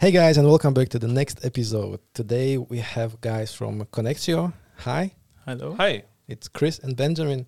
Hey 0.00 0.12
guys, 0.12 0.36
and 0.36 0.46
welcome 0.46 0.74
back 0.74 0.88
to 0.90 0.98
the 0.98 1.08
next 1.08 1.44
episode. 1.44 1.98
Today 2.14 2.56
we 2.56 2.78
have 2.78 3.20
guys 3.20 3.52
from 3.52 3.84
Konnectio. 3.86 4.52
Hi, 4.78 5.12
Hello. 5.44 5.74
Hi. 5.74 6.04
it's 6.28 6.46
Kris 6.46 6.78
and 6.78 6.96
Benjamin. 6.96 7.46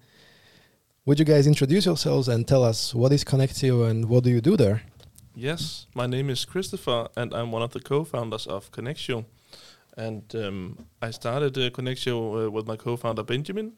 Would 1.06 1.20
you 1.20 1.24
guys 1.24 1.46
introduce 1.46 1.86
yourselves 1.86 2.26
and 2.26 2.46
tell 2.48 2.64
us 2.64 2.92
what 2.92 3.12
is 3.12 3.22
Konnectio 3.24 3.88
and 3.88 4.08
what 4.08 4.24
do 4.24 4.30
you 4.30 4.40
do 4.40 4.56
there? 4.56 4.82
Yes, 5.34 5.86
my 5.94 6.06
name 6.06 6.28
is 6.28 6.44
Christopher, 6.44 7.06
and 7.16 7.32
I'm 7.32 7.52
one 7.52 7.62
of 7.62 7.70
the 7.72 7.80
co-founders 7.80 8.48
of 8.48 8.72
Konnectio. 8.72 9.24
And 9.96 10.24
um, 10.34 10.86
I 11.00 11.12
started 11.12 11.56
uh, 11.56 11.70
Konnectio 11.70 12.46
uh, 12.46 12.50
with 12.50 12.66
my 12.66 12.76
co-founder 12.76 13.22
Benjamin, 13.22 13.74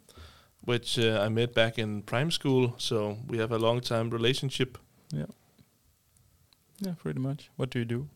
which 0.63 0.99
uh, 0.99 1.21
I 1.21 1.29
met 1.29 1.53
back 1.55 1.79
in 1.79 2.03
prime 2.03 2.31
school. 2.31 2.75
So 2.79 3.19
we 3.29 3.37
have 3.37 3.53
a 3.53 3.59
long-time 3.59 4.09
relationship. 4.09 4.79
Yeah. 5.13 5.27
Yeah, 6.81 6.95
pretty 6.99 7.21
much. 7.21 7.51
What 7.57 7.69
do 7.69 7.79
you 7.79 7.85
do? 7.85 8.09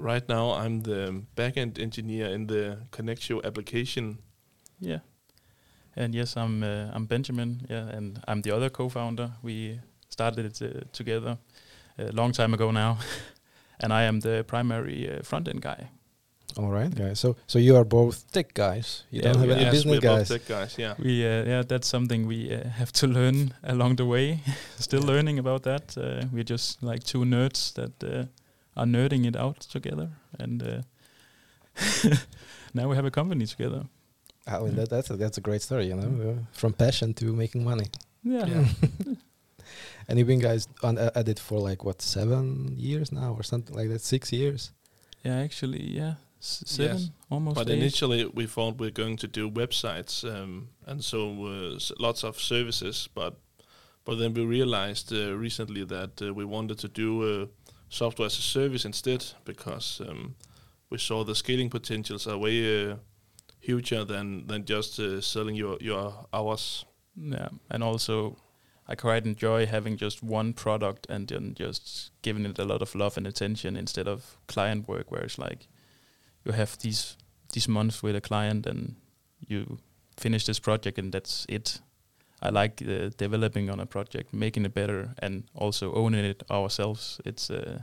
Right 0.00 0.28
now, 0.28 0.52
I'm 0.52 0.80
the 0.82 1.22
backend 1.36 1.78
engineer 1.78 2.26
in 2.28 2.46
the 2.46 2.78
Konnectio 2.92 3.42
application. 3.44 4.18
Yeah. 4.80 5.00
And 5.96 6.14
yes, 6.14 6.36
I'm 6.36 6.62
uh, 6.62 6.90
I'm 6.94 7.06
Benjamin. 7.06 7.66
Yeah, 7.70 7.96
and 7.96 8.20
I'm 8.28 8.42
the 8.42 8.52
other 8.56 8.70
co-founder. 8.70 9.30
We 9.42 9.80
started 10.08 10.44
it 10.46 10.62
uh, 10.62 10.80
together 10.92 11.38
a 11.98 12.12
long 12.12 12.32
time 12.32 12.54
ago 12.54 12.70
now, 12.70 12.98
and 13.80 13.92
I 13.92 14.02
am 14.04 14.20
the 14.20 14.44
primary 14.46 15.10
uh, 15.10 15.22
front 15.22 15.48
end 15.48 15.60
guy. 15.62 15.88
All 16.56 16.70
right, 16.70 16.94
guys. 16.94 17.18
So 17.20 17.34
so 17.46 17.58
you 17.58 17.76
are 17.76 17.84
both 17.84 18.30
tech 18.32 18.54
guys. 18.54 19.04
You 19.10 19.20
Yeah, 19.22 19.32
don't 19.32 19.40
have 19.40 19.48
we 19.48 19.54
any 19.54 19.62
are. 19.62 19.64
yes, 19.66 19.72
business 19.74 19.94
we're 19.94 20.00
guys. 20.00 20.28
both 20.28 20.38
tech 20.46 20.48
guys. 20.58 20.78
Yeah. 20.78 20.94
We 20.98 21.26
uh, 21.26 21.44
yeah, 21.48 21.62
that's 21.66 21.88
something 21.88 22.28
we 22.28 22.54
uh, 22.54 22.68
have 22.78 22.90
to 22.92 23.06
learn 23.06 23.52
along 23.64 23.96
the 23.96 24.04
way. 24.06 24.40
Still 24.78 25.02
learning 25.02 25.38
about 25.38 25.62
that. 25.62 25.96
Uh, 25.96 26.26
we're 26.32 26.44
just 26.50 26.82
like 26.82 27.02
two 27.04 27.24
nerds 27.24 27.72
that 27.74 28.02
uh, 28.04 28.24
are 28.78 28.86
nerding 28.86 29.26
it 29.26 29.36
out 29.36 29.60
together, 29.60 30.08
and 30.38 30.62
uh, 30.62 30.82
now 32.74 32.88
we 32.88 32.96
have 32.96 33.04
a 33.04 33.10
company 33.10 33.46
together. 33.46 33.84
I 34.46 34.58
mean, 34.60 34.76
that, 34.76 34.88
that's 34.90 35.10
a, 35.10 35.16
that's 35.16 35.36
a 35.38 35.40
great 35.42 35.62
story, 35.62 35.86
you 35.88 35.96
know, 35.96 36.30
uh, 36.30 36.34
from 36.52 36.72
passion 36.72 37.12
to 37.14 37.26
making 37.32 37.64
money. 37.64 37.86
Yeah. 38.22 38.46
Yeah. 38.46 38.64
And 40.08 40.18
you've 40.18 40.26
been 40.28 40.40
guys 40.40 40.66
on 40.82 40.96
uh, 40.96 41.10
at 41.14 41.28
it 41.28 41.38
for 41.38 41.60
like 41.60 41.84
what 41.84 42.00
seven 42.00 42.72
years 42.78 43.12
now 43.12 43.34
or 43.38 43.42
something 43.42 43.76
like 43.76 43.90
that, 43.90 44.00
six 44.00 44.32
years. 44.32 44.72
Yeah, 45.22 45.36
actually, 45.44 45.82
yeah, 45.82 46.14
S- 46.40 46.62
seven, 46.64 46.96
Yes, 46.96 47.10
almost. 47.30 47.56
But 47.56 47.68
eight. 47.68 47.76
initially, 47.78 48.24
we 48.24 48.46
thought 48.46 48.78
we 48.78 48.86
are 48.86 48.90
going 49.02 49.18
to 49.18 49.28
do 49.28 49.50
websites, 49.50 50.24
um, 50.24 50.68
and 50.86 51.04
so 51.04 51.18
uh, 51.44 51.76
s- 51.76 51.92
lots 51.98 52.24
of 52.24 52.40
services. 52.40 53.08
But 53.14 53.34
but 54.06 54.14
then 54.18 54.32
we 54.32 54.46
realized 54.46 55.12
uh, 55.12 55.36
recently 55.36 55.84
that 55.84 56.22
uh, 56.22 56.32
we 56.32 56.46
wanted 56.46 56.78
to 56.78 56.88
do 56.88 57.42
uh, 57.42 57.46
software 57.88 58.26
as 58.26 58.38
a 58.38 58.42
service 58.42 58.84
instead 58.84 59.24
because 59.44 60.00
um, 60.08 60.34
we 60.90 60.98
saw 60.98 61.24
the 61.24 61.34
scaling 61.34 61.70
potentials 61.70 62.26
are 62.26 62.38
way 62.38 62.90
uh, 62.90 62.96
huger 63.60 64.04
than 64.04 64.46
than 64.46 64.64
just 64.64 64.98
uh, 64.98 65.20
selling 65.20 65.54
your 65.54 65.76
your 65.80 66.26
hours. 66.32 66.84
Yeah, 67.16 67.48
and 67.70 67.82
also 67.82 68.36
I 68.86 68.94
quite 68.94 69.26
enjoy 69.26 69.66
having 69.66 69.96
just 69.96 70.22
one 70.22 70.52
product 70.52 71.06
and 71.10 71.28
then 71.28 71.54
just 71.54 72.10
giving 72.22 72.46
it 72.46 72.58
a 72.58 72.64
lot 72.64 72.82
of 72.82 72.94
love 72.94 73.16
and 73.16 73.26
attention 73.26 73.76
instead 73.76 74.08
of 74.08 74.38
client 74.46 74.88
work, 74.88 75.10
where 75.10 75.22
it's 75.22 75.38
like 75.38 75.68
you 76.44 76.52
have 76.52 76.78
these 76.78 77.16
these 77.52 77.68
months 77.68 78.02
with 78.02 78.16
a 78.16 78.20
client 78.20 78.66
and 78.66 78.94
you 79.46 79.78
finish 80.16 80.46
this 80.46 80.58
project 80.58 80.98
and 80.98 81.12
that's 81.12 81.46
it. 81.48 81.80
I 82.40 82.50
like 82.50 82.82
uh, 82.82 83.10
developing 83.16 83.70
on 83.70 83.80
a 83.80 83.86
project, 83.86 84.32
making 84.32 84.64
it 84.64 84.74
better, 84.74 85.14
and 85.18 85.44
also 85.54 85.92
owning 85.94 86.24
it 86.24 86.42
ourselves. 86.50 87.20
It's 87.24 87.50
uh, 87.50 87.80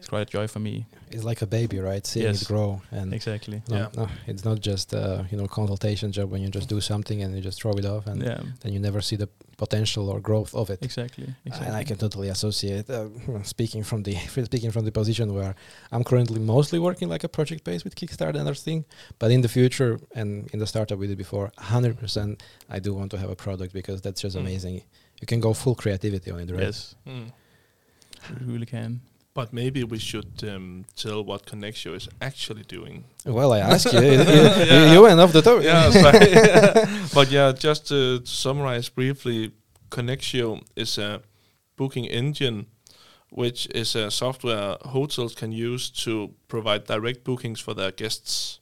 it's 0.00 0.08
quite 0.08 0.22
a 0.22 0.30
joy 0.38 0.46
for 0.48 0.60
me. 0.60 0.86
It's 1.14 1.24
like 1.30 1.42
a 1.42 1.46
baby, 1.46 1.78
right? 1.90 2.04
Seeing 2.06 2.26
Yes. 2.26 2.42
it 2.42 2.48
grow 2.48 2.80
and 2.98 3.12
Exactly. 3.14 3.58
No, 3.68 3.76
Yeah. 3.76 3.88
no, 4.00 4.06
it's 4.26 4.44
not 4.44 4.58
just 4.70 4.94
uh, 4.94 5.22
you 5.30 5.36
know 5.38 5.46
consultation 5.60 6.10
job 6.16 6.26
when 6.32 6.40
you 6.44 6.48
just 6.58 6.68
do 6.74 6.80
something 6.80 7.18
and 7.22 7.28
you 7.36 7.42
just 7.48 7.58
throw 7.62 7.72
it 7.80 7.84
off 7.94 8.04
and 8.06 8.18
Yeah. 8.22 8.40
then 8.60 8.70
you 8.74 8.80
never 8.88 9.00
see 9.08 9.16
the 9.16 9.28
potential 9.64 10.04
or 10.12 10.18
growth 10.28 10.52
of 10.54 10.70
it. 10.70 10.78
Exactly. 10.82 11.28
Exactly. 11.44 11.66
And 11.66 11.76
I 11.80 11.84
can 11.88 11.96
totally 12.04 12.28
associate. 12.36 12.86
Uh, 12.88 13.08
speaking 13.54 13.82
from 13.84 14.00
the 14.06 14.14
speaking 14.50 14.70
from 14.76 14.84
the 14.88 14.92
position 15.00 15.26
where 15.38 15.54
I'm 15.92 16.04
currently 16.10 16.40
mostly 16.40 16.78
working 16.88 17.08
like 17.14 17.24
a 17.24 17.28
project 17.38 17.62
base 17.68 17.82
with 17.84 17.94
Kickstarter 18.00 18.38
and 18.42 18.48
everything, 18.52 18.80
but 19.20 19.28
in 19.30 19.40
the 19.42 19.48
future 19.58 19.92
and 20.18 20.28
in 20.52 20.58
the 20.62 20.66
startup 20.66 20.98
we 20.98 21.06
did 21.12 21.18
before, 21.18 21.46
100% 21.58 22.40
I 22.76 22.78
do 22.86 22.90
want 22.98 23.10
to 23.14 23.18
have 23.22 23.30
a 23.36 23.36
product 23.46 23.72
because 23.80 23.98
that's 24.04 24.20
just 24.24 24.34
Mm. 24.36 24.40
amazing. 24.44 24.76
You 25.20 25.26
can 25.32 25.40
go 25.46 25.52
full 25.62 25.74
creativity 25.82 26.30
on 26.34 26.38
it, 26.44 26.50
right? 26.50 26.62
Yes, 26.68 26.94
Mm. 27.06 27.26
you 28.40 28.46
really 28.54 28.66
can. 28.78 29.00
But 29.32 29.52
maybe 29.52 29.84
we 29.84 29.98
should 29.98 30.42
um, 30.42 30.84
tell 30.96 31.24
what 31.24 31.46
Konnectio 31.46 31.94
is 31.94 32.08
actually 32.20 32.64
doing. 32.64 33.04
Well, 33.24 33.52
I 33.52 33.60
ask 33.60 33.92
you, 33.92 34.00
you, 34.00 34.92
you, 34.92 35.02
went 35.02 35.20
off 35.20 35.32
the 35.32 35.40
top. 35.42 35.62
yeah, 35.62 37.06
but 37.14 37.30
yeah, 37.30 37.52
just 37.52 37.86
to, 37.88 38.20
to 38.20 38.26
summarize 38.26 38.88
briefly, 38.88 39.52
Konnectio 39.90 40.62
is 40.74 40.98
a 40.98 41.22
booking 41.76 42.06
engine, 42.06 42.66
which 43.30 43.68
is 43.68 43.94
a 43.94 44.10
software 44.10 44.76
hotels 44.82 45.34
can 45.36 45.52
use 45.52 45.90
to 45.90 46.34
provide 46.48 46.86
direct 46.86 47.22
bookings 47.22 47.60
for 47.60 47.72
their 47.72 47.92
guests. 47.92 48.60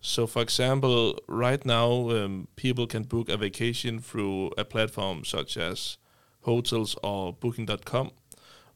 So, 0.00 0.28
for 0.28 0.42
example, 0.42 1.18
right 1.26 1.64
now, 1.66 2.10
um, 2.10 2.46
people 2.54 2.86
can 2.86 3.02
book 3.02 3.28
a 3.28 3.36
vacation 3.36 3.98
through 3.98 4.52
a 4.56 4.64
platform 4.64 5.24
such 5.24 5.56
as 5.56 5.96
Hotels 6.42 6.96
or 7.02 7.32
Booking.com, 7.32 8.12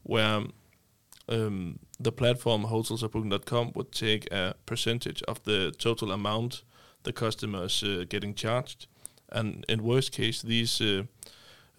where 0.03 0.41
um, 1.29 1.79
the 1.99 2.11
platform 2.11 2.63
Hotels 2.63 3.03
or 3.03 3.09
Booking.com 3.09 3.71
would 3.75 3.91
take 3.91 4.31
a 4.31 4.55
percentage 4.65 5.21
of 5.23 5.41
the 5.43 5.71
total 5.77 6.11
amount 6.11 6.63
the 7.03 7.13
customers 7.13 7.83
uh, 7.83 8.05
getting 8.09 8.33
charged, 8.33 8.87
and 9.29 9.65
in 9.67 9.83
worst 9.83 10.11
case, 10.11 10.41
these 10.41 10.79
uh, 10.81 11.03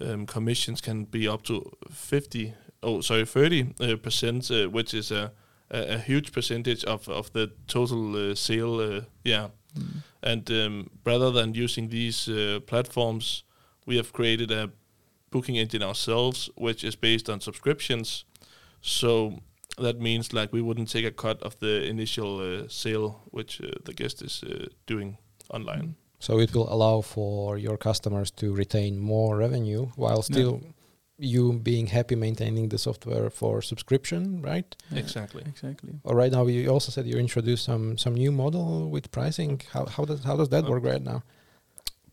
um, 0.00 0.26
commissions 0.26 0.80
can 0.80 1.04
be 1.04 1.26
up 1.28 1.42
to 1.44 1.70
fifty. 1.90 2.52
Oh, 2.82 3.00
sorry, 3.00 3.24
thirty 3.24 3.74
uh, 3.80 3.96
percent, 3.96 4.50
uh, 4.50 4.66
which 4.68 4.92
is 4.94 5.10
a, 5.10 5.32
a 5.70 5.94
a 5.94 5.98
huge 5.98 6.32
percentage 6.32 6.84
of 6.84 7.08
of 7.08 7.32
the 7.32 7.50
total 7.66 8.30
uh, 8.30 8.34
sale. 8.34 8.80
Uh, 8.80 9.00
yeah, 9.24 9.48
Mm. 9.76 10.02
and 10.22 10.50
um, 10.50 10.90
rather 11.04 11.32
than 11.32 11.52
using 11.54 11.88
these 11.90 12.28
uh, 12.28 12.60
platforms, 12.66 13.42
we 13.86 13.96
have 13.96 14.12
created 14.12 14.50
a 14.52 14.70
booking 15.30 15.56
engine 15.56 15.82
ourselves, 15.82 16.48
which 16.56 16.84
is 16.84 16.94
based 16.96 17.28
on 17.28 17.40
subscriptions. 17.40 18.24
So 18.86 19.40
that 19.78 19.98
means 19.98 20.32
like 20.32 20.52
we 20.52 20.60
wouldn't 20.60 20.90
take 20.90 21.06
a 21.06 21.10
cut 21.10 21.42
of 21.42 21.58
the 21.58 21.82
initial 21.88 22.38
uh, 22.40 22.68
sale 22.68 23.22
which 23.30 23.60
uh, 23.60 23.70
the 23.84 23.94
guest 23.94 24.22
is 24.22 24.44
uh, 24.44 24.66
doing 24.86 25.16
online. 25.48 25.96
So 26.18 26.38
it 26.38 26.54
will 26.54 26.72
allow 26.72 27.00
for 27.00 27.58
your 27.58 27.76
customers 27.78 28.30
to 28.32 28.54
retain 28.54 28.98
more 28.98 29.36
revenue 29.38 29.86
while 29.96 30.22
still 30.22 30.60
you 31.18 31.52
being 31.62 31.86
happy 31.86 32.14
maintaining 32.16 32.68
the 32.68 32.78
software 32.78 33.30
for 33.30 33.62
subscription, 33.62 34.42
right? 34.42 34.76
Yeah, 34.90 34.98
Exactly. 34.98 35.42
Exactly. 35.46 35.92
Or 36.04 36.14
right 36.16 36.32
now 36.32 36.46
you 36.46 36.68
also 36.68 36.90
said 36.92 37.06
you 37.06 37.18
introduced 37.18 37.64
some 37.64 37.96
some 37.98 38.14
new 38.14 38.32
model 38.32 38.90
with 38.90 39.10
pricing. 39.10 39.62
How 39.72 39.86
how 39.86 40.04
does 40.04 40.24
how 40.24 40.36
does 40.36 40.48
that 40.48 40.64
Uh, 40.64 40.70
work 40.70 40.84
right 40.84 41.02
now? 41.02 41.22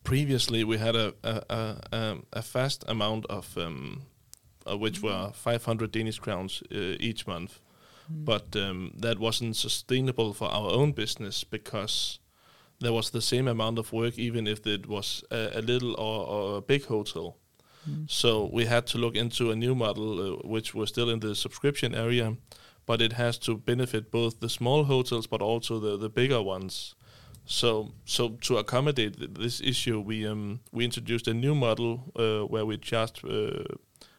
Previously, 0.03 0.63
we 0.63 0.77
had 0.77 0.95
a 0.95 1.13
a, 1.23 1.43
a, 1.49 1.61
um, 1.91 2.25
a 2.33 2.41
fast 2.41 2.83
amount 2.87 3.25
of 3.27 3.57
um, 3.57 4.01
uh, 4.69 4.77
which 4.77 5.01
were 5.01 5.31
500 5.33 5.91
Danish 5.91 6.19
crowns 6.19 6.63
uh, 6.71 6.95
each 6.99 7.27
month, 7.27 7.59
Mm. 8.11 8.25
but 8.25 8.55
um, 8.55 8.91
that 9.01 9.19
wasn't 9.19 9.55
sustainable 9.55 10.33
for 10.33 10.49
our 10.49 10.71
own 10.71 10.91
business 10.91 11.43
because 11.43 12.19
there 12.79 12.91
was 12.93 13.09
the 13.11 13.21
same 13.21 13.47
amount 13.47 13.77
of 13.79 13.93
work 13.93 14.17
even 14.17 14.47
if 14.47 14.65
it 14.65 14.87
was 14.87 15.23
a, 15.31 15.49
a 15.59 15.61
little 15.61 15.91
or, 15.99 16.27
or 16.27 16.57
a 16.57 16.61
big 16.61 16.85
hotel. 16.85 17.37
Mm. 17.87 18.09
So 18.09 18.49
we 18.53 18.65
had 18.65 18.87
to 18.87 18.97
look 18.97 19.15
into 19.15 19.51
a 19.51 19.55
new 19.55 19.75
model, 19.75 20.19
uh, 20.19 20.47
which 20.47 20.73
was 20.73 20.89
still 20.89 21.09
in 21.09 21.19
the 21.19 21.35
subscription 21.35 21.93
area, 21.95 22.35
but 22.85 23.01
it 23.01 23.13
has 23.13 23.37
to 23.39 23.57
benefit 23.57 24.11
both 24.11 24.39
the 24.39 24.49
small 24.49 24.83
hotels 24.85 25.27
but 25.27 25.41
also 25.41 25.79
the, 25.79 25.97
the 25.97 26.09
bigger 26.09 26.41
ones. 26.41 26.95
So 27.45 27.91
so 28.05 28.29
to 28.41 28.57
accommodate 28.57 29.17
th- 29.17 29.31
this 29.33 29.61
issue, 29.61 29.99
we 29.99 30.27
um 30.27 30.59
we 30.71 30.83
introduced 30.85 31.27
a 31.27 31.33
new 31.33 31.55
model 31.55 32.11
uh, 32.15 32.47
where 32.47 32.65
we 32.65 32.77
charged 32.77 33.23
uh, 33.25 33.63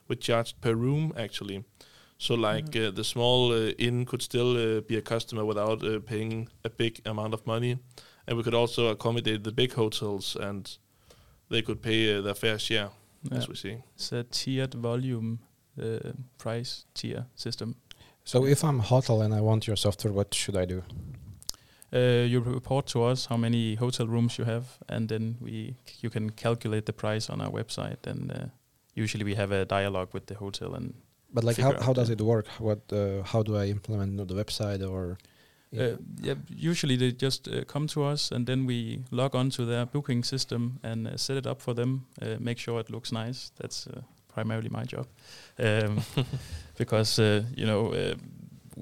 we 0.09 0.17
charged 0.17 0.61
per 0.61 0.75
room 0.75 1.13
actually. 1.17 1.65
So 2.19 2.35
like 2.35 2.77
uh, 2.77 2.91
the 2.93 3.03
small 3.05 3.53
uh, 3.53 3.73
inn 3.79 4.05
could 4.05 4.23
still 4.23 4.57
uh, 4.57 4.81
be 4.81 4.97
a 4.97 5.03
customer 5.03 5.45
without 5.45 5.83
uh, 5.85 5.99
paying 6.01 6.49
a 6.65 6.71
big 6.71 7.01
amount 7.05 7.35
of 7.35 7.47
money, 7.47 7.79
and 8.27 8.37
we 8.37 8.43
could 8.45 8.55
also 8.55 8.87
accommodate 8.89 9.43
the 9.43 9.53
big 9.53 9.73
hotels 9.75 10.37
and 10.37 10.79
they 11.49 11.63
could 11.63 11.83
pay 11.83 12.17
uh, 12.17 12.23
their 12.23 12.35
fair 12.35 12.59
share, 12.59 12.91
Yeah. 13.31 13.39
as 13.39 13.49
we 13.49 13.55
see. 13.57 13.77
It's 13.97 14.13
a 14.13 14.23
tiered 14.25 14.75
volume 14.75 15.39
uh, 15.81 16.13
price 16.39 16.85
tier 16.95 17.27
system. 17.35 17.75
So 18.25 18.47
if 18.47 18.63
I'm 18.63 18.79
a 18.79 18.83
hotel 18.83 19.23
and 19.23 19.35
I 19.35 19.41
want 19.41 19.67
your 19.67 19.77
software, 19.77 20.13
what 20.13 20.35
should 20.35 20.57
I 20.57 20.65
do? 20.65 20.83
Uh, 21.93 22.25
you 22.27 22.41
report 22.41 22.87
to 22.87 23.03
us 23.03 23.27
how 23.27 23.37
many 23.37 23.75
hotel 23.75 24.07
rooms 24.07 24.39
you 24.39 24.45
have, 24.45 24.65
and 24.89 25.09
then 25.09 25.37
we 25.41 25.75
you 26.01 26.11
can 26.11 26.31
calculate 26.31 26.83
the 26.87 26.93
price 26.93 27.29
on 27.33 27.41
our 27.41 27.51
website. 27.51 28.07
And 28.07 28.31
uh, 28.33 28.47
usually 28.94 29.25
we 29.25 29.35
have 29.35 29.53
a 29.53 29.65
dialogue 29.65 30.09
with 30.12 30.27
the 30.27 30.35
hotel, 30.35 30.75
and 30.75 30.94
But 31.33 31.44
like, 31.44 31.56
how, 31.56 31.81
how 31.81 31.93
does 31.93 32.11
it 32.11 32.21
work? 32.21 32.47
What 32.59 32.81
uh, 32.93 33.23
how 33.25 33.43
do 33.43 33.56
I 33.56 33.67
implement 33.67 34.29
the 34.29 34.35
website 34.35 34.83
or? 34.89 35.19
Uh, 35.75 35.97
yeah, 36.21 36.35
usually 36.55 36.97
they 36.97 37.12
just 37.12 37.49
uh, 37.49 37.65
come 37.65 37.87
to 37.87 38.05
us 38.05 38.31
and 38.31 38.47
then 38.47 38.67
we 38.67 39.03
log 39.11 39.35
on 39.35 39.49
to 39.49 39.65
their 39.65 39.87
booking 39.87 40.23
system 40.23 40.79
and 40.83 41.06
uh, 41.09 41.17
set 41.17 41.37
it 41.39 41.47
up 41.47 41.62
for 41.62 41.75
them. 41.75 42.05
Uh, 42.21 42.37
make 42.39 42.59
sure 42.59 42.79
it 42.79 42.91
looks 42.91 43.11
nice. 43.11 43.53
That's 43.56 43.87
uh, 43.87 44.03
primarily 44.29 44.69
my 44.69 44.85
job, 44.85 45.06
um, 45.59 46.03
because 46.79 47.19
uh, 47.19 47.43
you 47.56 47.67
know 47.67 47.94
uh, 47.94 48.15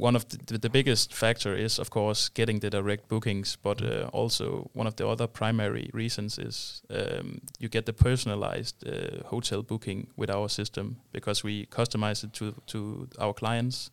one 0.01 0.17
of 0.17 0.25
the, 0.29 0.59
the, 0.59 0.71
biggest 0.71 1.15
factor 1.15 1.55
is 1.55 1.79
of 1.79 1.91
course 1.91 2.31
getting 2.31 2.61
the 2.61 2.71
direct 2.71 3.09
bookings, 3.09 3.57
but 3.63 3.83
uh, 3.83 4.09
also 4.13 4.71
one 4.73 4.87
of 4.87 4.97
the 4.97 5.07
other 5.07 5.27
primary 5.27 5.91
reasons 5.93 6.39
is 6.39 6.83
um, 6.91 7.41
you 7.59 7.69
get 7.69 7.85
the 7.85 7.93
personalized 7.93 8.87
uh, 8.87 9.29
hotel 9.29 9.63
booking 9.63 10.07
with 10.17 10.31
our 10.31 10.49
system 10.49 10.97
because 11.13 11.45
we 11.45 11.67
customize 11.67 12.25
it 12.25 12.33
to 12.33 12.55
to 12.67 13.09
our 13.19 13.35
clients' 13.35 13.91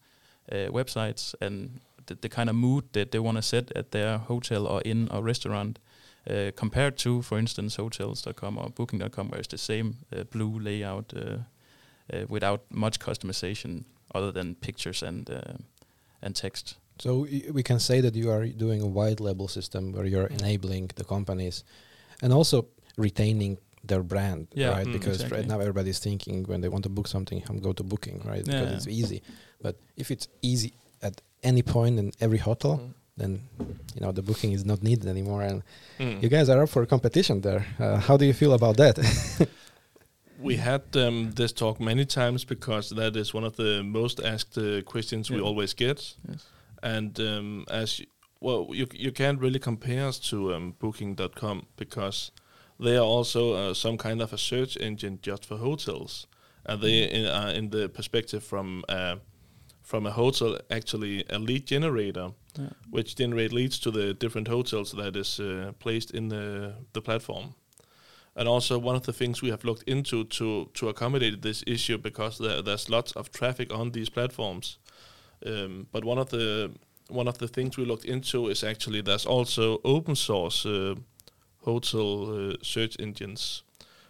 uh, 0.51 0.71
websites 0.71 1.35
and 1.41 1.79
the, 2.05 2.15
the 2.15 2.29
kind 2.29 2.49
of 2.49 2.55
mood 2.55 2.83
that 2.93 3.11
they 3.11 3.19
want 3.19 3.37
to 3.37 3.41
set 3.41 3.71
at 3.75 3.91
their 3.91 4.17
hotel 4.17 4.65
or 4.65 4.81
inn 4.85 5.09
or 5.11 5.21
restaurant 5.21 5.79
uh, 6.29 6.51
compared 6.55 6.97
to, 6.97 7.21
for 7.21 7.37
instance, 7.37 7.75
hotels.com 7.75 8.57
or 8.57 8.69
booking.com, 8.69 9.29
where 9.29 9.39
it's 9.39 9.47
the 9.47 9.57
same 9.57 9.97
uh, 10.15 10.23
blue 10.23 10.59
layout 10.59 11.13
uh, 11.15 11.37
uh, 12.13 12.25
without 12.27 12.61
much 12.69 12.99
customization 12.99 13.83
other 14.15 14.31
than 14.31 14.55
pictures 14.55 15.03
and 15.03 15.29
uh, 15.29 15.53
and 16.21 16.35
text. 16.35 16.75
So 16.99 17.27
we 17.51 17.63
can 17.63 17.79
say 17.79 18.01
that 18.01 18.15
you 18.15 18.31
are 18.31 18.45
doing 18.47 18.81
a 18.81 18.87
white 18.87 19.19
label 19.19 19.47
system 19.47 19.91
where 19.93 20.05
you're 20.05 20.27
enabling 20.27 20.91
the 20.95 21.03
companies, 21.03 21.63
and 22.23 22.33
also 22.33 22.65
retaining 22.97 23.57
their 23.83 24.01
brand, 24.03 24.47
Yeah, 24.53 24.69
right? 24.75 24.87
mm, 24.87 24.91
because 24.93 25.15
exactly. 25.21 25.37
right 25.37 25.47
now 25.47 25.59
everybody's 25.59 25.99
thinking 25.99 26.43
when 26.47 26.61
they 26.61 26.69
want 26.69 26.83
to 26.83 26.89
book 26.89 27.07
something, 27.07 27.43
I'm 27.47 27.59
go 27.59 27.71
to 27.73 27.83
Booking, 27.83 28.21
right? 28.25 28.43
Yeah, 28.45 28.53
Because 28.53 28.69
Yeah. 28.69 28.75
it's 28.77 28.87
easy. 28.87 29.21
But 29.61 29.75
if 29.95 30.09
it's 30.11 30.27
easy 30.41 30.73
at 31.01 31.21
any 31.43 31.61
point 31.61 31.99
in 31.99 32.11
every 32.19 32.39
hotel, 32.39 32.77
Mm. 32.79 32.93
then 33.17 33.31
you 33.95 34.01
know 34.01 34.11
the 34.11 34.21
booking 34.21 34.51
is 34.53 34.63
not 34.65 34.81
needed 34.83 35.07
anymore. 35.07 35.43
And 35.49 35.61
Mm. 35.99 36.21
you 36.23 36.29
guys 36.29 36.49
are 36.49 36.61
up 36.63 36.69
for 36.69 36.85
competition 36.85 37.41
there. 37.41 37.63
Uh, 37.79 37.97
how 38.07 38.17
do 38.17 38.25
you 38.25 38.33
feel 38.33 38.53
about 38.53 38.75
that? 38.77 38.95
We 40.39 40.55
had 40.57 40.81
um, 40.95 41.31
this 41.31 41.51
talk 41.53 41.79
many 41.79 42.05
times 42.05 42.45
because 42.45 42.89
that 42.95 43.15
is 43.15 43.33
one 43.33 43.43
of 43.47 43.55
the 43.55 43.83
most 43.83 44.19
asked 44.19 44.57
uh, 44.57 44.81
questions 44.83 45.29
we 45.31 45.41
always 45.41 45.73
get. 45.73 46.15
Yes. 46.29 46.45
And 46.83 47.19
um, 47.19 47.65
as 47.69 47.99
you, 47.99 48.05
well, 48.39 48.67
you 48.71 48.85
you 48.93 49.11
can't 49.11 49.41
really 49.41 49.59
compare 49.59 50.07
us 50.07 50.19
to 50.29 50.53
um, 50.53 50.75
Booking.com 50.79 51.65
because 51.75 52.31
they 52.79 52.95
are 52.97 53.05
also 53.17 53.53
uh, 53.53 53.73
some 53.73 53.97
kind 53.97 54.21
of 54.21 54.33
a 54.33 54.37
search 54.37 54.77
engine 54.77 55.17
just 55.21 55.45
for 55.45 55.57
hotels, 55.57 56.27
and 56.65 56.81
they 56.81 57.03
in, 57.09 57.25
uh, 57.25 57.51
in 57.55 57.69
the 57.71 57.89
perspective 57.89 58.43
from 58.43 58.83
uh, 58.89 59.15
from 59.81 60.05
a 60.05 60.11
hotel 60.11 60.57
actually 60.69 61.23
a 61.29 61.39
lead 61.39 61.65
generator, 61.65 62.31
Yeah. 62.59 62.69
which 62.91 63.15
generate 63.15 63.53
leads 63.53 63.79
to 63.79 63.91
the 63.91 64.13
different 64.13 64.47
hotels 64.47 64.91
that 64.91 65.15
is 65.15 65.39
uh, 65.39 65.71
placed 65.79 66.11
in 66.11 66.29
the 66.29 66.73
the 66.93 67.01
platform. 67.01 67.53
And 68.37 68.47
also 68.47 68.77
one 68.77 68.95
of 68.95 69.03
the 69.03 69.13
things 69.13 69.41
we 69.41 69.49
have 69.49 69.63
looked 69.63 69.83
into 69.87 70.23
to 70.25 70.69
to 70.73 70.89
accommodate 70.89 71.41
this 71.41 71.63
issue 71.65 71.97
because 71.97 72.37
there, 72.37 72.61
there's 72.61 72.87
lots 72.87 73.11
of 73.13 73.31
traffic 73.31 73.73
on 73.73 73.91
these 73.91 74.11
platforms. 74.11 74.77
Um, 75.45 75.87
but 75.91 76.05
one 76.05 76.19
of 76.21 76.29
the 76.29 76.71
one 77.09 77.27
of 77.27 77.37
the 77.37 77.47
things 77.47 77.77
we 77.77 77.85
looked 77.85 78.05
into 78.05 78.47
is 78.49 78.63
actually 78.63 79.01
there's 79.01 79.25
also 79.25 79.79
open 79.83 80.15
source 80.15 80.65
uh, 80.65 80.95
hotel 81.63 82.51
uh, 82.51 82.55
search 82.61 82.95
engines, 82.99 83.63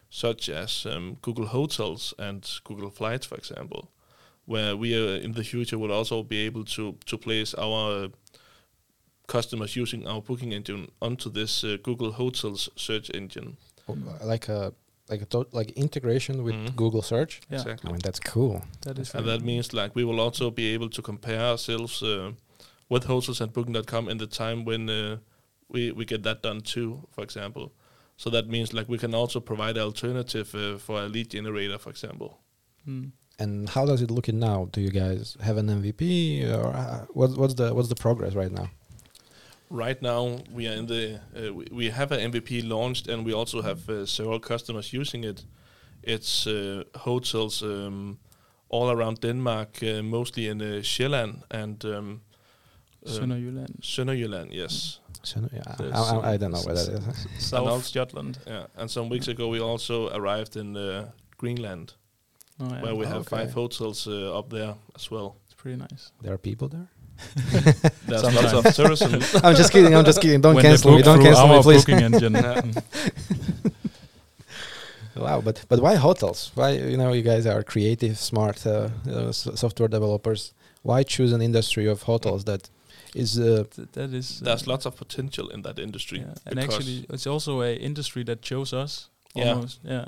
such 0.10 0.50
as 0.50 0.86
um, 0.86 1.18
Google 1.22 1.48
Hotels 1.48 2.14
and 2.20 2.46
Google 2.66 2.90
Flights, 2.90 3.28
for 3.28 3.36
example, 3.36 3.92
where 4.46 4.76
we 4.76 4.94
uh, 4.94 5.24
in 5.24 5.34
the 5.34 5.44
future 5.44 5.78
will 5.80 5.94
also 5.94 6.24
be 6.24 6.46
able 6.46 6.66
to 6.66 6.98
to 7.06 7.18
place 7.18 7.56
our 7.58 8.10
customers 9.28 9.76
using 9.76 10.08
our 10.08 10.22
booking 10.22 10.54
engine 10.54 10.88
onto 11.02 11.30
this 11.30 11.64
uh, 11.64 11.78
Google 11.82 12.12
Hotels 12.12 12.70
search 12.76 13.10
engine. 13.14 13.56
Like 14.24 14.48
a 14.50 14.74
like 15.10 15.22
a 15.22 15.26
to- 15.26 15.48
like 15.52 15.72
integration 15.78 16.44
with 16.44 16.56
Mhm. 16.56 16.76
Google 16.76 17.02
Search. 17.02 17.42
Yeah, 17.50 17.64
I 17.84 17.88
mean 17.92 18.00
that's 18.04 18.20
cool. 18.20 18.62
that 18.82 18.98
is. 19.00 19.14
And 19.16 19.26
very 19.26 19.38
that 19.38 19.46
means 19.46 19.74
like 19.74 19.96
we 19.96 20.04
will 20.04 20.20
also 20.20 20.52
be 20.52 20.74
able 20.76 20.90
to 20.90 21.02
compare 21.02 21.40
ourselves 21.40 22.02
uh, 22.04 22.32
with 22.90 23.06
hotels 23.06 23.42
and 23.42 23.52
booking.com 23.54 24.10
in 24.10 24.18
the 24.18 24.28
time 24.28 24.66
when 24.66 24.90
uh, 24.90 25.18
we 25.70 25.92
we 25.92 26.06
get 26.06 26.24
that 26.24 26.42
done 26.44 26.62
too, 26.62 27.08
for 27.12 27.24
example. 27.24 27.72
So 28.18 28.30
that 28.32 28.48
means 28.48 28.74
like 28.74 28.90
we 28.90 28.98
can 28.98 29.14
also 29.14 29.40
provide 29.40 29.78
alternative 29.78 30.54
uh, 30.56 30.78
for 30.80 31.02
a 31.04 31.08
lead 31.08 31.30
generator, 31.30 31.78
for 31.78 31.90
example. 31.92 32.30
Mm. 32.88 33.12
And 33.40 33.70
how 33.70 33.86
does 33.86 34.02
it 34.02 34.10
look 34.10 34.28
in 34.30 34.40
now? 34.40 34.68
Do 34.72 34.82
you 34.82 34.90
guys 34.90 35.38
have 35.42 35.58
an 35.58 35.68
MVP 35.70 36.44
or 36.52 36.76
uh, 36.76 37.06
what's 37.14 37.36
what's 37.38 37.54
the 37.54 37.74
what's 37.74 37.90
the 37.90 37.96
progress 37.96 38.34
right 38.36 38.52
now? 38.52 38.70
Right 39.70 40.02
now 40.02 40.38
we 40.54 40.68
are 40.68 40.74
in 40.78 40.86
the 40.88 41.20
uh, 41.36 41.54
we, 41.54 41.66
we 41.72 41.90
have 41.90 42.12
an 42.12 42.32
MVP 42.32 42.64
launched 42.68 43.08
and 43.10 43.26
we 43.26 43.34
also 43.34 43.62
have 43.62 43.90
uh, 43.90 44.06
several 44.06 44.40
customers 44.40 44.94
using 44.94 45.24
it. 45.26 45.46
It's 46.04 46.48
uh, 46.48 46.84
hotels 46.96 47.62
um, 47.62 48.18
all 48.70 48.90
around 48.90 49.20
Denmark, 49.22 49.84
uh, 49.84 50.02
mostly 50.04 50.48
in 50.48 50.62
uh, 50.62 50.82
Sjælland 50.84 51.44
and 51.52 51.84
um, 51.86 52.22
uh, 53.06 53.10
Sønderjylland, 53.12 53.76
Sønderjylland, 53.82 54.52
yes. 54.54 55.02
So, 55.24 55.40
yeah, 55.52 55.64
I, 55.80 55.84
I, 56.16 56.34
I 56.34 56.38
don't 56.38 56.52
know 56.52 56.62
where 56.66 56.76
that 56.76 56.88
is. 56.88 57.28
South 57.50 57.68
also- 57.68 58.00
Jutland. 58.00 58.38
Yeah, 58.48 58.66
and 58.78 58.90
some 58.90 59.10
weeks 59.10 59.28
ago 59.28 59.50
we 59.50 59.60
also 59.60 60.10
arrived 60.10 60.56
in 60.56 60.76
uh, 60.78 61.10
Greenland, 61.38 61.94
Oh, 62.60 62.70
yeah. 62.70 62.82
where 62.84 62.96
we 62.96 63.06
have 63.06 63.22
Okay. 63.22 63.38
five 63.38 63.54
hotels 63.54 64.08
uh, 64.08 64.38
up 64.40 64.50
there 64.50 64.76
as 64.96 65.12
well. 65.12 65.36
It's 65.46 65.54
pretty 65.62 65.78
nice. 65.78 66.12
There 66.22 66.34
are 66.34 66.38
people 66.38 66.70
there. 66.70 66.88
There's 68.08 68.22
Sometimes. 68.22 68.54
lots 68.54 68.68
of 68.70 68.76
tourism. 68.76 69.14
I'm 69.44 69.56
just 69.56 69.72
kidding. 69.72 69.94
I'm 69.96 70.06
just 70.06 70.22
kidding. 70.22 70.42
Don't 70.42 70.56
when 70.56 70.64
cancel 70.66 70.92
me. 70.92 70.98
book 70.98 71.06
Don't 71.06 71.16
through 71.18 71.26
cancel 71.26 71.48
me, 71.48 71.62
please. 71.62 71.86
booking 71.86 72.04
engine. 72.04 72.74
Wow, 75.16 75.42
but 75.42 75.66
but 75.68 75.80
why 75.82 75.96
hotels? 75.96 76.52
Why 76.54 76.72
you 76.74 76.96
know 76.98 77.12
you 77.12 77.24
guys 77.24 77.48
are 77.48 77.64
creative, 77.64 78.18
smart 78.20 78.66
uh, 78.68 78.90
uh, 79.10 79.30
s- 79.30 79.48
software 79.56 79.88
developers. 79.90 80.54
Why 80.84 81.04
choose 81.04 81.34
an 81.34 81.42
industry 81.42 81.88
of 81.88 82.04
hotels 82.04 82.44
that 82.46 82.70
is 83.16 83.40
uh, 83.40 83.64
Th- 83.76 83.88
that 83.94 84.14
is. 84.14 84.40
There's 84.42 84.68
uh, 84.68 84.72
lots 84.72 84.86
of 84.86 84.96
potential 84.96 85.50
in 85.50 85.64
that 85.64 85.80
industry. 85.80 86.20
Yeah. 86.20 86.36
And 86.46 86.60
actually, 86.60 87.06
it's 87.10 87.26
also 87.26 87.62
a 87.62 87.74
industry 87.74 88.24
that 88.26 88.42
chose 88.44 88.74
us. 88.74 89.10
Yeah. 89.34 89.54
Almost. 89.54 89.80
Yeah. 89.84 90.06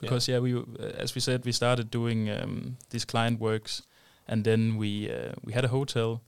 Because 0.00 0.28
yeah, 0.32 0.38
we 0.38 0.54
uh, 0.54 0.62
as 1.02 1.14
we 1.14 1.20
said, 1.20 1.44
we 1.44 1.52
started 1.52 1.90
doing 1.90 2.30
um, 2.30 2.76
these 2.88 3.04
client 3.04 3.40
works, 3.40 3.82
and 4.26 4.44
then 4.44 4.78
we 4.78 5.10
uh, 5.10 5.32
we 5.44 5.52
had 5.52 5.64
a 5.64 5.68
hotel 5.68 6.22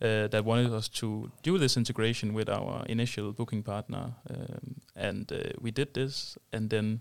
that 0.00 0.44
wanted 0.44 0.72
us 0.72 0.88
to 0.88 1.30
do 1.42 1.58
this 1.58 1.76
integration 1.76 2.34
with 2.34 2.48
our 2.48 2.84
initial 2.88 3.32
booking 3.32 3.62
partner, 3.62 4.12
um, 4.30 4.74
and 4.94 5.32
uh, 5.32 5.36
we 5.60 5.70
did 5.70 5.94
this, 5.94 6.36
and 6.52 6.68
then 6.70 7.00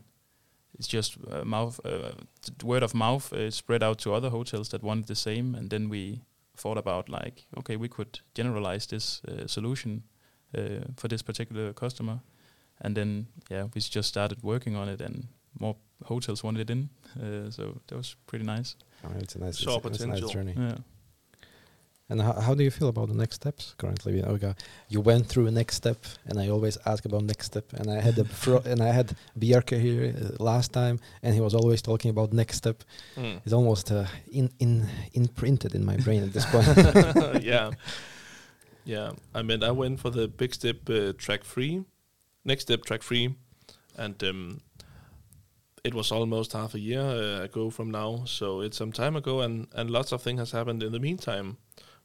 it's 0.79 0.87
just 0.87 1.17
uh, 1.31 1.43
mouth 1.45 1.79
uh, 1.85 2.11
word 2.63 2.83
of 2.83 2.93
mouth 2.93 3.31
uh, 3.33 3.49
spread 3.51 3.83
out 3.83 3.97
to 3.99 4.13
other 4.13 4.29
hotels 4.29 4.69
that 4.69 4.81
wanted 4.83 5.07
the 5.07 5.15
same, 5.15 5.55
and 5.55 5.69
then 5.69 5.89
we 5.89 6.21
thought 6.57 6.77
about 6.77 7.09
like, 7.09 7.45
okay, 7.57 7.75
we 7.77 7.87
could 7.89 8.19
generalize 8.33 8.87
this 8.87 9.21
uh, 9.27 9.47
solution 9.47 10.03
uh, 10.57 10.79
for 10.97 11.07
this 11.09 11.21
particular 11.21 11.73
customer, 11.73 12.19
and 12.81 12.95
then 12.95 13.27
yeah, 13.49 13.63
we 13.73 13.81
just 13.81 14.07
started 14.09 14.41
working 14.43 14.75
on 14.75 14.89
it, 14.89 15.01
and 15.01 15.27
more 15.59 15.75
hotels 16.05 16.43
wanted 16.43 16.69
it 16.69 16.71
in, 16.71 16.89
uh, 17.21 17.49
so 17.51 17.81
that 17.87 17.95
was 17.97 18.15
pretty 18.27 18.45
nice. 18.45 18.75
oh, 19.03 19.09
it's 19.19 19.35
a 19.35 19.39
nice, 19.39 19.61
it's, 19.61 19.65
a- 19.67 19.87
it's 19.87 20.03
a 20.03 20.07
nice 20.07 20.19
journey. 20.33 20.53
Yeah. 20.57 20.77
And 22.07 22.21
how, 22.21 22.33
how 22.33 22.53
do 22.53 22.63
you 22.63 22.69
feel 22.69 22.89
about 22.89 23.07
the 23.07 23.15
next 23.15 23.38
steps 23.38 23.74
currently? 23.79 24.24
Okay, 24.24 24.53
you 24.89 25.01
went 25.01 25.25
through 25.25 25.47
a 25.47 25.51
next 25.51 25.75
step, 25.75 25.97
and 26.27 26.39
I 26.39 26.50
always 26.50 26.77
ask 26.85 27.03
about 27.05 27.24
next 27.24 27.47
step. 27.47 27.74
And 27.74 27.89
I 27.89 28.00
had 28.00 28.15
the 28.15 28.25
fro- 28.25 28.62
and 28.65 28.81
I 28.83 28.91
had 28.91 29.15
Bjarke 29.39 29.79
here 29.79 30.13
uh, 30.15 30.43
last 30.43 30.71
time, 30.71 31.00
and 31.24 31.33
he 31.33 31.41
was 31.41 31.55
always 31.55 31.81
talking 31.81 32.12
about 32.12 32.31
next 32.31 32.57
step. 32.57 32.83
Mm. 33.17 33.41
It's 33.43 33.53
almost 33.53 33.91
uh, 33.91 34.05
in 34.31 34.51
in 34.59 34.88
imprinted 35.13 35.74
in 35.74 35.83
my 35.83 35.97
brain 35.97 36.21
at 36.24 36.31
this 36.31 36.45
point. 36.45 36.67
yeah, 37.43 37.71
yeah. 38.85 39.12
I 39.33 39.41
mean, 39.41 39.63
I 39.63 39.71
went 39.71 40.00
for 40.00 40.12
the 40.12 40.27
big 40.27 40.53
step 40.53 40.88
uh, 40.88 41.13
track 41.17 41.43
three, 41.43 41.85
next 42.43 42.63
step 42.63 42.85
track 42.85 43.01
three, 43.01 43.35
and 43.97 44.24
um, 44.24 44.62
it 45.83 45.95
was 45.95 46.12
almost 46.12 46.53
half 46.53 46.75
a 46.75 46.79
year 46.79 47.01
uh, 47.01 47.45
ago 47.45 47.71
from 47.71 47.89
now. 47.89 48.25
So 48.25 48.62
it's 48.62 48.77
some 48.77 48.91
time 48.91 49.15
ago, 49.15 49.41
and 49.41 49.67
and 49.74 49.89
lots 49.89 50.12
of 50.12 50.21
things 50.21 50.39
has 50.39 50.51
happened 50.51 50.83
in 50.83 50.91
the 50.91 51.00
meantime. 51.00 51.57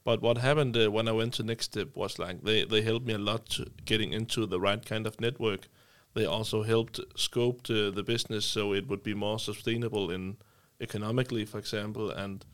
But 0.03 0.21
what 0.21 0.37
happened 0.37 0.75
uh, 0.75 0.89
when 0.91 1.07
I 1.07 1.11
went 1.11 1.33
to 1.35 1.43
next 1.43 1.65
step 1.65 1.95
was 1.95 2.17
like 2.17 2.43
they 2.43 2.65
they 2.65 2.81
helped 2.81 3.05
me 3.05 3.13
a 3.13 3.19
lot 3.19 3.59
getting 3.85 4.13
into 4.13 4.45
the 4.45 4.59
right 4.59 4.83
kind 4.83 5.05
of 5.05 5.21
network. 5.21 5.67
They 6.13 6.25
also 6.25 6.63
helped 6.63 6.99
scope 7.15 7.67
the, 7.67 7.91
the 7.91 8.03
business 8.03 8.45
so 8.45 8.73
it 8.73 8.87
would 8.87 9.03
be 9.03 9.13
more 9.13 9.39
sustainable 9.39 10.11
in 10.11 10.37
economically, 10.81 11.45
for 11.45 11.59
example, 11.59 12.09
and 12.09 12.45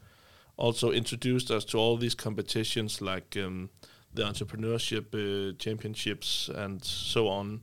also 0.57 0.91
introduced 0.91 1.49
us 1.49 1.65
to 1.65 1.77
all 1.77 1.97
these 1.97 2.15
competitions 2.15 3.01
like 3.01 3.37
um, 3.37 3.69
the 4.13 4.23
entrepreneurship 4.23 5.05
uh, 5.13 5.55
championships 5.57 6.49
and 6.53 6.83
so 6.83 7.27
on. 7.27 7.61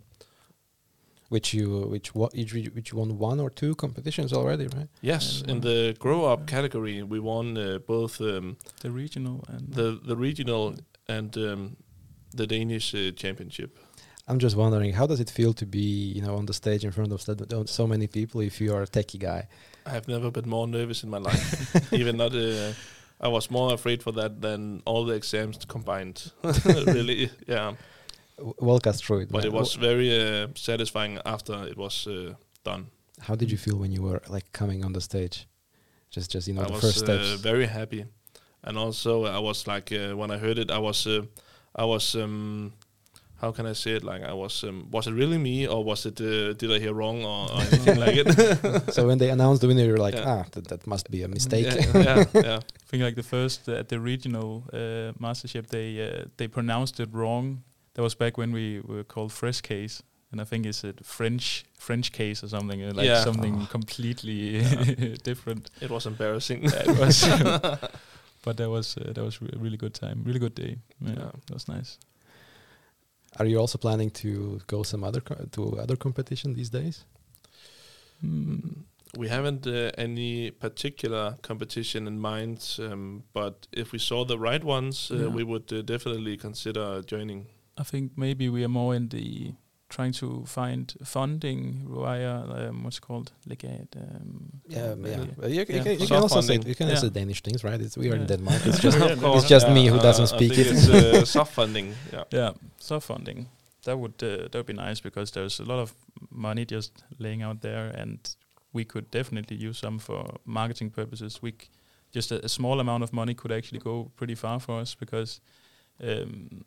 Which 1.28 1.54
you 1.54 1.80
which 1.90 2.14
wa- 2.14 2.30
which, 2.34 2.52
you- 2.54 2.70
which 2.74 2.92
won 2.94 3.18
one 3.18 3.40
or 3.40 3.50
two 3.50 3.74
competitions 3.74 4.32
already, 4.32 4.66
right? 4.76 4.88
Yes, 5.00 5.40
And 5.42 5.50
in 5.50 5.60
the 5.60 5.94
grow 5.98 6.24
up 6.32 6.40
yeah. 6.40 6.46
category, 6.56 7.02
we 7.02 7.18
won 7.20 7.56
uh, 7.58 7.78
both 7.86 8.20
um, 8.20 8.56
The 8.80 8.90
regional 8.90 9.44
and 9.48 9.74
the 9.74 10.00
the 10.06 10.16
regional 10.16 10.74
and 11.08 11.36
um, 11.36 11.76
the 12.36 12.46
Danish 12.46 12.94
uh, 12.94 13.10
championship. 13.16 13.70
I'm 14.26 14.38
just 14.38 14.56
wondering, 14.56 14.94
how 14.94 15.06
does 15.06 15.20
it 15.20 15.30
feel 15.30 15.52
to 15.54 15.66
be, 15.66 16.12
you 16.16 16.22
know, 16.22 16.36
on 16.36 16.46
the 16.46 16.54
stage 16.54 16.82
in 16.86 16.92
front 16.92 17.12
of 17.12 17.20
so, 17.20 17.64
so 17.66 17.86
many 17.86 18.06
people 18.06 18.40
if 18.40 18.58
you 18.60 18.74
are 18.74 18.82
a 18.82 18.86
techie 18.86 19.18
guy? 19.20 19.48
I 19.86 19.90
have 19.90 20.08
never 20.08 20.30
been 20.30 20.48
more 20.48 20.66
nervous 20.66 21.02
in 21.04 21.10
my 21.10 21.18
life. 21.18 21.92
Even 21.92 22.16
not. 22.16 22.34
Uh, 22.34 22.72
I 23.20 23.28
was 23.28 23.50
more 23.50 23.74
afraid 23.74 24.02
for 24.02 24.12
that 24.12 24.40
than 24.40 24.82
all 24.86 25.04
the 25.06 25.14
exams 25.14 25.58
combined. 25.66 26.32
really, 26.64 27.30
yeah. 27.46 27.74
W- 28.38 28.54
Walk 28.60 28.86
us 28.86 29.00
through 29.00 29.20
it. 29.22 29.28
But 29.32 29.44
it 29.44 29.52
was 29.52 29.74
very 29.74 30.10
uh, 30.42 30.48
satisfying 30.54 31.18
after 31.24 31.52
it 31.68 31.76
was 31.76 32.06
uh, 32.06 32.34
done. 32.64 32.86
How 33.20 33.34
did 33.36 33.50
you 33.50 33.56
feel 33.58 33.76
when 33.76 33.92
you 33.92 34.02
were 34.02 34.20
like 34.28 34.50
coming 34.52 34.84
on 34.84 34.92
the 34.92 35.00
stage? 35.00 35.46
Just, 36.10 36.30
just 36.32 36.46
you 36.48 36.54
know, 36.54 36.62
I 36.62 36.66
the 36.66 36.72
was 36.72 36.80
first 36.80 37.02
uh, 37.08 37.24
steps. 37.24 37.40
very 37.42 37.66
happy, 37.66 38.04
and 38.62 38.76
also 38.78 39.24
I 39.24 39.38
was 39.38 39.66
like 39.66 39.92
uh, 39.92 40.16
when 40.16 40.30
I 40.30 40.38
heard 40.38 40.58
it, 40.58 40.70
I 40.70 40.78
was 40.78 41.06
uh, 41.06 41.22
I 41.74 41.84
was 41.84 42.14
um, 42.14 42.72
how 43.40 43.52
can 43.52 43.66
I 43.66 43.72
say 43.74 43.92
it? 43.96 44.04
Like 44.04 44.22
I 44.22 44.32
was 44.32 44.62
um, 44.64 44.88
was 44.90 45.06
it 45.06 45.12
really 45.12 45.38
me 45.38 45.66
or 45.66 45.84
was 45.84 46.06
it 46.06 46.20
uh, 46.20 46.52
did 46.54 46.70
I 46.72 46.78
hear 46.78 46.92
wrong 46.94 47.24
or, 47.24 47.50
or 47.52 47.60
anything 47.60 47.98
like 48.00 48.16
it? 48.16 48.92
so 48.94 49.06
when 49.06 49.18
they 49.18 49.30
announced 49.30 49.60
the 49.62 49.68
winner, 49.68 49.84
you're 49.84 49.96
like, 50.06 50.14
Yeah. 50.14 50.24
ah, 50.26 50.44
that, 50.52 50.68
that 50.68 50.86
must 50.86 51.10
be 51.10 51.22
a 51.24 51.28
mistake. 51.28 51.66
yeah, 51.66 51.92
yeah, 51.94 52.24
yeah. 52.34 52.56
I 52.56 52.86
think 52.88 53.02
like 53.02 53.16
the 53.16 53.22
first 53.22 53.68
uh, 53.68 53.72
at 53.80 53.88
the 53.88 53.98
regional 53.98 54.62
uh, 54.72 55.12
mastership, 55.18 55.66
they 55.68 56.00
uh, 56.00 56.24
they 56.36 56.48
pronounced 56.48 57.00
it 57.00 57.08
wrong. 57.12 57.62
That 57.94 58.02
was 58.02 58.14
back 58.14 58.36
when 58.38 58.52
we 58.52 58.80
were 58.80 59.04
called 59.04 59.32
Fresh 59.32 59.60
Case, 59.62 60.02
and 60.32 60.40
I 60.40 60.44
think 60.44 60.66
it's 60.66 60.84
a 60.84 60.92
French 61.02 61.64
French 61.78 62.10
case 62.12 62.42
or 62.44 62.48
something 62.48 62.82
uh, 62.82 62.92
like 62.94 63.06
Yeah. 63.06 63.22
something 63.24 63.54
Oh. 63.62 63.66
completely 63.70 64.62
different. 65.24 65.70
It 65.80 65.90
was 65.90 66.06
embarrassing. 66.06 66.64
Yeah, 66.64 66.90
it 66.90 66.98
was, 66.98 67.24
but 68.44 68.56
that 68.56 68.68
was 68.70 68.96
uh, 68.96 69.12
that 69.14 69.24
was 69.24 69.40
re- 69.40 69.50
a 69.54 69.58
really 69.58 69.76
good 69.76 69.94
time, 69.94 70.22
really 70.24 70.40
good 70.40 70.54
day. 70.54 70.76
Yeah, 71.00 71.10
Yeah. 71.16 71.30
that 71.46 71.54
was 71.54 71.68
nice. 71.68 71.98
Are 73.38 73.46
you 73.46 73.58
also 73.60 73.78
planning 73.78 74.10
to 74.10 74.60
go 74.66 74.82
some 74.84 75.04
other 75.06 75.20
co- 75.20 75.46
to 75.52 75.78
other 75.80 75.96
competition 75.96 76.54
these 76.54 76.70
days? 76.70 77.04
Mm. 78.24 78.84
We 79.16 79.28
haven't 79.28 79.66
uh, 79.66 79.92
any 79.96 80.50
particular 80.50 81.36
competition 81.42 82.08
in 82.08 82.18
mind, 82.18 82.76
um, 82.80 83.22
but 83.32 83.68
if 83.72 83.92
we 83.92 83.98
saw 84.00 84.24
the 84.24 84.38
right 84.38 84.64
ones, 84.64 85.10
uh, 85.10 85.16
Yeah. 85.16 85.26
we 85.28 85.44
would 85.44 85.72
uh, 85.72 85.82
definitely 85.82 86.36
consider 86.36 87.02
joining. 87.06 87.46
I 87.80 87.82
think 87.84 88.12
maybe 88.16 88.48
we 88.48 88.64
are 88.64 88.68
more 88.68 88.94
in 88.96 89.08
the 89.08 89.52
trying 89.88 90.12
to 90.12 90.44
find 90.46 90.92
funding 91.04 91.86
via 91.88 92.68
um, 92.68 92.84
what's 92.84 92.98
called 93.00 93.32
legat. 93.48 93.88
Um, 93.96 94.60
Yeah, 94.68 94.94
maybe. 94.96 95.28
yeah. 95.42 95.48
You, 95.48 95.54
you 95.54 95.64
Yeah. 95.68 95.82
can, 95.82 95.92
you 95.92 95.98
can 95.98 96.06
Soft 96.06 96.22
also 96.22 96.40
say 96.40 96.54
you 96.66 96.74
can 96.74 96.88
Yeah. 96.88 96.96
say 97.00 97.10
Danish 97.10 97.40
things, 97.42 97.62
right? 97.64 97.80
It's, 97.80 97.96
we 97.96 98.10
are 98.10 98.16
in 98.16 98.26
Denmark. 98.26 98.66
It's 98.66 98.78
just 98.86 98.98
Yeah, 98.98 99.12
Of 99.12 99.20
no, 99.22 99.40
just 99.48 99.66
yeah, 99.66 99.74
me 99.74 99.86
who 99.90 99.96
uh, 99.98 100.02
doesn't 100.02 100.24
I 100.32 100.36
speak 100.36 100.54
think 100.54 100.66
it. 100.66 100.72
It's 100.72 100.88
uh, 100.88 101.24
soft 101.24 101.52
funding. 101.54 101.94
Yeah. 102.12 102.24
Yeah, 102.32 102.52
soft 102.78 103.06
funding. 103.06 103.46
That 103.84 103.96
would 103.98 104.22
uh, 104.22 104.48
that 104.48 104.54
would 104.54 104.66
be 104.66 104.72
nice 104.88 105.00
because 105.02 105.30
there's 105.32 105.60
a 105.60 105.64
lot 105.64 105.78
of 105.82 105.92
money 106.30 106.64
just 106.64 107.04
laying 107.18 107.42
out 107.44 107.60
there, 107.60 108.00
and 108.02 108.18
we 108.72 108.84
could 108.84 109.04
definitely 109.10 109.68
use 109.68 109.78
some 109.78 109.98
for 109.98 110.24
marketing 110.44 110.90
purposes. 110.90 111.42
We 111.42 111.50
c- 111.50 111.68
just 112.16 112.32
a, 112.32 112.44
a 112.44 112.48
small 112.48 112.80
amount 112.80 113.02
of 113.02 113.12
money 113.12 113.34
could 113.34 113.52
actually 113.52 113.80
go 113.80 114.10
pretty 114.16 114.34
far 114.36 114.60
for 114.60 114.80
us 114.80 114.96
because 114.96 115.40
um, 116.02 116.64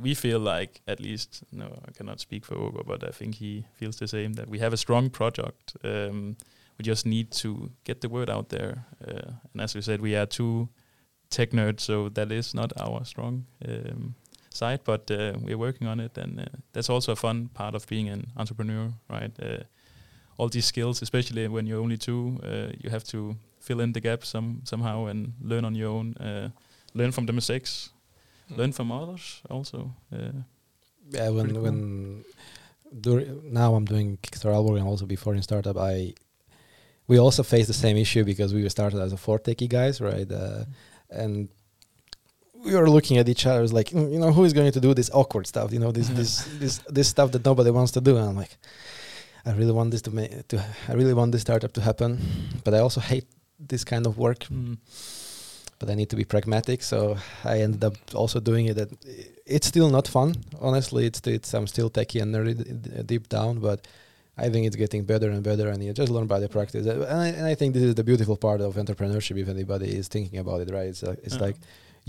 we 0.00 0.14
feel 0.14 0.40
like 0.40 0.80
at 0.86 1.00
least 1.00 1.44
no, 1.52 1.82
I 1.86 1.90
cannot 1.92 2.20
speak 2.20 2.44
for 2.44 2.54
Ogo, 2.54 2.86
but 2.86 3.06
I 3.06 3.10
think 3.10 3.34
he 3.36 3.64
feels 3.74 3.96
the 3.96 4.08
same 4.08 4.34
that 4.34 4.48
we 4.48 4.58
have 4.58 4.72
a 4.72 4.76
strong 4.76 5.10
project. 5.10 5.76
Um, 5.84 6.36
we 6.78 6.84
just 6.84 7.04
need 7.06 7.30
to 7.32 7.70
get 7.84 8.00
the 8.00 8.08
word 8.08 8.30
out 8.30 8.48
there, 8.48 8.86
uh, 9.06 9.32
and 9.52 9.60
as 9.60 9.74
we 9.74 9.82
said, 9.82 10.00
we 10.00 10.16
are 10.16 10.26
two 10.26 10.68
tech 11.28 11.50
nerds, 11.50 11.80
so 11.80 12.08
that 12.10 12.32
is 12.32 12.54
not 12.54 12.72
our 12.80 13.04
strong 13.04 13.44
um, 13.68 14.14
side, 14.50 14.80
but 14.84 15.10
uh, 15.10 15.32
we're 15.40 15.58
working 15.58 15.86
on 15.86 16.00
it, 16.00 16.16
and 16.16 16.40
uh, 16.40 16.44
that's 16.72 16.90
also 16.90 17.12
a 17.12 17.16
fun 17.16 17.48
part 17.54 17.74
of 17.74 17.86
being 17.86 18.08
an 18.08 18.26
entrepreneur, 18.36 18.92
right? 19.10 19.32
Uh, 19.40 19.64
all 20.38 20.48
these 20.48 20.66
skills, 20.66 21.02
especially 21.02 21.46
when 21.48 21.66
you're 21.66 21.80
only 21.80 21.98
two, 21.98 22.40
uh, 22.42 22.72
you 22.80 22.90
have 22.90 23.04
to 23.04 23.36
fill 23.60 23.80
in 23.80 23.92
the 23.92 24.00
gap 24.00 24.24
some 24.24 24.60
somehow 24.64 25.06
and 25.06 25.34
learn 25.40 25.64
on 25.64 25.74
your 25.74 25.90
own. 25.90 26.14
Uh, 26.16 26.48
learn 26.94 27.12
from 27.12 27.26
the 27.26 27.32
mistakes, 27.32 27.90
learn 28.56 28.72
from 28.72 28.90
others 28.92 29.40
also. 29.50 29.78
Uh, 30.12 30.42
Yeah, 31.10 31.30
when 31.30 31.48
cool. 31.54 31.62
when 31.62 32.24
now 33.52 33.74
I'm 33.74 33.84
doing 33.84 34.18
Kickstarter 34.22 34.54
Aalborg 34.54 34.78
and 34.78 34.86
also 34.88 35.06
before 35.06 35.34
in 35.34 35.42
startup, 35.42 35.76
I 35.76 36.14
we 37.08 37.18
also 37.18 37.42
face 37.42 37.66
the 37.66 37.74
same 37.74 37.96
issue 37.96 38.24
because 38.24 38.54
we 38.54 38.68
started 38.68 39.00
as 39.00 39.12
a 39.12 39.16
four 39.16 39.38
techie 39.38 39.68
guys, 39.68 40.00
right? 40.00 40.30
Uh, 40.30 40.64
and 41.10 41.48
we 42.64 42.74
were 42.74 42.88
looking 42.88 43.18
at 43.18 43.28
each 43.28 43.44
other, 43.46 43.58
it 43.58 43.62
was 43.62 43.72
like, 43.72 43.90
"Mm, 43.90 44.12
you 44.12 44.18
know, 44.18 44.32
who 44.32 44.44
is 44.44 44.52
going 44.52 44.72
to 44.72 44.80
do 44.80 44.94
this 44.94 45.10
awkward 45.12 45.46
stuff? 45.46 45.72
You 45.72 45.80
know, 45.80 45.92
this 45.92 46.08
this 46.20 46.44
this 46.60 46.78
this 46.96 47.08
stuff 47.08 47.30
that 47.32 47.44
nobody 47.44 47.70
wants 47.70 47.92
to 47.92 48.00
do. 48.00 48.16
And 48.16 48.26
I'm 48.28 48.36
like, 48.36 48.56
I 49.44 49.50
really 49.52 49.72
want 49.72 49.90
this 49.90 50.02
to 50.02 50.10
make 50.10 50.30
to 50.48 50.56
I 50.88 50.92
really 50.94 51.14
want 51.14 51.32
this 51.32 51.40
startup 51.42 51.72
to 51.72 51.80
happen, 51.80 52.18
but 52.64 52.72
I 52.74 52.78
also 52.78 53.00
hate 53.00 53.26
this 53.68 53.84
kind 53.84 54.06
of 54.06 54.16
work. 54.16 54.40
mm, 54.50 54.76
But 55.82 55.90
I 55.90 55.94
need 55.96 56.10
to 56.10 56.16
be 56.16 56.24
pragmatic, 56.24 56.80
so 56.82 56.98
I 57.44 57.54
ended 57.66 57.82
up 57.88 57.94
also 58.14 58.38
doing 58.40 58.66
it. 58.70 58.78
At, 58.78 58.90
it's 59.56 59.66
still 59.66 59.90
not 59.90 60.06
fun, 60.06 60.30
honestly. 60.60 61.02
It's 61.06 61.20
it's 61.26 61.52
I'm 61.54 61.66
still 61.66 61.90
techie 61.90 62.22
and 62.22 62.30
nerdy 62.34 62.54
d- 62.56 62.64
d- 62.84 63.02
deep 63.12 63.24
down, 63.28 63.58
but 63.68 63.78
I 64.44 64.48
think 64.52 64.62
it's 64.68 64.76
getting 64.76 65.02
better 65.12 65.28
and 65.34 65.42
better, 65.42 65.66
and 65.72 65.82
you 65.84 65.92
just 66.02 66.12
learn 66.16 66.28
by 66.34 66.38
the 66.44 66.48
practice. 66.48 66.86
And 66.86 67.02
I, 67.24 67.26
and 67.38 67.46
I 67.52 67.54
think 67.58 67.74
this 67.74 67.82
is 67.90 67.94
the 68.00 68.04
beautiful 68.04 68.36
part 68.36 68.60
of 68.66 68.76
entrepreneurship. 68.76 69.36
If 69.44 69.48
anybody 69.48 69.88
is 70.00 70.06
thinking 70.08 70.38
about 70.44 70.60
it, 70.62 70.70
right? 70.70 70.88
It's 70.92 71.02
uh, 71.02 71.16
it's 71.26 71.34
Yeah. 71.36 71.46
like 71.46 71.56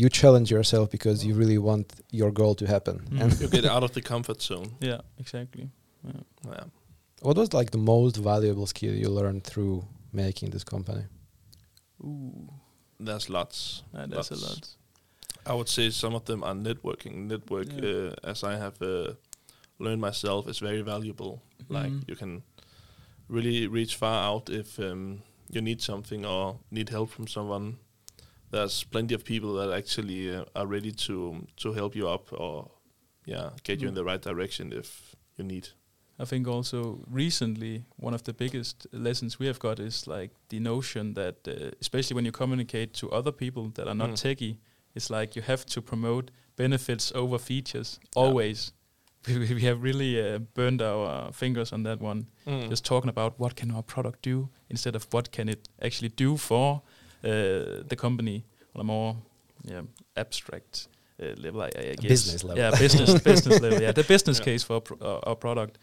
you 0.01 0.07
challenge 0.21 0.49
yourself 0.57 0.85
because 0.91 1.17
you 1.27 1.33
really 1.41 1.57
want 1.69 1.85
your 2.11 2.31
goal 2.31 2.53
to 2.61 2.65
happen. 2.75 2.95
Mm. 3.09 3.21
And 3.21 3.29
You 3.41 3.47
get 3.57 3.65
out 3.65 3.83
of 3.83 3.91
the 3.97 4.01
comfort 4.01 4.39
zone. 4.41 4.67
yeah, 4.91 5.01
exactly. 5.23 5.65
Yeah. 6.05 6.21
Yeah. 6.55 6.63
what 7.27 7.37
was 7.37 7.49
like 7.59 7.69
the 7.71 7.83
most 7.95 8.15
valuable 8.17 8.67
skill 8.67 8.93
you 9.03 9.09
learned 9.19 9.43
through 9.43 9.83
making 10.11 10.51
this 10.51 10.63
company? 10.63 11.03
Ooh, 12.03 12.49
There's 13.05 13.29
lots. 13.29 13.83
uh, 13.93 14.05
that's 14.07 14.31
a 14.31 14.35
lot. 14.35 14.75
I 15.45 15.53
would 15.53 15.69
say 15.69 15.89
some 15.91 16.15
of 16.15 16.23
them 16.25 16.43
are 16.43 16.55
networking. 16.55 17.27
Network, 17.27 17.67
Yeah. 17.73 17.89
uh, 17.89 18.29
as 18.31 18.43
I 18.43 18.55
have 18.57 18.81
uh, 18.81 19.13
learned 19.79 20.01
myself, 20.01 20.47
is 20.47 20.59
very 20.59 20.81
valuable. 20.83 21.41
Like 21.69 21.91
Mhm. 21.91 22.07
you 22.09 22.15
can 22.15 22.43
really 23.27 23.67
reach 23.67 23.95
far 23.95 24.23
out 24.23 24.49
if 24.49 24.79
um, 24.79 25.21
you 25.49 25.61
need 25.61 25.81
something 25.81 26.25
or 26.25 26.59
need 26.71 26.89
help 26.89 27.09
from 27.09 27.27
someone. 27.27 27.77
There's 28.51 28.83
plenty 28.83 29.15
of 29.15 29.23
people 29.23 29.53
that 29.55 29.71
actually 29.77 30.33
uh, 30.35 30.45
are 30.55 30.67
ready 30.67 30.91
to 31.07 31.45
to 31.57 31.73
help 31.73 31.95
you 31.95 32.07
up 32.09 32.31
or 32.31 32.69
yeah 33.25 33.49
get 33.63 33.81
you 33.81 33.87
in 33.87 33.93
Mm. 33.93 33.97
the 33.97 34.03
right 34.03 34.21
direction 34.21 34.71
if 34.73 35.15
you 35.37 35.43
need. 35.45 35.69
I 36.19 36.25
think 36.25 36.47
also 36.47 36.99
recently 37.09 37.85
one 37.97 38.13
of 38.15 38.21
the 38.23 38.33
biggest 38.33 38.87
lessons 38.91 39.39
we 39.39 39.47
have 39.47 39.59
got 39.59 39.79
is 39.79 40.07
like 40.07 40.29
the 40.49 40.59
notion 40.59 41.13
that 41.15 41.35
uh, 41.47 41.71
especially 41.81 42.15
when 42.15 42.25
you 42.25 42.31
communicate 42.31 42.93
to 42.99 43.09
other 43.11 43.31
people 43.31 43.69
that 43.75 43.87
are 43.87 43.95
not 43.95 44.09
Mm. 44.11 44.21
techie, 44.21 44.57
it's 44.95 45.09
like 45.09 45.35
you 45.35 45.41
have 45.41 45.65
to 45.65 45.81
promote 45.81 46.29
benefits 46.55 47.11
over 47.15 47.39
features 47.39 47.99
Yeah. 48.01 48.23
always. 48.23 48.71
We, 49.27 49.53
we 49.53 49.61
have 49.61 49.81
really 49.81 50.19
uh, 50.19 50.39
burned 50.53 50.81
our 50.81 51.31
fingers 51.31 51.71
on 51.73 51.83
that 51.83 52.01
one. 52.01 52.25
Mm. 52.45 52.69
Just 52.69 52.83
talking 52.85 53.09
about 53.09 53.39
what 53.39 53.55
can 53.55 53.71
our 53.71 53.81
product 53.83 54.21
do 54.21 54.49
instead 54.69 54.95
of 54.95 55.07
what 55.13 55.31
can 55.31 55.47
it 55.49 55.69
actually 55.81 56.09
do 56.09 56.37
for 56.37 56.81
uh, 57.23 57.29
the 57.87 57.95
company 57.95 58.43
on 58.75 58.81
a 58.81 58.83
more 58.83 59.15
yeah, 59.63 59.81
abstract 60.17 60.87
level, 61.37 61.61
I, 61.61 61.69
I 61.91 61.95
guess. 61.95 62.09
Business 62.09 62.43
level. 62.43 62.57
Yeah, 62.63 62.71
business 62.79 63.21
business 63.31 63.59
level. 63.61 63.81
Yeah, 63.81 63.93
the 63.93 64.03
business 64.03 64.39
Yeah. 64.39 64.45
case 64.45 64.63
for 64.65 64.81
pro- 64.81 64.97
uh, 65.01 65.29
our 65.29 65.35
product, 65.35 65.77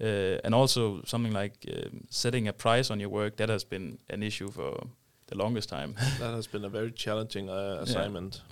uh, 0.00 0.44
and 0.44 0.54
also 0.54 1.00
something 1.04 1.32
like 1.42 1.52
um, 1.68 2.00
setting 2.10 2.48
a 2.48 2.52
price 2.52 2.90
on 2.92 3.00
your 3.00 3.10
work. 3.10 3.36
That 3.36 3.48
has 3.48 3.64
been 3.64 3.98
an 4.10 4.22
issue 4.22 4.48
for 4.50 4.86
the 5.26 5.36
longest 5.36 5.68
time. 5.68 5.94
that 6.20 6.34
has 6.34 6.46
been 6.46 6.64
a 6.64 6.68
very 6.70 6.90
challenging 6.92 7.48
uh, 7.50 7.78
assignment. 7.82 8.42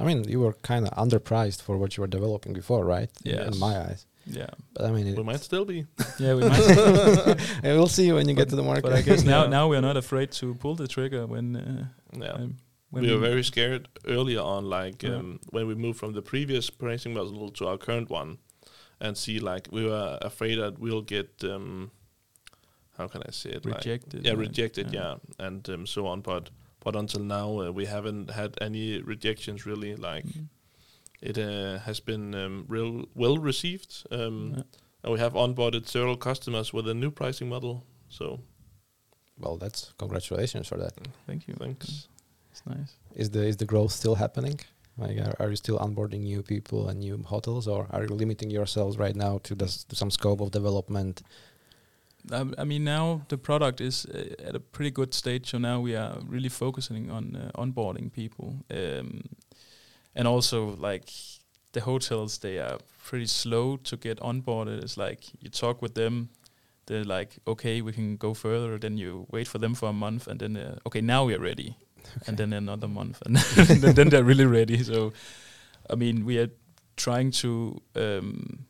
I 0.00 0.04
mean, 0.04 0.24
you 0.28 0.40
were 0.40 0.54
kind 0.62 0.86
of 0.88 0.92
underpriced 1.08 1.62
for 1.62 1.76
what 1.78 1.96
you 1.96 2.00
were 2.02 2.10
developing 2.10 2.52
before, 2.54 2.84
right? 2.84 3.08
In- 3.24 3.32
Yes. 3.34 3.54
In 3.54 3.60
my 3.60 3.74
eyes. 3.78 4.06
yeah, 4.26 4.50
But 4.72 4.84
I 4.86 4.90
mean, 4.90 5.06
it, 5.06 5.16
We 5.16 5.22
might 5.22 5.40
still 5.44 5.64
be. 5.64 5.86
yeah, 6.18 6.34
we 6.34 6.40
might. 6.48 6.66
Yeah, 7.62 7.74
we'll 7.76 7.88
see 7.98 8.10
when 8.12 8.26
you 8.28 8.34
get 8.34 8.48
to 8.48 8.56
the 8.56 8.62
market. 8.62 8.82
but 8.84 8.92
I 8.92 9.02
guess 9.02 9.22
now 9.24 9.46
now 9.46 9.68
we 9.70 9.76
are 9.76 9.82
not 9.82 9.96
afraid 9.96 10.30
to 10.40 10.54
pull 10.54 10.74
the 10.76 10.88
trigger 10.88 11.26
when. 11.26 11.56
Uh, 11.56 11.84
Yeah. 12.24 12.32
um, 12.32 12.40
when 12.40 12.56
we 13.02 13.10
were 13.12 13.18
very 13.18 13.42
scared 13.44 13.88
earlier 14.06 14.40
on, 14.40 14.64
like 14.68 15.02
Yeah. 15.02 15.16
um, 15.16 15.38
when 15.50 15.66
we 15.66 15.74
moved 15.74 15.98
from 15.98 16.12
the 16.12 16.22
previous 16.22 16.70
pricing 16.70 17.14
model 17.14 17.50
to 17.50 17.66
our 17.68 17.78
current 17.78 18.10
one, 18.10 18.38
and 19.00 19.16
see 19.16 19.38
like 19.40 19.68
we 19.72 19.84
were 19.84 20.18
afraid 20.22 20.56
that 20.58 20.78
we'll 20.78 21.02
get 21.02 21.42
um, 21.44 21.90
how 22.98 23.08
can 23.08 23.22
I 23.26 23.30
say 23.32 23.50
it 23.50 23.64
like- 23.66 23.76
rejected. 23.84 24.24
yeah, 24.24 24.32
uh, 24.32 24.36
rejected, 24.36 24.92
yeah, 24.92 25.16
and 25.38 25.68
um, 25.68 25.86
so 25.86 26.06
on. 26.06 26.20
But 26.22 26.50
but 26.80 26.96
until 26.96 27.22
now, 27.22 27.60
uh, 27.60 27.70
we 27.72 27.86
haven't 27.86 28.30
had 28.30 28.56
any 28.60 29.00
rejections 29.02 29.66
really. 29.66 29.96
Like 29.96 30.24
Mm. 30.26 30.48
it 31.22 31.38
uh, 31.38 31.78
has 31.86 32.00
been 32.00 32.34
um, 32.34 32.64
real 32.68 33.08
well 33.14 33.38
received, 33.38 34.06
um, 34.10 34.52
Yeah. 34.56 34.62
and 35.02 35.12
we 35.12 35.18
have 35.18 35.32
onboarded 35.34 35.86
several 35.88 36.16
customers 36.16 36.72
with 36.74 36.88
a 36.88 36.94
new 36.94 37.10
pricing 37.10 37.48
model. 37.48 37.82
So 38.08 38.40
Well, 39.38 39.56
that's 39.58 39.92
congratulations 39.98 40.68
for 40.68 40.78
that. 40.78 40.92
Thank 41.26 41.48
you. 41.48 41.54
thanks. 41.58 42.08
It's 42.54 42.66
nice. 42.66 42.92
Is 43.16 43.30
the 43.30 43.42
is 43.44 43.56
the 43.56 43.66
growth 43.66 43.90
still 43.90 44.14
happening? 44.14 44.60
Like, 44.96 45.18
are, 45.18 45.34
are 45.40 45.50
you 45.50 45.56
still 45.56 45.78
onboarding 45.78 46.20
new 46.20 46.40
people 46.42 46.88
and 46.88 47.00
new 47.00 47.20
hotels, 47.24 47.66
or 47.66 47.88
are 47.90 48.02
you 48.02 48.14
limiting 48.14 48.48
yourselves 48.48 48.96
right 48.96 49.16
now 49.16 49.40
to, 49.42 49.54
the, 49.56 49.66
to 49.88 49.96
some 49.96 50.10
scope 50.10 50.40
of 50.40 50.52
development? 50.52 51.22
Um, 52.30 52.54
I 52.56 52.62
mean, 52.62 52.84
now 52.84 53.22
the 53.28 53.36
product 53.36 53.80
is 53.80 54.06
uh, 54.06 54.48
at 54.48 54.54
a 54.54 54.60
pretty 54.60 54.92
good 54.92 55.12
stage, 55.12 55.50
so 55.50 55.58
now 55.58 55.80
we 55.80 55.96
are 55.96 56.16
really 56.28 56.48
focusing 56.48 57.10
on 57.10 57.34
uh, 57.34 57.60
onboarding 57.60 58.12
people, 58.12 58.54
um, 58.70 59.22
and 60.14 60.28
also 60.28 60.76
like 60.76 61.10
the 61.72 61.80
hotels, 61.80 62.38
they 62.38 62.58
are 62.58 62.78
pretty 63.02 63.26
slow 63.26 63.76
to 63.78 63.96
get 63.96 64.20
onboarded. 64.20 64.80
It's 64.84 64.96
like 64.96 65.24
you 65.42 65.50
talk 65.50 65.82
with 65.82 65.94
them, 65.94 66.28
they're 66.86 67.04
like, 67.18 67.38
okay, 67.46 67.82
we 67.82 67.92
can 67.92 68.16
go 68.16 68.32
further. 68.32 68.78
Then 68.78 68.96
you 68.96 69.26
wait 69.32 69.48
for 69.48 69.58
them 69.58 69.74
for 69.74 69.88
a 69.88 69.92
month, 69.92 70.28
and 70.28 70.38
then 70.38 70.56
uh, 70.56 70.78
okay, 70.86 71.00
now 71.00 71.24
we 71.24 71.34
are 71.34 71.42
ready, 71.42 71.76
and 72.26 72.36
then 72.36 72.52
another 72.52 72.88
month, 72.88 73.22
and 73.26 73.36
then, 73.36 73.94
then 73.94 74.08
they're 74.08 74.24
really 74.24 74.46
ready. 74.46 74.82
So, 74.82 75.12
I 75.88 75.94
mean, 75.94 76.24
we 76.24 76.38
are 76.38 76.50
trying 76.96 77.30
to. 77.42 77.80
Um, 77.94 78.66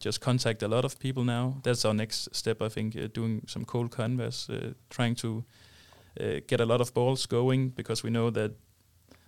just 0.00 0.20
contact 0.20 0.62
a 0.62 0.68
lot 0.68 0.84
of 0.84 0.98
people 1.00 1.24
now. 1.24 1.56
That's 1.64 1.84
our 1.84 1.92
next 1.92 2.28
step, 2.32 2.62
I 2.62 2.68
think, 2.68 2.96
uh, 2.96 3.08
doing 3.12 3.42
some 3.48 3.64
cold 3.64 3.90
canvas, 3.90 4.48
uh, 4.48 4.74
trying 4.90 5.16
to 5.16 5.44
uh, 6.20 6.40
get 6.46 6.60
a 6.60 6.66
lot 6.66 6.80
of 6.80 6.94
balls 6.94 7.26
going 7.26 7.70
because 7.70 8.04
we 8.04 8.10
know 8.10 8.30
that 8.30 8.52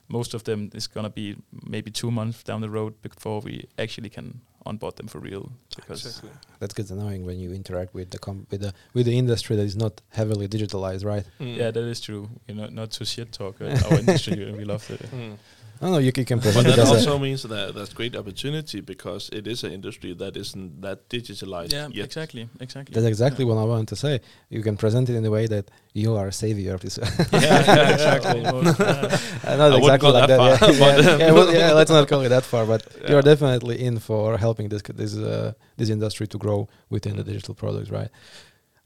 most 0.09 0.35
of 0.35 0.45
them 0.45 0.71
is 0.75 0.87
going 0.87 1.05
to 1.05 1.11
be 1.11 1.37
maybe 1.63 1.91
two 1.91 2.11
months 2.11 2.43
down 2.43 2.61
the 2.61 2.71
road 2.71 3.01
before 3.03 3.41
we 3.41 3.67
actually 3.79 4.09
can 4.09 4.41
onboard 4.67 4.97
them 4.97 5.07
for 5.07 5.19
real. 5.19 5.51
Because 5.75 6.05
Exactly. 6.05 6.31
That's 6.59 6.75
good 6.75 6.91
knowing 6.91 7.25
when 7.25 7.39
you 7.39 7.53
interact 7.53 7.95
with 7.95 8.11
the 8.11 8.19
com- 8.19 8.47
with 8.51 8.61
the 8.61 8.75
with 8.95 9.07
the 9.07 9.17
industry 9.17 9.57
that 9.57 9.63
is 9.63 9.77
not 9.77 10.01
heavily 10.11 10.49
digitalized, 10.49 11.05
right? 11.05 11.25
Mm. 11.41 11.57
yeah, 11.57 11.71
that 11.71 11.83
is 11.83 12.01
true. 12.01 12.29
You 12.47 12.55
know, 12.55 12.67
not 12.67 12.91
to 12.93 13.05
shit 13.05 13.33
talk 13.33 13.61
uh, 13.61 13.77
our 13.91 13.99
industry. 13.99 14.43
And 14.47 14.57
we 14.57 14.65
love 14.65 14.87
the 14.87 14.99
Mm. 15.17 15.37
Oh 15.83 15.91
no, 15.93 15.97
you, 15.99 16.13
c- 16.15 16.27
can 16.27 16.39
But 16.39 16.45
present 16.53 16.67
that 16.67 16.79
it 16.79 16.83
as 16.83 16.91
a, 16.91 16.95
also 16.97 17.19
means 17.19 17.43
that 17.43 17.75
that's 17.75 17.95
great 17.95 18.15
opportunity 18.15 18.81
because 18.83 19.31
it 19.33 19.47
is 19.47 19.65
an 19.65 19.73
industry 19.73 20.13
that 20.15 20.37
isn't 20.37 20.83
that 20.83 21.09
digitalized 21.09 21.73
yeah, 21.73 21.89
yet. 21.91 22.05
exactly, 22.05 22.51
exactly. 22.61 22.93
That's 22.93 23.07
exactly 23.07 23.47
yeah. 23.47 23.55
what 23.55 23.61
I 23.63 23.65
want 23.65 23.89
to 23.89 23.97
say. 23.97 24.21
You 24.51 24.63
can 24.63 24.77
present 24.77 25.09
it 25.09 25.17
in 25.17 25.25
a 25.25 25.31
way 25.31 25.47
that 25.47 25.71
you 25.95 26.17
are 26.17 26.29
a 26.29 26.33
savior 26.33 26.75
of 26.75 26.83
this. 26.83 26.99
yeah, 26.99 27.39
yeah, 27.41 27.91
exactly. 27.95 28.45
Almost, 28.45 28.79
yeah. 28.79 29.19
Uh, 29.45 29.57
not 29.57 29.81
wouldn't 29.81 29.85
exactly 29.85 29.99
go 29.99 30.11
like 30.19 30.29
that 30.29 30.37
that. 30.37 30.59
far, 30.59 30.71
yeah, 30.71 30.79
but, 30.79 31.21
yeah, 31.21 31.33
well, 31.33 31.55
yeah, 31.55 31.73
let's 31.73 31.91
not 31.91 32.07
call 32.09 32.21
it 32.21 32.29
that 32.29 32.45
far. 32.45 32.67
But 32.67 32.87
Yeah. 33.03 33.13
you're 33.13 33.23
definitely 33.23 33.83
in 33.83 33.99
for 34.01 34.37
helping 34.37 34.69
this 34.69 34.83
this 34.83 35.17
uh, 35.17 35.53
this 35.79 35.89
industry 35.89 36.27
to 36.27 36.37
grow 36.39 36.69
within 36.91 37.17
the 37.17 37.25
digital 37.25 37.55
products, 37.55 37.91
right? 37.91 38.11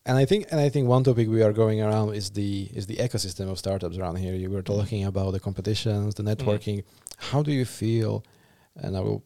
And 0.07 0.19
I 0.19 0.27
think 0.27 0.47
and 0.51 0.61
I 0.61 0.69
think 0.69 0.87
one 0.89 1.03
topic 1.03 1.29
we 1.29 1.43
are 1.43 1.53
going 1.53 1.81
around 1.81 2.15
is 2.15 2.31
the 2.31 2.69
is 2.75 2.87
the 2.87 2.97
ecosystem 2.97 3.51
of 3.51 3.59
startups 3.59 3.97
around 3.97 4.17
here. 4.17 4.35
You 4.35 4.51
were 4.51 4.63
talking 4.63 5.05
about 5.05 5.33
the 5.33 5.41
competitions, 5.41 6.15
the 6.15 6.23
networking. 6.23 6.85
How 7.31 7.43
do 7.43 7.53
you 7.53 7.65
feel? 7.65 8.23
And 8.77 8.97
I 8.97 9.01
will 9.01 9.23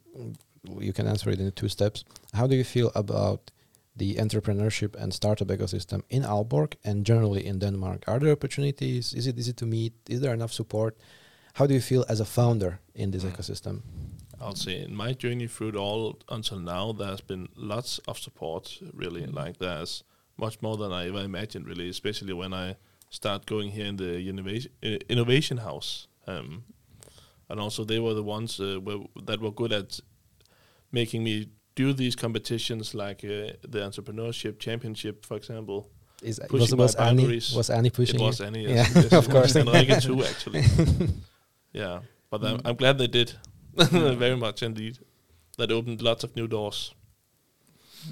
you 0.78 0.92
can 0.92 1.06
answer 1.06 1.30
it 1.30 1.40
in 1.40 1.50
two 1.52 1.68
steps. 1.68 2.04
How 2.34 2.46
do 2.46 2.54
you 2.54 2.64
feel 2.64 2.92
about 2.94 3.50
the 3.96 4.14
entrepreneurship 4.16 4.94
and 4.94 5.12
startup 5.12 5.48
ecosystem 5.48 6.02
in 6.10 6.22
Aalborg 6.22 6.74
and 6.84 7.04
generally 7.04 7.44
in 7.44 7.58
Denmark? 7.58 8.04
Are 8.06 8.20
there 8.20 8.32
opportunities? 8.32 9.14
Is 9.14 9.26
it 9.26 9.36
easy 9.38 9.52
to 9.54 9.66
meet? 9.66 9.92
Is 10.08 10.20
there 10.20 10.34
enough 10.34 10.52
support? 10.52 10.96
How 11.54 11.66
do 11.66 11.74
you 11.74 11.80
feel 11.80 12.04
as 12.08 12.20
a 12.20 12.24
founder 12.24 12.78
in 12.94 13.10
this 13.10 13.24
Mm. 13.24 13.32
ecosystem? 13.32 13.82
I'll 14.40 14.54
say 14.54 14.80
in 14.84 14.94
my 14.94 15.12
journey 15.12 15.48
through 15.48 15.70
it 15.70 15.76
all 15.76 16.18
until 16.28 16.60
now, 16.60 16.92
there's 16.92 17.20
been 17.26 17.48
lots 17.56 17.98
of 18.06 18.18
support. 18.18 18.78
Really, 18.94 19.22
Mhm. 19.22 19.34
like 19.34 19.58
there's 19.58 20.04
much 20.38 20.62
more 20.62 20.76
than 20.76 20.92
I 20.92 21.08
ever 21.08 21.22
imagined. 21.24 21.66
Really, 21.66 21.88
especially 21.88 22.32
when 22.32 22.52
I 22.54 22.76
start 23.10 23.46
going 23.46 23.70
here 23.70 23.86
in 23.86 23.96
the 23.96 24.18
innovation 24.28 24.70
uh, 24.84 24.98
innovation 25.08 25.58
house. 25.58 26.06
Um, 26.26 26.64
and 27.50 27.58
also 27.60 27.84
they 27.84 27.98
were 27.98 28.12
the 28.14 28.22
ones 28.22 28.60
uh, 28.60 28.78
were, 28.82 28.98
that 29.24 29.40
were 29.40 29.50
good 29.52 29.72
at 29.72 30.00
making 30.92 31.24
me 31.24 31.48
do 31.74 31.92
these 31.94 32.14
competitions, 32.16 32.94
like 32.94 33.24
uh, 33.24 33.52
the 33.66 33.78
entrepreneurship 33.80 34.58
championship, 34.58 35.24
for 35.24 35.36
example. 35.36 35.88
Is 36.22 36.40
Pushing 36.48 36.60
was, 36.60 36.74
was 36.74 36.94
Annie 36.96 37.22
boundaries. 37.22 37.54
was 37.54 37.70
Annie 37.70 37.90
pushing 37.90 38.20
it 38.20 38.24
was 38.24 38.40
you? 38.40 38.46
any, 38.46 38.62
Yeah, 38.64 38.70
yes, 38.74 38.92
yes, 38.94 39.12
of 39.22 39.30
course. 39.30 39.54
and 39.54 39.68
Rikke 39.68 40.02
too, 40.02 40.24
actually. 40.30 40.62
yeah, 41.72 42.00
but 42.30 42.44
I'm, 42.44 42.58
Mm. 42.58 42.62
I'm 42.66 42.76
glad 42.76 42.98
they 42.98 43.06
did 43.06 43.32
very 43.76 44.36
much 44.36 44.62
indeed. 44.62 44.98
That 45.56 45.70
opened 45.70 46.02
lots 46.02 46.24
of 46.24 46.34
new 46.36 46.46
doors. 46.48 46.92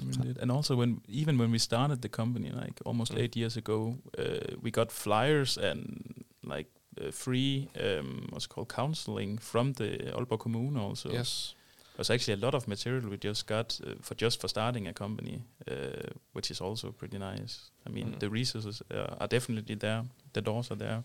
I 0.01 0.05
mean, 0.05 0.29
it- 0.31 0.37
and 0.41 0.51
also 0.51 0.75
when 0.75 1.01
even 1.07 1.37
when 1.37 1.51
we 1.51 1.59
started 1.59 2.01
the 2.01 2.09
company 2.09 2.51
like 2.51 2.81
almost 2.85 3.13
Mm. 3.13 3.19
eight 3.19 3.35
years 3.35 3.57
ago, 3.57 3.95
uh, 4.17 4.55
we 4.61 4.71
got 4.71 4.91
flyers 4.91 5.57
and 5.57 6.23
like 6.43 6.67
uh, 7.01 7.11
free 7.11 7.67
um, 7.79 8.27
what's 8.31 8.47
called 8.47 8.67
counseling 8.75 9.39
from 9.41 9.73
the 9.73 9.89
Aalborg 10.13 10.39
Kommune 10.39 10.79
also. 10.79 11.09
yes. 11.11 11.53
There's 11.95 12.11
actually 12.11 12.41
a 12.41 12.45
lot 12.45 12.53
of 12.53 12.67
material 12.67 13.09
we 13.09 13.17
just 13.17 13.47
got 13.47 13.79
uh, 13.83 13.95
for 14.01 14.15
just 14.15 14.39
for 14.39 14.47
starting 14.47 14.87
a 14.87 14.93
company, 14.93 15.41
uh, 15.71 16.09
which 16.33 16.51
is 16.51 16.61
also 16.61 16.91
pretty 16.91 17.17
nice. 17.17 17.71
I 17.87 17.89
mean, 17.89 18.07
Mm. 18.13 18.19
the 18.19 18.29
resources 18.29 18.81
uh, 18.91 19.15
are 19.19 19.27
definitely 19.27 19.75
there. 19.77 20.03
The 20.33 20.41
doors 20.41 20.71
are 20.71 20.77
there, 20.77 21.03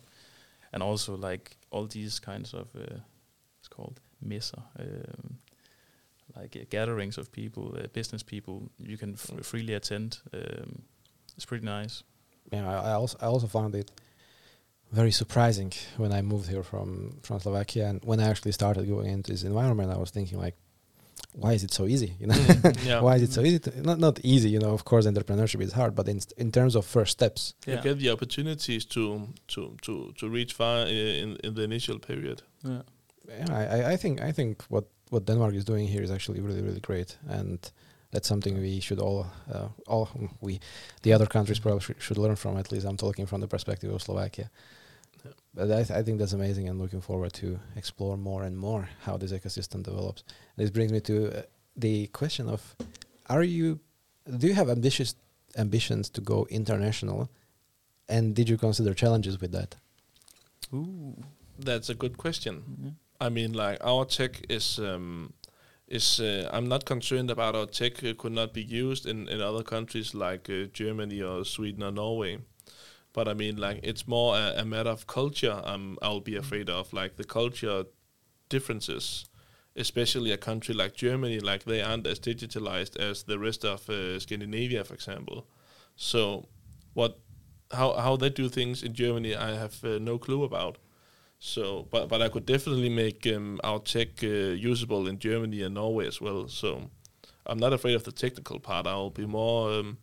and 0.73 0.83
also 0.83 1.17
like 1.17 1.57
all 1.71 1.87
these 1.89 2.21
kinds 2.21 2.55
of 2.55 2.67
uh, 2.75 3.01
it's 3.59 3.69
called 3.69 4.01
messer, 4.21 4.63
um, 4.79 5.39
like 6.37 6.57
uh, 6.57 6.65
gatherings 6.71 7.19
of 7.19 7.31
people, 7.33 7.75
uh, 7.79 7.87
business 7.93 8.23
people. 8.23 8.71
You 8.79 8.97
can 8.99 9.13
f- 9.15 9.31
Mm. 9.31 9.45
freely 9.45 9.75
attend. 9.75 10.19
Um, 10.33 10.83
it's 11.37 11.47
pretty 11.47 11.65
nice. 11.65 12.03
Yeah, 12.53 12.69
I, 12.69 12.91
I 12.91 12.93
also 12.93 13.17
I 13.21 13.27
also 13.27 13.47
found 13.47 13.75
it 13.75 13.91
very 14.93 15.11
surprising 15.13 15.73
when 15.97 16.13
I 16.13 16.23
moved 16.23 16.49
here 16.49 16.63
from 16.63 17.19
from 17.23 17.41
Slovakia, 17.41 17.89
and 17.89 18.01
when 18.05 18.21
I 18.21 18.29
actually 18.29 18.53
started 18.53 18.87
going 18.89 19.11
into 19.11 19.33
this 19.33 19.43
environment, 19.45 19.91
I 19.91 19.97
was 19.99 20.11
thinking 20.11 20.39
like, 20.39 20.57
why 21.33 21.53
is 21.55 21.63
it 21.65 21.73
so 21.73 21.87
easy? 21.87 22.15
You 22.21 22.27
know, 22.27 22.35
Mm, 22.35 22.87
yeah. 22.87 23.01
why 23.07 23.17
is 23.17 23.23
it 23.23 23.33
so 23.33 23.41
easy? 23.43 23.59
To, 23.61 23.71
not 23.83 23.99
not 23.99 24.19
easy, 24.23 24.51
you 24.51 24.59
know. 24.61 24.73
Of 24.75 24.85
course, 24.85 25.07
entrepreneurship 25.07 25.63
is 25.63 25.73
hard, 25.73 25.95
but 25.95 26.09
in 26.09 26.21
in 26.37 26.51
terms 26.53 26.75
of 26.77 26.85
first 26.85 27.13
steps, 27.13 27.55
You 27.67 27.77
get 27.81 27.99
the 27.99 28.11
opportunities 28.11 28.85
to 28.87 29.29
to 29.49 29.77
to 29.83 30.13
to 30.19 30.29
reach 30.29 30.53
far 30.53 30.87
in 30.87 31.37
in 31.45 31.55
the 31.55 31.63
initial 31.63 31.99
period. 31.99 32.43
yeah. 32.65 32.83
yeah, 33.29 33.47
I, 33.61 33.63
I- 33.77 33.93
I 33.93 33.97
think 33.97 34.21
I 34.21 34.33
think 34.33 34.63
what 34.69 34.85
what 35.13 35.27
Denmark 35.27 35.55
is 35.55 35.65
doing 35.65 35.87
here 35.87 36.03
is 36.03 36.11
actually 36.11 36.41
really 36.41 36.63
really 36.63 36.81
great, 36.81 37.19
and 37.29 37.59
that's 38.13 38.29
something 38.29 38.59
we 38.59 38.81
should 38.81 38.99
all 38.99 39.27
uh, 39.55 39.69
all 39.87 40.09
we 40.41 40.59
the 41.03 41.13
other 41.13 41.27
countries 41.27 41.61
probably 41.61 41.81
sh- 41.81 42.05
should 42.05 42.19
learn 42.19 42.37
from. 42.37 42.57
At 42.57 42.73
least 42.73 42.87
I'm 42.87 42.97
talking 42.97 43.27
from 43.27 43.41
the 43.41 43.49
perspective 43.49 43.93
of 43.93 44.03
Slovakia. 44.03 44.51
Yeah. 45.25 45.33
But 45.55 45.71
I, 45.71 45.83
th- 45.85 45.99
I 45.99 46.03
think 46.03 46.19
that's 46.19 46.33
amazing, 46.33 46.69
and 46.69 46.79
looking 46.79 47.03
forward 47.03 47.33
to 47.35 47.61
explore 47.77 48.17
more 48.17 48.43
and 48.43 48.57
more 48.57 48.89
how 49.05 49.19
this 49.19 49.33
ecosystem 49.33 49.83
develops. 49.83 50.25
This 50.57 50.71
brings 50.71 50.93
me 50.93 51.01
to 51.01 51.17
uh, 51.39 51.43
the 51.77 52.07
question 52.07 52.49
of: 52.49 52.75
Are 53.29 53.43
you 53.43 53.81
do 54.39 54.47
you 54.47 54.55
have 54.55 54.71
ambitious 54.71 55.15
ambitions 55.59 56.09
to 56.11 56.21
go 56.23 56.47
international, 56.49 57.29
and 58.09 58.35
did 58.35 58.49
you 58.49 58.57
consider 58.57 58.95
challenges 58.95 59.41
with 59.43 59.53
that? 59.53 59.77
Ooh. 60.73 61.23
That's 61.59 61.91
a 61.91 61.95
good 61.95 62.17
question. 62.17 62.55
Yeah. 62.83 62.91
I 63.23 63.29
mean, 63.29 63.53
like 63.53 63.79
our 63.85 64.05
tech 64.05 64.45
is 64.49 64.81
um, 64.81 65.33
is 65.87 66.19
uh, 66.19 66.51
I'm 66.53 66.67
not 66.69 66.85
concerned 66.85 67.31
about 67.31 67.55
our 67.55 67.67
tech 67.67 67.95
could 68.19 68.33
not 68.33 68.53
be 68.53 68.63
used 68.63 69.07
in, 69.07 69.29
in 69.29 69.41
other 69.41 69.63
countries 69.63 70.13
like 70.13 70.51
uh, 70.51 70.65
Germany 70.73 71.23
or 71.23 71.45
Sweden 71.45 71.85
or 71.85 71.93
Norway. 71.93 72.39
But 73.13 73.29
I 73.29 73.35
mean, 73.35 73.59
like 73.59 73.79
it's 73.85 74.09
more 74.09 74.37
a, 74.37 74.55
a 74.57 74.65
matter 74.65 74.91
of 74.91 75.07
culture. 75.07 75.63
Um, 75.65 75.99
I'll 76.03 76.19
be 76.19 76.35
afraid 76.35 76.69
of 76.69 76.93
like 76.93 77.17
the 77.17 77.23
culture 77.23 77.85
differences, 78.49 79.27
especially 79.77 80.33
a 80.33 80.37
country 80.37 80.75
like 80.75 80.95
Germany. 80.95 81.39
Like 81.39 81.63
they 81.63 81.81
aren't 81.81 82.09
as 82.09 82.19
digitalized 82.19 82.97
as 82.97 83.23
the 83.23 83.39
rest 83.39 83.65
of 83.65 83.89
uh, 83.89 84.19
Scandinavia, 84.19 84.83
for 84.83 84.95
example. 84.95 85.47
So, 85.95 86.49
what 86.95 87.21
how 87.71 87.93
how 87.93 88.17
they 88.17 88.31
do 88.31 88.49
things 88.49 88.83
in 88.83 88.95
Germany, 88.95 89.37
I 89.37 89.55
have 89.55 89.85
uh, 89.85 89.99
no 90.01 90.19
clue 90.19 90.43
about. 90.43 90.79
So, 91.45 91.89
but 91.91 92.09
but 92.09 92.23
I 92.23 92.29
could 92.29 92.47
definitely 92.47 92.89
make 92.89 93.27
um, 93.27 93.59
our 93.65 93.81
tech 93.81 94.23
uh, 94.23 94.55
usable 94.71 95.09
in 95.09 95.19
Germany 95.19 95.63
and 95.63 95.75
Norway 95.75 96.07
as 96.07 96.21
well. 96.21 96.47
So, 96.47 96.89
I'm 97.47 97.59
not 97.59 97.73
afraid 97.73 97.97
of 97.97 98.05
the 98.05 98.13
technical 98.13 98.61
part. 98.61 98.87
I'll 98.87 99.11
be 99.11 99.27
more 99.27 99.73
um, 99.73 99.99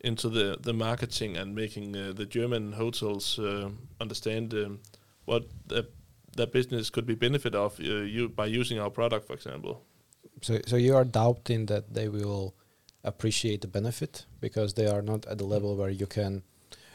into 0.00 0.28
the 0.28 0.58
the 0.60 0.74
marketing 0.74 1.38
and 1.38 1.54
making 1.54 1.96
uh, 1.96 2.12
the 2.12 2.26
German 2.26 2.72
hotels 2.72 3.38
uh, 3.38 3.70
understand 3.98 4.52
um, 4.52 4.80
what 5.24 5.44
the, 5.66 5.88
their 6.36 6.48
business 6.48 6.90
could 6.90 7.06
be 7.06 7.14
benefit 7.14 7.54
of 7.54 7.80
uh, 7.80 8.04
you 8.04 8.28
by 8.28 8.44
using 8.44 8.78
our 8.78 8.90
product, 8.90 9.26
for 9.26 9.32
example. 9.32 9.86
So, 10.42 10.60
so 10.66 10.76
you 10.76 10.94
are 10.96 11.04
doubting 11.06 11.66
that 11.66 11.94
they 11.94 12.08
will 12.08 12.54
appreciate 13.02 13.62
the 13.62 13.68
benefit 13.68 14.26
because 14.38 14.74
they 14.74 14.86
are 14.86 15.02
not 15.02 15.26
at 15.26 15.38
the 15.38 15.44
level 15.44 15.76
where 15.76 15.88
you 15.88 16.06
can, 16.06 16.42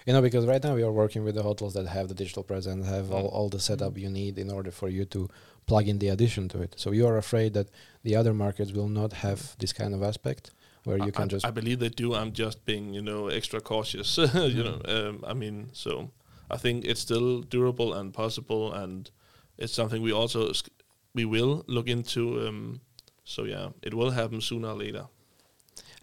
you 0.09 0.13
know, 0.13 0.23
because 0.23 0.47
right 0.47 0.63
now 0.63 0.73
we 0.73 0.81
are 0.81 0.91
working 0.91 1.23
with 1.23 1.35
the 1.35 1.43
hotels 1.43 1.75
that 1.75 1.85
have 1.85 2.07
the 2.07 2.15
digital 2.15 2.41
presence, 2.41 2.87
have 2.87 3.11
all, 3.11 3.29
Mm. 3.29 3.33
all 3.35 3.47
the 3.47 3.59
setup 3.59 3.95
you 3.95 4.09
need 4.09 4.39
in 4.39 4.49
order 4.49 4.71
for 4.71 4.89
you 4.89 5.05
to 5.05 5.29
plug 5.67 5.87
in 5.87 5.99
the 5.99 6.07
addition 6.07 6.49
to 6.49 6.57
it. 6.63 6.73
So 6.77 6.89
you 6.89 7.05
are 7.05 7.17
afraid 7.25 7.53
that 7.53 7.67
the 8.01 8.15
other 8.15 8.33
markets 8.33 8.71
will 8.71 8.89
not 8.89 9.13
have 9.25 9.39
this 9.59 9.71
kind 9.71 9.93
of 9.93 10.01
aspect, 10.01 10.49
where 10.83 10.97
you 10.97 11.11
I, 11.13 11.17
can 11.17 11.25
I, 11.25 11.33
just 11.35 11.45
I 11.45 11.51
believe 11.51 11.77
they 11.77 11.89
do. 11.89 12.15
I'm 12.15 12.31
just 12.33 12.65
being, 12.65 12.91
you 12.97 13.03
know, 13.03 13.27
extra 13.27 13.61
cautious. 13.61 14.17
you 14.57 14.63
know, 14.63 14.81
um, 14.95 15.23
I 15.31 15.35
mean, 15.35 15.69
so 15.73 16.09
I 16.49 16.57
think 16.57 16.85
it's 16.85 17.01
still 17.01 17.41
durable 17.41 17.93
and 17.93 18.11
possible, 18.11 18.73
and 18.73 19.11
it's 19.59 19.73
something 19.79 20.01
we 20.01 20.11
also 20.11 20.51
we 21.13 21.23
will 21.35 21.63
look 21.67 21.87
into. 21.87 22.21
Um, 22.47 22.81
so 23.25 23.43
yeah, 23.43 23.67
it 23.83 23.93
will 23.93 24.09
happen 24.09 24.41
sooner 24.41 24.69
or 24.69 24.77
later. 24.85 25.05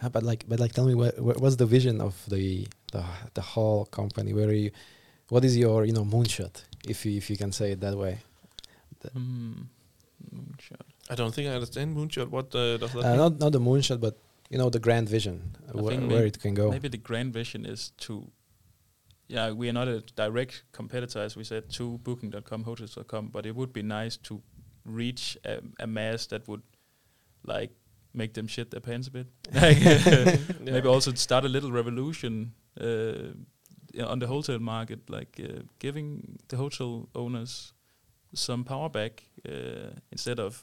Ah, 0.03 0.11
but 0.11 0.23
like 0.23 0.45
but 0.51 0.61
like 0.61 0.73
tell 0.75 0.87
me 0.87 0.95
what 0.95 1.19
what's 1.43 1.57
the 1.57 1.67
vision 1.67 2.01
of 2.01 2.15
the 2.29 2.69
the 2.97 3.05
the 3.39 3.45
whole 3.53 3.83
company 4.01 4.31
where 4.39 4.53
you 4.63 4.71
what 5.35 5.43
is 5.49 5.55
your 5.65 5.79
you 5.89 5.95
know 5.97 6.05
moonshot 6.15 6.55
if 6.93 6.99
you 7.07 7.13
if 7.21 7.25
you 7.31 7.37
can 7.43 7.53
say 7.61 7.69
it 7.75 7.81
that 7.87 7.97
way 8.05 8.15
Hmm. 9.13 9.63
Moonshot. 10.35 10.87
I 11.13 11.15
don't 11.15 11.33
think 11.35 11.47
I 11.49 11.55
understand 11.59 11.97
Moonshot. 11.97 12.29
What 12.37 12.49
uh, 12.55 12.77
does 12.83 12.93
that 12.95 13.05
uh, 13.05 13.09
mean? 13.11 13.17
not 13.23 13.33
not 13.39 13.53
the 13.57 13.61
moonshot 13.61 14.01
but 14.07 14.15
you 14.53 14.59
know 14.61 14.71
the 14.77 14.81
grand 14.87 15.09
vision 15.09 15.37
uh, 15.69 15.79
I 15.79 15.83
where, 15.83 15.91
think 15.93 16.11
where 16.11 16.23
may- 16.23 16.29
it 16.33 16.39
can 16.45 16.55
go 16.55 16.71
Maybe 16.71 16.89
the 16.89 17.03
grand 17.11 17.31
vision 17.41 17.61
is 17.75 17.81
to, 18.05 18.13
yeah, 19.29 19.47
we 19.61 19.69
are 19.71 19.73
not 19.81 19.89
a 19.89 20.01
direct 20.23 20.55
competitor, 20.73 21.21
as 21.21 21.37
we 21.37 21.45
said, 21.45 21.63
to 21.79 21.99
Booking.com, 22.07 22.65
Hotels.com, 22.65 23.29
but 23.35 23.43
it 23.47 23.55
would 23.59 23.73
be 23.73 23.83
nice 23.83 24.17
to 24.29 24.43
reach 24.85 25.37
a, 25.45 25.55
a 25.81 25.87
mass 25.87 26.27
that 26.29 26.47
would, 26.49 26.63
like, 27.45 27.71
make 28.15 28.33
them 28.35 28.47
shit 28.47 28.71
their 28.71 28.81
pants 28.89 29.09
a 29.09 29.11
bit. 29.11 29.27
Like, 29.53 30.61
Maybe 30.75 30.89
also 30.89 31.13
start 31.15 31.45
a 31.45 31.49
little 31.49 31.73
revolution 31.73 32.35
yeah, 32.35 32.66
on 32.81 34.19
the 34.19 34.27
hotel 34.27 34.59
market, 34.59 35.09
like 35.09 35.41
uh, 35.43 35.63
giving 35.79 36.39
the 36.49 36.57
hotel 36.57 37.09
owners 37.15 37.73
some 38.35 38.65
power 38.65 38.89
back 38.89 39.25
uh, 39.49 39.91
instead 40.13 40.39
of 40.39 40.63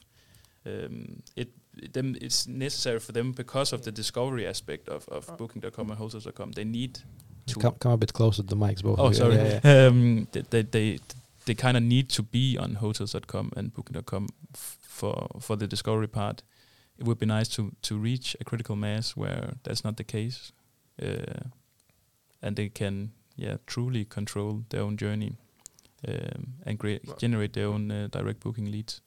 um, 0.66 1.22
it. 1.36 1.50
Them 1.92 2.16
it's 2.20 2.46
necessary 2.46 3.00
for 3.00 3.10
them 3.10 3.32
because 3.32 3.72
of 3.72 3.82
the 3.82 3.90
discovery 3.90 4.46
aspect 4.46 4.88
of, 4.88 5.08
of 5.08 5.36
Booking.com 5.36 5.90
and 5.90 5.98
Hotels.com. 5.98 6.52
They 6.52 6.64
need 6.64 7.00
to. 7.46 7.58
come, 7.58 7.74
come 7.80 7.92
a 7.92 7.96
bit 7.96 8.12
closer 8.12 8.42
to 8.42 8.48
the 8.48 8.56
mics 8.56 8.80
both 8.80 9.00
oh, 9.00 9.10
sorry. 9.10 9.34
Yeah, 9.34 9.60
yeah. 9.64 9.86
Um, 9.86 10.28
they 10.30 10.42
they 10.42 10.62
they, 10.62 10.98
they 11.46 11.54
kind 11.54 11.76
of 11.76 11.82
need 11.82 12.10
to 12.10 12.22
be 12.22 12.56
on 12.56 12.74
Hotels.com 12.74 13.52
and 13.56 13.74
Booking.com 13.74 14.28
f- 14.54 14.78
for 14.82 15.26
for 15.40 15.56
the 15.56 15.66
discovery 15.66 16.06
part. 16.06 16.44
It 16.96 17.06
would 17.06 17.18
be 17.18 17.26
nice 17.26 17.48
to 17.56 17.72
to 17.82 17.98
reach 17.98 18.36
a 18.40 18.44
critical 18.44 18.76
mass 18.76 19.16
where 19.16 19.54
that's 19.64 19.82
not 19.82 19.96
the 19.96 20.04
case, 20.04 20.52
uh, 21.02 21.48
and 22.44 22.56
they 22.56 22.68
can 22.68 23.10
yeah 23.36 23.56
truly 23.66 24.04
control 24.04 24.64
their 24.68 24.82
own 24.82 24.96
journey 24.96 25.36
um, 26.08 26.54
and 26.66 26.78
generate 27.18 27.52
their 27.52 27.66
own 27.66 27.90
uh, 27.90 28.08
direct 28.10 28.40
booking 28.40 28.70
leads. 28.70 29.00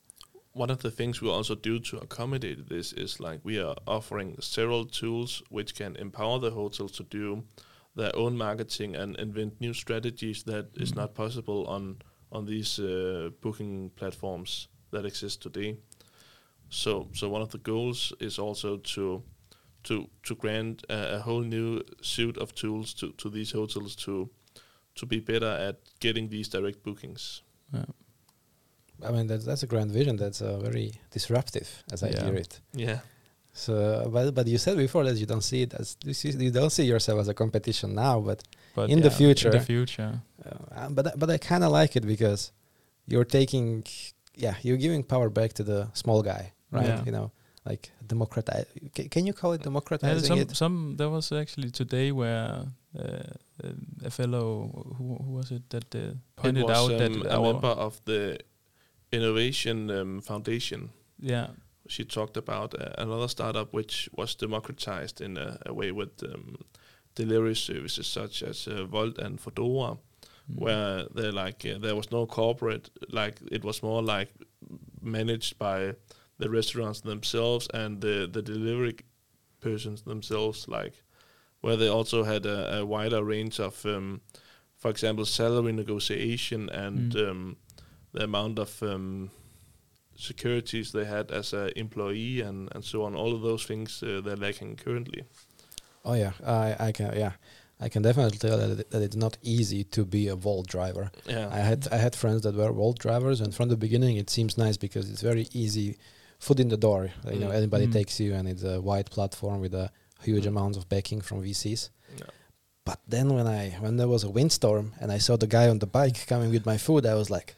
One 0.52 0.72
of 0.72 0.78
the 0.78 0.90
things 0.90 1.22
we 1.22 1.28
also 1.30 1.54
do 1.54 1.78
to 1.80 1.98
accommodate 1.98 2.68
this 2.68 2.92
is 2.92 3.20
like 3.20 3.40
we 3.44 3.60
are 3.60 3.76
offering 3.86 4.36
several 4.40 4.84
tools 4.86 5.42
which 5.50 5.74
can 5.74 5.96
empower 5.96 6.40
the 6.40 6.50
hotels 6.50 6.92
to 6.92 7.04
do 7.04 7.44
their 7.94 8.14
own 8.16 8.36
marketing 8.36 8.96
and 8.96 9.16
invent 9.16 9.60
new 9.60 9.72
strategies 9.74 10.42
that 10.44 10.66
is 10.74 10.92
Mhm. 10.92 10.96
not 10.96 11.14
possible 11.14 11.64
on 11.66 11.96
on 12.30 12.46
these 12.46 12.82
uh, 12.82 13.30
booking 13.40 13.90
platforms 13.96 14.68
that 14.90 15.04
exist 15.04 15.42
today. 15.42 15.76
So 16.68 17.08
so 17.12 17.28
one 17.28 17.42
of 17.42 17.50
the 17.50 17.58
goals 17.62 18.12
is 18.20 18.38
also 18.38 18.76
to 18.94 19.22
to 19.84 20.08
to 20.22 20.34
grant 20.34 20.84
a, 20.88 21.16
a 21.16 21.18
whole 21.20 21.42
new 21.42 21.80
suite 22.02 22.36
of 22.38 22.54
tools 22.54 22.94
to, 22.94 23.12
to 23.12 23.30
these 23.30 23.52
hotels 23.52 23.96
to 23.96 24.28
to 24.94 25.06
be 25.06 25.20
better 25.20 25.46
at 25.68 25.76
getting 26.00 26.28
these 26.28 26.48
direct 26.48 26.82
bookings. 26.82 27.42
Yeah. 27.72 27.84
I 29.06 29.10
mean 29.12 29.26
that's 29.28 29.44
that's 29.44 29.62
a 29.62 29.66
grand 29.66 29.90
vision 29.92 30.16
that's 30.16 30.40
uh, 30.42 30.58
very 30.58 30.92
disruptive 31.10 31.68
as 31.92 32.02
I 32.02 32.08
hear 32.08 32.34
it 32.34 32.60
Yeah. 32.74 32.98
so 33.52 34.08
but 34.12 34.34
but 34.34 34.46
you 34.48 34.58
said 34.58 34.76
before 34.76 35.04
that 35.04 35.16
you 35.16 35.26
don't 35.26 35.44
see 35.44 35.62
it 35.62 35.74
as 35.74 35.96
you, 36.04 36.14
see, 36.14 36.30
you 36.30 36.50
don't 36.50 36.70
see 36.70 36.84
yourself 36.84 37.20
as 37.20 37.28
a 37.28 37.34
competition 37.34 37.94
now 37.94 38.20
but 38.20 38.42
But 38.74 38.90
In 38.90 39.00
the 39.00 39.08
yeah, 39.08 39.12
in 39.12 39.18
future. 39.22 39.50
the 39.50 39.60
future, 39.60 40.12
Uh, 40.44 40.88
but 40.96 41.04
I- 41.06 41.16
but 41.20 41.28
I 41.30 41.38
kind 41.38 41.62
of 41.64 41.70
like 41.80 41.92
it 41.98 42.04
because 42.06 42.52
you're 43.10 43.28
taking, 43.40 43.84
yeah, 44.44 44.54
you're 44.64 44.80
giving 44.86 45.02
power 45.04 45.28
back 45.30 45.50
to 45.54 45.62
the 45.64 45.80
small 45.94 46.20
guy, 46.22 46.52
right? 46.70 46.86
Yeah. 46.92 47.04
You 47.06 47.12
know, 47.16 47.26
like 47.68 47.90
democratize. 48.06 48.66
Can, 48.94 49.08
can 49.08 49.26
you 49.26 49.32
call 49.32 49.52
it 49.52 49.60
Yeah, 49.60 49.64
democratizing 49.64 50.28
some 50.28 50.38
it? 50.40 50.56
some 50.56 50.96
there 50.96 51.10
was 51.10 51.32
actually 51.32 51.70
today 51.70 52.12
where 52.12 52.66
uh, 52.98 53.32
a 54.04 54.10
fellow 54.10 54.70
who 54.96 55.06
who 55.24 55.32
was 55.38 55.50
it 55.50 55.62
that 55.70 55.94
uh, 55.94 56.14
pointed 56.36 56.60
it 56.62 56.66
was 56.68 56.78
out 56.78 56.90
um, 56.92 56.98
that 56.98 57.32
a 57.32 57.40
member 57.40 57.74
of 57.86 58.00
the 58.04 58.38
Innovation 59.12 59.90
um, 59.90 60.20
Foundation. 60.20 60.90
yeah 61.18 61.48
She 61.88 62.04
talked 62.04 62.36
about 62.36 62.74
uh, 62.74 63.02
another 63.04 63.28
startup 63.28 63.72
which 63.72 64.08
was 64.18 64.36
democratized 64.36 65.20
in 65.20 65.38
a, 65.38 65.58
a 65.66 65.72
way 65.72 65.92
with 65.92 66.22
um, 66.22 66.56
delivery 67.14 67.54
services 67.56 68.06
such 68.06 68.42
as 68.42 68.68
uh, 68.68 68.86
Wolt 68.90 69.18
and 69.18 69.38
Foodora, 69.40 69.96
mm, 69.96 69.98
where 70.62 71.06
they 71.14 71.30
like 71.30 71.64
uh, 71.64 71.78
there 71.80 71.96
was 71.96 72.10
no 72.10 72.26
corporate, 72.26 72.90
like 73.12 73.40
it 73.50 73.64
was 73.64 73.82
more 73.82 74.02
like 74.02 74.30
managed 75.00 75.58
by 75.58 75.94
the 76.38 76.48
restaurants 76.48 77.00
themselves 77.00 77.68
and 77.74 78.00
the 78.00 78.28
the 78.32 78.42
delivery 78.42 78.96
persons 79.60 80.02
themselves, 80.02 80.68
like 80.68 80.94
where 81.60 81.76
they 81.76 81.88
also 81.88 82.22
had 82.24 82.46
a, 82.46 82.78
a 82.78 82.86
wider 82.86 83.24
range 83.24 83.58
of, 83.60 83.84
um, 83.84 84.20
for 84.76 84.90
example, 84.90 85.24
salary 85.26 85.72
negotiation 85.72 86.68
and 86.70 87.12
Mm. 87.14 87.30
um, 87.30 87.56
the 88.12 88.22
amount 88.24 88.58
of 88.58 88.82
um, 88.82 89.30
securities 90.16 90.92
they 90.92 91.04
had 91.04 91.30
as 91.30 91.52
an 91.52 91.70
employee 91.76 92.40
and, 92.40 92.68
and 92.74 92.84
so 92.84 93.04
on. 93.04 93.14
All 93.14 93.34
of 93.34 93.42
those 93.42 93.64
things 93.64 94.02
uh, 94.02 94.20
they're 94.24 94.36
lacking 94.36 94.76
currently. 94.76 95.24
Oh 96.04 96.14
yeah, 96.14 96.32
I 96.46 96.76
I 96.88 96.92
can 96.92 97.16
yeah, 97.16 97.32
I 97.80 97.88
can 97.88 98.02
definitely 98.02 98.38
tell 98.38 98.58
that, 98.58 98.70
it- 98.80 98.90
that 98.90 99.02
it's 99.02 99.16
not 99.16 99.36
easy 99.42 99.84
to 99.84 100.04
be 100.04 100.28
a 100.28 100.36
Wolt 100.36 100.66
driver. 100.68 101.10
Yeah, 101.26 101.48
I 101.52 101.58
had 101.58 101.88
I 101.92 101.96
had 101.96 102.14
friends 102.16 102.42
that 102.42 102.54
were 102.54 102.72
Wolt 102.72 102.98
drivers, 102.98 103.40
and 103.40 103.54
from 103.54 103.68
the 103.68 103.76
beginning 103.76 104.16
it 104.16 104.30
seems 104.30 104.56
nice 104.56 104.76
because 104.76 105.10
it's 105.10 105.22
very 105.22 105.48
easy, 105.52 105.96
foot 106.38 106.60
in 106.60 106.68
the 106.68 106.76
door. 106.76 107.10
You 107.32 107.40
know, 107.40 107.48
Mm. 107.50 107.54
anybody 107.56 107.86
Mm. 107.86 107.92
takes 107.92 108.20
you, 108.20 108.34
and 108.34 108.48
it's 108.48 108.62
a 108.64 108.80
wide 108.80 109.10
platform 109.10 109.60
with 109.60 109.74
a 109.74 109.90
huge 110.22 110.44
Mm. 110.44 110.48
amount 110.48 110.76
of 110.76 110.88
backing 110.88 111.20
from 111.22 111.42
VCs. 111.42 111.90
Yeah. 112.18 112.24
But 112.84 113.00
then 113.06 113.28
when 113.34 113.46
I 113.46 113.70
when 113.80 113.96
there 113.96 114.08
was 114.08 114.24
a 114.24 114.30
windstorm 114.30 114.92
and 115.00 115.12
I 115.12 115.18
saw 115.18 115.36
the 115.36 115.46
guy 115.46 115.68
on 115.68 115.78
the 115.78 115.86
bike 115.86 116.26
coming 116.26 116.50
with 116.50 116.64
my 116.66 116.78
food, 116.78 117.04
I 117.06 117.14
was 117.14 117.28
like, 117.30 117.54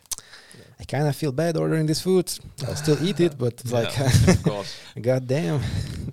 I 0.80 0.84
kind 0.84 1.06
of 1.06 1.14
feel 1.14 1.32
bad 1.32 1.56
ordering 1.56 1.86
this 1.86 2.00
food. 2.00 2.26
I'll 2.66 2.74
still 2.76 2.98
eat 3.08 3.20
it, 3.20 3.36
but 3.38 3.54
like, 3.70 3.92
Yeah, 3.96 4.32
of 4.32 4.42
course. 4.42 4.74
god 5.00 5.26
damn. 5.26 5.60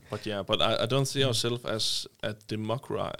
But 0.10 0.26
yeah, 0.26 0.44
but 0.44 0.62
I, 0.62 0.84
I 0.84 0.86
don't 0.86 1.06
see 1.08 1.24
ourselves 1.26 1.66
as 1.66 2.06
a 2.22 2.34
democra- 2.48 3.14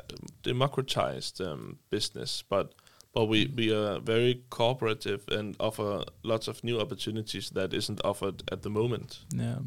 democratized 0.44 1.42
um, 1.42 1.78
business, 1.90 2.44
but 2.50 2.74
but 3.18 3.26
we, 3.30 3.52
we 3.56 3.74
are 3.74 4.00
very 4.00 4.44
cooperative 4.52 5.24
and 5.30 5.56
offer 5.60 6.04
lots 6.22 6.48
of 6.48 6.64
new 6.64 6.80
opportunities 6.80 7.50
that 7.50 7.74
isn't 7.74 8.00
offered 8.06 8.44
at 8.52 8.62
the 8.62 8.70
moment. 8.70 9.22
yeah. 9.34 9.58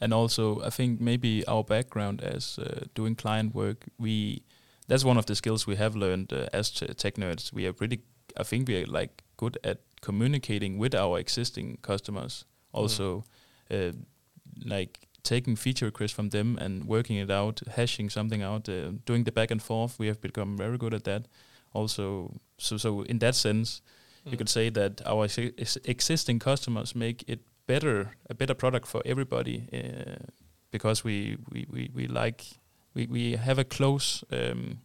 And 0.00 0.14
also 0.14 0.62
I 0.62 0.70
think 0.70 1.00
maybe 1.00 1.46
our 1.46 1.62
background 1.62 2.22
as 2.22 2.58
uh, 2.58 2.84
doing 2.94 3.14
client 3.14 3.54
work 3.54 3.84
we 3.98 4.42
that's 4.88 5.04
one 5.04 5.18
of 5.18 5.26
the 5.26 5.34
skills 5.34 5.66
we 5.66 5.76
have 5.76 5.94
learned 5.94 6.32
uh, 6.32 6.46
as 6.54 6.70
t- 6.70 6.86
tech 6.86 7.16
nerds. 7.16 7.52
We 7.52 7.66
are 7.66 7.74
pretty 7.74 8.00
I 8.36 8.44
think 8.44 8.68
we 8.68 8.82
are 8.82 8.86
like 8.86 9.22
good 9.36 9.58
at 9.62 9.78
communicating 10.00 10.78
with 10.78 10.94
our 10.94 11.18
existing 11.18 11.78
customers. 11.82 12.46
Also 12.72 13.24
uh, 13.70 13.92
like 14.64 15.00
taking 15.22 15.56
feature 15.56 15.86
requests 15.86 16.12
from 16.12 16.30
them 16.30 16.56
and 16.60 16.84
working 16.84 17.16
it 17.16 17.30
out 17.30 17.60
hashing 17.76 18.08
something 18.10 18.42
out 18.42 18.68
uh, 18.68 18.92
doing 19.04 19.24
the 19.24 19.32
back 19.32 19.50
and 19.50 19.62
forth 19.62 19.98
we 19.98 20.06
have 20.06 20.20
become 20.20 20.56
very 20.56 20.78
good 20.78 20.94
at 20.94 21.04
that 21.04 21.26
also 21.76 22.30
so 22.58 22.78
so 22.78 23.02
in 23.02 23.18
that 23.18 23.34
sense 23.34 23.82
you 24.30 24.36
could 24.36 24.48
say 24.48 24.70
that 24.70 25.00
our 25.06 25.24
ex- 25.24 25.78
existing 25.84 26.40
customers 26.40 26.94
make 26.94 27.24
it 27.26 27.40
better 27.66 28.16
a 28.30 28.34
better 28.34 28.54
product 28.54 28.86
for 28.88 29.00
everybody 29.04 29.56
uh, 29.72 30.24
because 30.70 31.04
we, 31.04 31.36
we, 31.52 31.66
we, 31.70 31.90
we 31.94 32.06
like 32.06 32.44
we, 32.94 33.06
we 33.06 33.36
have 33.36 33.60
a 33.60 33.64
close 33.64 34.24
um, 34.32 34.78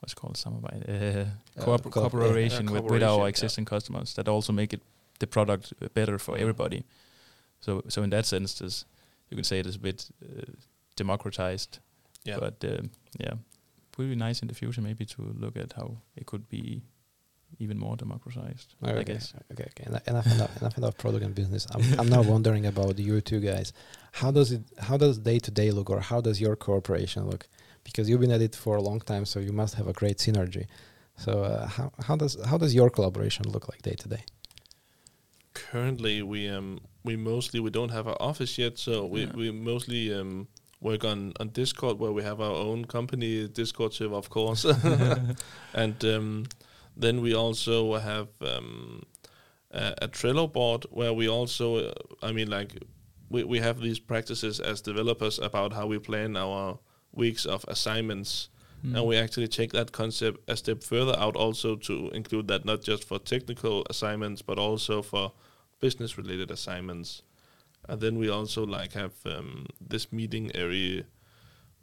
what's 0.00 0.14
called 0.14 0.36
samarbejde 0.36 0.88
uh, 0.88 1.26
Uh, 1.56 1.64
co- 1.64 1.90
cooperation 1.90 2.66
yeah, 2.66 2.74
with, 2.74 2.84
with 2.92 3.02
our 3.02 3.08
cooperation, 3.08 3.20
yeah. 3.20 3.28
existing 3.28 3.66
customers 3.68 4.14
that 4.14 4.28
also 4.28 4.52
make 4.52 4.76
it 4.76 4.82
the 5.18 5.26
product 5.26 5.72
uh, 5.82 5.88
better 5.94 6.18
for 6.18 6.36
everybody. 6.38 6.82
So 7.60 7.82
so 7.88 8.02
in 8.02 8.10
that 8.10 8.26
sense 8.26 8.64
this 8.64 8.86
you 9.30 9.36
can 9.36 9.44
say 9.44 9.58
it 9.58 9.66
is 9.66 9.76
a 9.76 9.80
bit 9.80 10.10
uh, 10.22 10.52
democratized 10.96 11.78
Yeah, 12.24 12.40
but 12.40 12.64
um, 12.64 12.90
yeah 13.20 13.34
would 13.98 14.08
be 14.10 14.16
nice 14.16 14.42
in 14.42 14.48
the 14.48 14.54
future 14.54 14.82
maybe 14.82 15.04
to 15.06 15.22
look 15.38 15.56
at 15.56 15.72
how 15.72 15.98
it 16.16 16.26
could 16.26 16.48
be 16.48 16.82
even 17.58 17.78
more 17.78 17.96
democratized 17.96 18.74
I 18.82 18.90
Okay, 18.90 19.04
guess 19.04 19.32
okay, 19.52 19.68
okay. 19.70 19.84
Eno- 19.86 20.00
Enough, 20.06 20.26
enough, 20.36 20.56
enough 20.60 20.76
about 20.78 20.98
product 20.98 21.24
and 21.24 21.34
business. 21.34 21.66
I'm, 21.74 21.82
I'm 22.00 22.08
now 22.08 22.22
wondering 22.22 22.66
about 22.66 22.98
you 22.98 23.20
two 23.20 23.40
guys. 23.40 23.72
How 24.12 24.30
does 24.32 24.50
it? 24.52 24.62
How 24.88 24.96
does 24.96 25.18
day 25.18 25.38
to 25.46 25.50
day 25.50 25.70
look, 25.70 25.88
or 25.90 26.00
how 26.00 26.20
does 26.20 26.40
your 26.40 26.56
cooperation 26.56 27.22
look? 27.30 27.42
Because 27.84 28.08
you've 28.08 28.20
been 28.20 28.32
at 28.32 28.42
it 28.42 28.54
for 28.56 28.76
a 28.76 28.82
long 28.82 29.00
time, 29.00 29.24
so 29.24 29.38
you 29.38 29.52
must 29.52 29.74
have 29.76 29.86
a 29.88 29.92
great 29.92 30.18
synergy. 30.18 30.66
So 31.24 31.32
uh, 31.44 31.66
how 31.76 31.92
how 32.08 32.16
does 32.16 32.32
how 32.50 32.58
does 32.58 32.74
your 32.74 32.90
collaboration 32.90 33.44
look 33.54 33.64
like 33.70 33.80
day 33.82 33.94
to 34.02 34.08
day? 34.08 34.24
currently 35.54 36.22
we 36.22 36.48
um 36.48 36.80
we 37.04 37.16
mostly 37.16 37.60
we 37.60 37.70
don't 37.70 37.90
have 37.90 38.06
our 38.06 38.16
office 38.20 38.58
yet, 38.58 38.78
so 38.78 39.06
we 39.06 39.20
Yeah. 39.22 39.32
we 39.34 39.50
mostly 39.50 40.12
um 40.12 40.48
work 40.80 41.04
on 41.04 41.32
on 41.40 41.48
Discord, 41.50 41.98
where 41.98 42.12
we 42.12 42.22
have 42.22 42.40
our 42.40 42.54
own 42.54 42.84
company 42.84 43.48
Discord 43.48 43.92
server, 43.92 44.16
of 44.16 44.28
course, 44.30 44.64
and 45.74 46.04
um, 46.04 46.46
then 46.96 47.20
we 47.20 47.34
also 47.34 47.96
have 47.96 48.28
um, 48.40 49.02
a, 49.70 49.94
a 50.02 50.08
Trello 50.08 50.52
board 50.52 50.86
where 50.90 51.12
we 51.12 51.28
also, 51.28 51.76
uh, 51.76 51.92
I 52.22 52.32
mean, 52.32 52.50
like 52.50 52.72
we 53.28 53.44
we 53.44 53.60
have 53.60 53.80
these 53.80 53.98
practices 53.98 54.60
as 54.60 54.80
developers 54.80 55.38
about 55.38 55.72
how 55.72 55.86
we 55.86 55.98
plan 55.98 56.36
our 56.36 56.78
weeks 57.12 57.46
of 57.46 57.64
assignments. 57.68 58.48
Mm. 58.84 58.94
and 58.94 59.06
we 59.06 59.16
actually 59.16 59.48
take 59.48 59.72
that 59.72 59.90
concept 59.90 60.38
a 60.50 60.54
step 60.54 60.82
further 60.82 61.18
out 61.18 61.34
also 61.34 61.76
to 61.76 62.10
include 62.10 62.46
that 62.48 62.66
not 62.66 62.82
just 62.82 63.04
for 63.04 63.18
technical 63.18 63.86
assignments 63.88 64.42
but 64.42 64.58
also 64.58 65.00
for 65.00 65.32
business 65.80 66.18
related 66.18 66.50
assignments 66.50 67.22
and 67.88 68.00
then 68.00 68.18
we 68.18 68.28
also 68.28 68.64
like 68.64 68.92
have 68.92 69.14
um, 69.26 69.66
this 69.80 70.12
meeting 70.12 70.50
every 70.54 71.04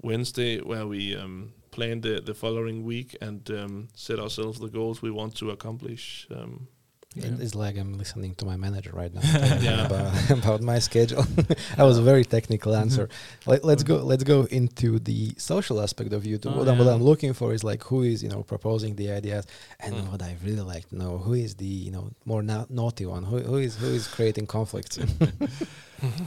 wednesday 0.01 0.59
where 0.59 0.85
we 0.87 1.15
um, 1.15 1.53
plan 1.71 2.01
the, 2.01 2.21
the 2.21 2.33
following 2.33 2.83
week 2.83 3.15
and 3.21 3.49
um, 3.51 3.87
set 3.95 4.19
ourselves 4.19 4.59
the 4.59 4.69
goals 4.69 5.01
we 5.01 5.11
want 5.11 5.35
to 5.35 5.49
accomplish 5.49 6.27
um, 6.31 6.67
Yeah. 7.15 7.43
It's 7.43 7.53
like 7.55 7.77
I'm 7.77 7.93
listening 7.93 8.33
to 8.35 8.45
my 8.45 8.57
manager 8.57 8.91
right 8.93 9.13
now 9.13 9.21
Yeah. 9.61 9.85
about, 9.85 10.29
about 10.39 10.61
my 10.61 10.79
schedule. 10.79 11.21
that 11.77 11.83
was 11.83 11.97
a 11.99 12.01
very 12.01 12.25
technical 12.25 12.75
answer. 12.75 13.07
Let, 13.45 13.63
let's 13.63 13.83
go. 13.83 13.97
Let's 13.97 14.23
go 14.23 14.45
into 14.45 14.97
the 14.99 15.33
social 15.37 15.79
aspect 15.79 16.11
of 16.13 16.23
YouTube. 16.23 16.53
Oh, 16.53 16.59
what, 16.59 16.67
I'm, 16.67 16.77
what. 16.79 16.87
I'm 16.87 17.03
looking 17.03 17.33
for 17.33 17.53
is 17.53 17.63
like 17.63 17.83
who 17.83 18.01
is 18.01 18.23
you 18.23 18.29
know 18.29 18.41
proposing 18.43 18.95
the 18.95 19.11
ideas, 19.11 19.45
and 19.79 19.93
Mm. 19.95 20.11
what 20.11 20.21
I 20.23 20.35
really 20.43 20.61
like 20.73 20.89
to 20.89 20.95
know 20.97 21.17
who 21.19 21.33
is 21.33 21.53
the 21.55 21.65
you 21.85 21.91
know 21.91 22.05
more 22.25 22.41
na- 22.41 22.65
naughty 22.69 23.05
one. 23.05 23.23
Who, 23.23 23.37
who 23.39 23.57
is 23.57 23.75
who 23.75 23.87
is 23.93 24.07
creating 24.07 24.47
conflicts? 24.47 24.97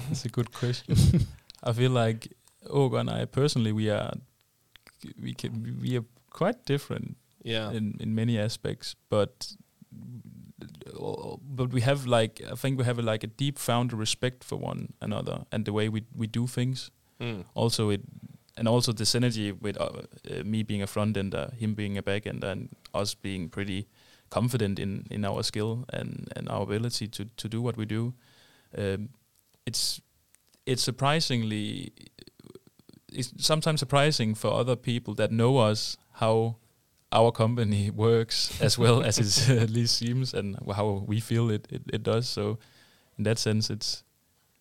That's 0.08 0.24
a 0.24 0.28
good 0.28 0.52
question. 0.52 0.96
I 1.62 1.72
feel 1.72 1.90
like 1.90 2.28
Ogo 2.68 2.98
and 3.00 3.10
I 3.10 3.24
personally 3.24 3.72
we 3.72 3.90
are 3.90 4.12
we 5.20 5.34
can 5.34 5.78
we 5.82 5.96
are 5.98 6.04
quite 6.30 6.64
different 6.64 7.16
yeah 7.42 7.72
in 7.76 7.96
in 8.00 8.14
many 8.14 8.38
aspects, 8.38 8.94
but 9.10 9.56
but 11.42 11.70
we 11.70 11.80
have 11.82 12.06
like 12.06 12.40
I 12.50 12.54
think 12.54 12.78
we 12.78 12.84
have 12.84 12.98
a, 12.98 13.02
like 13.02 13.24
a 13.24 13.26
deep 13.26 13.58
found 13.58 13.92
respect 13.92 14.44
for 14.44 14.56
one 14.56 14.94
another 15.00 15.44
and 15.52 15.64
the 15.64 15.72
way 15.72 15.88
we 15.88 16.04
we 16.14 16.26
do 16.26 16.46
things. 16.46 16.90
Mm. 17.20 17.44
Also 17.54 17.90
it 17.90 18.02
and 18.56 18.68
also 18.68 18.92
the 18.92 19.04
synergy 19.04 19.60
with 19.60 19.78
uh, 19.78 19.84
uh, 19.84 20.42
me 20.44 20.62
being 20.62 20.82
a 20.82 20.86
front 20.86 21.16
ender, 21.16 21.52
him 21.58 21.74
being 21.74 21.98
a 21.98 22.02
back 22.02 22.26
ender, 22.26 22.48
and 22.48 22.70
us 22.94 23.14
being 23.14 23.48
pretty 23.48 23.86
confident 24.30 24.78
in 24.78 25.06
in 25.10 25.24
our 25.24 25.42
skill 25.42 25.84
and 25.92 26.32
and 26.36 26.48
our 26.48 26.62
ability 26.62 27.08
to 27.08 27.24
to 27.36 27.48
do 27.48 27.60
what 27.60 27.76
we 27.76 27.84
do. 27.84 28.14
Um, 28.76 29.10
it's 29.66 30.00
it's 30.64 30.82
surprisingly 30.82 31.92
it's 33.12 33.32
sometimes 33.38 33.80
surprising 33.80 34.34
for 34.34 34.52
other 34.52 34.76
people 34.76 35.14
that 35.14 35.30
know 35.30 35.58
us 35.58 35.96
how 36.12 36.56
our 37.12 37.30
company 37.30 37.90
works 37.90 38.60
as 38.60 38.78
well 38.78 39.02
as 39.02 39.18
it 39.18 39.48
at 39.62 39.70
least 39.70 39.96
seems 39.96 40.34
and 40.34 40.56
how 40.74 41.04
we 41.06 41.20
feel 41.20 41.50
it, 41.50 41.66
it 41.70 41.82
it 41.92 42.02
does. 42.02 42.28
So 42.28 42.58
in 43.18 43.24
that 43.24 43.38
sense 43.38 43.70
it's 43.70 44.02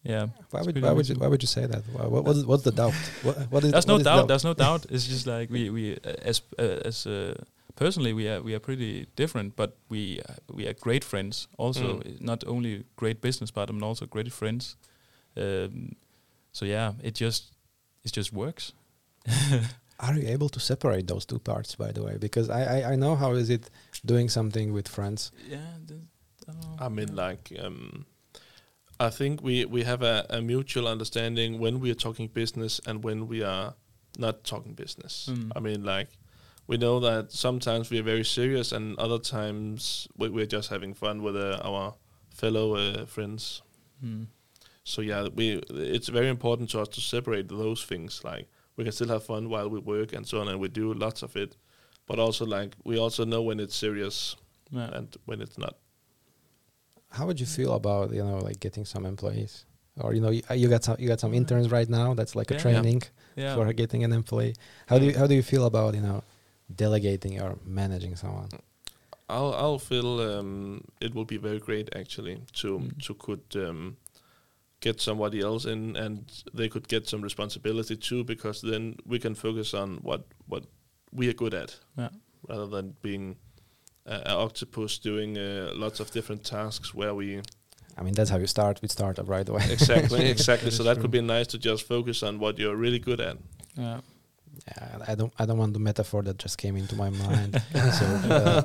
yeah. 0.03 0.27
Why 0.51 0.59
it's 0.59 0.67
would 0.67 0.81
why 0.81 0.91
would 0.91 1.09
you 1.09 1.15
why 1.15 1.27
would 1.27 1.41
you 1.41 1.47
say 1.47 1.65
that? 1.65 1.83
Why, 1.91 2.05
what, 2.05 2.23
what 2.23 2.35
is, 2.35 2.45
what's 2.45 2.63
the 2.63 2.71
doubt? 2.71 2.93
What, 3.23 3.37
what 3.51 3.63
is 3.63 3.71
there's 3.71 3.87
no 3.87 3.97
is 3.97 4.03
doubt 4.03 4.27
there's 4.27 4.43
no 4.43 4.53
doubt. 4.53 4.85
It's 4.89 5.07
just 5.07 5.25
like 5.25 5.49
we 5.49 5.69
we 5.69 5.97
uh, 5.97 6.13
as 6.21 6.41
uh, 6.59 6.85
as 6.85 7.07
uh, 7.07 7.33
personally 7.75 8.13
we 8.13 8.29
are 8.29 8.41
we 8.41 8.53
are 8.53 8.59
pretty 8.59 9.07
different 9.15 9.55
but 9.55 9.77
we 9.89 10.21
uh, 10.29 10.33
we 10.53 10.67
are 10.67 10.73
great 10.73 11.03
friends 11.03 11.47
also. 11.57 11.99
Mm. 11.99 12.21
not 12.21 12.43
only 12.45 12.83
great 12.95 13.21
business 13.21 13.51
partners 13.51 13.79
but 13.79 13.87
also 13.87 14.05
great 14.05 14.31
friends. 14.31 14.75
Um, 15.37 15.95
so 16.51 16.65
yeah 16.65 16.93
it 17.03 17.15
just 17.15 17.51
it 18.05 18.13
just 18.13 18.31
works 18.31 18.71
Are 19.99 20.15
you 20.15 20.27
able 20.27 20.49
to 20.49 20.59
separate 20.59 21.07
those 21.07 21.25
two 21.25 21.39
parts, 21.39 21.75
by 21.75 21.91
the 21.91 22.03
way? 22.03 22.17
Because 22.19 22.49
I, 22.49 22.79
I, 22.79 22.91
I 22.91 22.95
know 22.95 23.15
how 23.15 23.31
is 23.33 23.49
it 23.49 23.69
doing 24.05 24.29
something 24.29 24.73
with 24.73 24.87
friends. 24.87 25.31
yeah 25.47 25.57
the, 25.85 25.95
I. 26.79 26.85
I 26.85 26.89
mean, 26.89 27.15
like, 27.15 27.51
um, 27.59 28.05
I 28.99 29.09
think 29.09 29.41
we 29.41 29.65
we 29.65 29.83
have 29.83 30.01
a, 30.01 30.25
a 30.29 30.41
mutual 30.41 30.87
understanding 30.87 31.59
when 31.59 31.79
we 31.79 31.91
are 31.91 31.95
talking 31.95 32.27
business 32.27 32.81
and 32.85 33.03
when 33.03 33.27
we 33.27 33.43
are 33.43 33.73
not 34.17 34.43
talking 34.43 34.73
business. 34.73 35.29
Mm. 35.31 35.51
I 35.55 35.59
mean, 35.59 35.83
like, 35.83 36.09
we 36.67 36.77
know 36.77 36.99
that 36.99 37.31
sometimes 37.31 37.89
we 37.89 37.99
are 37.99 38.03
very 38.03 38.23
serious, 38.25 38.71
and 38.71 38.97
other 38.97 39.19
times 39.19 40.07
we, 40.17 40.29
we're 40.29 40.45
just 40.45 40.69
having 40.69 40.93
fun 40.93 41.21
with 41.21 41.35
uh, 41.35 41.59
our 41.63 41.95
fellow 42.29 42.75
uh, 42.75 43.05
friends. 43.05 43.61
Hmm. 44.01 44.23
So 44.83 45.01
yeah, 45.01 45.27
we 45.33 45.61
it's 45.69 46.09
very 46.09 46.29
important 46.29 46.69
to 46.71 46.81
us 46.81 46.87
to 46.89 47.01
separate 47.01 47.47
those 47.49 47.83
things. 47.83 48.23
Like, 48.23 48.47
we 48.75 48.83
can 48.83 48.93
still 48.93 49.07
have 49.07 49.23
fun 49.23 49.49
while 49.49 49.69
we 49.69 49.79
work 49.79 50.13
and 50.13 50.27
so 50.27 50.41
on, 50.41 50.47
and 50.47 50.59
we 50.59 50.67
do 50.67 50.93
lots 50.93 51.23
of 51.23 51.35
it. 51.35 51.55
But 52.07 52.19
also, 52.19 52.45
like, 52.45 52.75
we 52.83 52.99
also 52.99 53.25
know 53.25 53.41
when 53.41 53.59
it's 53.59 53.75
serious 53.75 54.35
yeah. 54.69 54.89
and 54.93 55.15
when 55.25 55.41
it's 55.41 55.57
not. 55.57 55.75
How 57.09 57.25
would 57.25 57.39
you 57.39 57.45
feel 57.45 57.73
about 57.73 58.11
you 58.13 58.23
know 58.23 58.37
like 58.37 58.59
getting 58.59 58.85
some 58.85 59.05
employees, 59.05 59.65
or 59.99 60.13
you 60.13 60.21
know 60.21 60.29
you, 60.29 60.41
you 60.53 60.67
got 60.67 60.83
some 60.83 60.97
you 60.99 61.07
got 61.07 61.19
some 61.19 61.33
interns 61.33 61.71
right 61.71 61.89
now? 61.89 62.13
That's 62.13 62.35
like 62.35 62.51
a 62.51 62.57
training 62.57 63.03
yeah. 63.35 63.55
for 63.55 63.71
getting 63.73 64.03
an 64.03 64.11
employee. 64.11 64.55
How 64.87 64.99
do 64.99 65.05
you 65.05 65.17
how 65.17 65.27
do 65.27 65.33
you 65.33 65.43
feel 65.43 65.65
about 65.65 65.95
you 65.95 66.01
know 66.01 66.23
delegating 66.75 67.41
or 67.41 67.57
managing 67.65 68.15
someone? 68.15 68.49
I'll 69.29 69.53
I'll 69.53 69.79
feel 69.79 70.19
um, 70.19 70.83
it 70.99 71.15
will 71.15 71.25
be 71.25 71.37
very 71.37 71.59
great 71.59 71.89
actually 71.95 72.41
to 72.61 72.79
Mm. 72.79 73.03
to 73.05 73.13
could 73.13 73.45
um, 73.55 73.97
get 74.87 75.01
somebody 75.01 75.39
else 75.49 75.65
in 75.73 75.95
and 76.03 76.15
they 76.59 76.69
could 76.73 76.87
get 76.87 77.03
some 77.09 77.21
responsibility 77.29 77.95
too 78.09 78.23
because 78.23 78.57
then 78.71 78.95
we 79.11 79.17
can 79.25 79.35
focus 79.35 79.73
on 79.73 79.87
what 80.07 80.21
what 80.51 80.63
we 81.17 81.23
are 81.29 81.37
good 81.43 81.53
at 81.53 81.69
Yeah. 81.97 82.09
rather 82.49 82.67
than 82.75 82.95
being 83.01 83.35
a, 84.05 84.15
a 84.31 84.33
octopus 84.45 84.99
doing 85.09 85.37
uh, 85.37 85.71
lots 85.83 85.99
of 85.99 86.07
different 86.11 86.41
tasks 86.43 86.93
where 86.99 87.13
we 87.19 87.27
I 87.99 88.01
mean 88.03 88.13
that's 88.17 88.29
how 88.33 88.39
you 88.43 88.47
start 88.47 88.75
with 88.81 88.91
startup 88.91 89.27
right 89.35 89.49
away. 89.51 89.63
exactly 89.71 90.21
exactly 90.35 90.71
so 90.71 90.83
that 90.83 90.93
true. 90.95 91.01
could 91.01 91.11
be 91.19 91.21
nice 91.37 91.47
to 91.53 91.57
just 91.69 91.81
focus 91.87 92.23
on 92.23 92.33
what 92.39 92.53
you're 92.59 92.79
really 92.85 92.99
good 93.09 93.19
at 93.29 93.37
yeah. 93.77 93.99
Yeah, 94.67 95.11
I 95.11 95.15
don't 95.19 95.33
I 95.41 95.43
don't 95.47 95.59
want 95.63 95.73
the 95.73 95.83
metaphor 95.89 96.21
that 96.23 96.37
just 96.45 96.57
came 96.63 96.75
into 96.81 96.95
my 97.03 97.09
mind. 97.25 97.51
so 97.99 98.05
uh, 98.35 98.61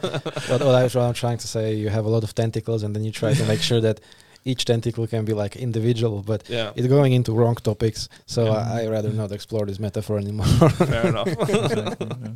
what, 0.51 0.61
what, 0.67 0.75
I, 0.81 0.83
what 0.85 0.97
I'm 1.09 1.15
trying 1.25 1.39
to 1.45 1.49
say, 1.55 1.65
you 1.83 1.89
have 1.91 2.07
a 2.11 2.13
lot 2.17 2.23
of 2.23 2.33
tentacles, 2.33 2.81
and 2.85 2.91
then 2.95 3.03
you 3.07 3.13
try 3.23 3.35
to 3.41 3.45
make 3.53 3.61
sure 3.71 3.81
that 3.87 3.97
each 4.45 4.65
tentacle 4.65 5.07
can 5.07 5.25
be 5.25 5.33
like 5.35 5.57
individual, 5.57 6.23
but 6.23 6.49
yeah 6.49 6.73
it's 6.77 6.87
going 6.89 7.13
into 7.13 7.33
wrong 7.33 7.57
topics. 7.57 8.09
So 8.27 8.45
Yeah. 8.45 8.53
I, 8.75 8.83
I 8.83 8.87
rather 8.89 9.11
not 9.13 9.33
explore 9.33 9.67
this 9.67 9.79
metaphor 9.79 10.19
anymore. 10.19 10.47
fair 10.71 11.07
enough 11.09 11.27
exactly, 11.49 12.07
yeah. 12.23 12.33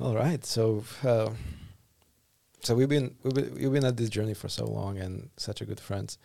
All 0.06 0.14
right, 0.14 0.44
so 0.44 0.82
uh, 1.04 1.30
so 2.62 2.74
we've 2.74 2.88
been 2.88 3.14
we've 3.22 3.34
been, 3.34 3.54
we've 3.54 3.72
been 3.72 3.84
at 3.84 3.96
this 3.96 4.08
journey 4.10 4.34
for 4.34 4.48
so 4.48 4.64
long 4.66 4.98
and 4.98 5.30
such 5.36 5.60
a 5.60 5.64
good 5.64 5.78
friends. 5.80 6.18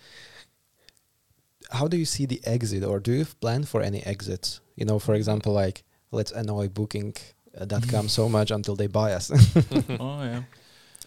How 1.71 1.87
do 1.87 1.97
you 1.97 2.05
see 2.05 2.25
the 2.25 2.39
exit, 2.45 2.83
or 2.83 2.99
do 2.99 3.11
you 3.11 3.25
plan 3.25 3.63
for 3.65 3.81
any 3.81 4.01
exits? 4.03 4.61
You 4.75 4.85
know, 4.85 4.99
for 4.99 5.13
example, 5.15 5.53
like 5.53 5.83
let's 6.11 6.31
annoy 6.31 6.69
Booking.com 6.69 8.07
so 8.07 8.29
much 8.37 8.51
until 8.51 8.75
they 8.75 8.87
buy 8.87 9.11
us. 9.13 9.29
oh 9.99 10.23
yeah 10.23 10.43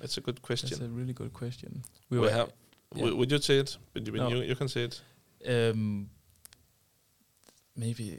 that's 0.00 0.16
a 0.16 0.20
good 0.20 0.40
question 0.42 0.68
that's 0.78 0.80
a 0.82 0.88
really 0.88 1.12
good 1.12 1.32
question 1.32 1.82
we, 2.10 2.18
were- 2.18 2.30
have 2.30 2.50
yeah. 2.94 3.00
w- 3.00 3.16
would 3.16 3.30
you 3.30 3.38
say 3.38 3.58
it? 3.58 3.78
No. 3.94 4.28
You, 4.28 4.42
you 4.42 4.56
can 4.56 4.68
say 4.68 4.84
it 4.84 5.00
Um, 5.46 6.10
maybe 7.76 8.18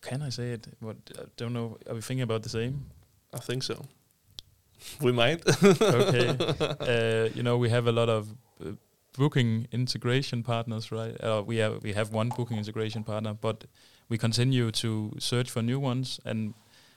can 0.00 0.22
I 0.22 0.30
say 0.30 0.52
it? 0.52 0.66
What 0.80 0.96
I 1.18 1.22
don't 1.36 1.52
know. 1.52 1.76
Are 1.88 1.94
we 1.94 2.00
thinking 2.00 2.22
about 2.22 2.42
the 2.42 2.48
same? 2.48 2.86
I 3.34 3.38
think 3.38 3.62
so. 3.62 3.74
We 5.02 5.12
might. 5.12 5.42
okay. 5.62 6.36
Uh, 6.80 7.28
you 7.34 7.42
know, 7.42 7.58
we 7.58 7.68
have 7.70 7.86
a 7.86 7.92
lot 7.92 8.08
of 8.08 8.28
uh, 8.64 8.72
booking 9.18 9.66
integration 9.72 10.42
partners, 10.42 10.90
right? 10.90 11.14
Uh, 11.22 11.42
we 11.46 11.56
have 11.58 11.82
we 11.82 11.92
have 11.92 12.12
one 12.12 12.28
booking 12.30 12.56
integration 12.58 13.04
partner, 13.04 13.34
but 13.34 13.64
we 14.08 14.18
continue 14.18 14.70
to 14.70 15.12
search 15.18 15.50
for 15.50 15.62
new 15.62 15.78
ones. 15.78 16.20
And 16.24 16.54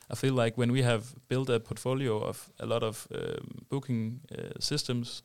I 0.10 0.16
feel 0.16 0.34
like 0.34 0.58
when 0.58 0.72
we 0.72 0.84
have 0.84 1.04
built 1.28 1.50
a 1.50 1.60
portfolio 1.60 2.20
of 2.20 2.50
a 2.60 2.66
lot 2.66 2.84
of 2.84 3.08
um, 3.14 3.66
booking 3.70 4.22
uh, 4.32 4.60
systems 4.60 5.24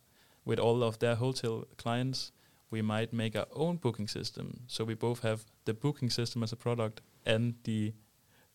with 0.48 0.58
all 0.58 0.82
of 0.82 0.98
their 0.98 1.14
hotel 1.16 1.64
clients, 1.76 2.32
we 2.70 2.80
might 2.82 3.12
make 3.12 3.36
our 3.36 3.46
own 3.54 3.76
booking 3.76 4.08
system. 4.08 4.46
So 4.66 4.82
we 4.84 4.94
both 4.94 5.20
have 5.22 5.40
the 5.66 5.74
booking 5.74 6.10
system 6.10 6.42
as 6.42 6.52
a 6.52 6.56
product 6.56 7.00
and 7.26 7.54
the 7.64 7.92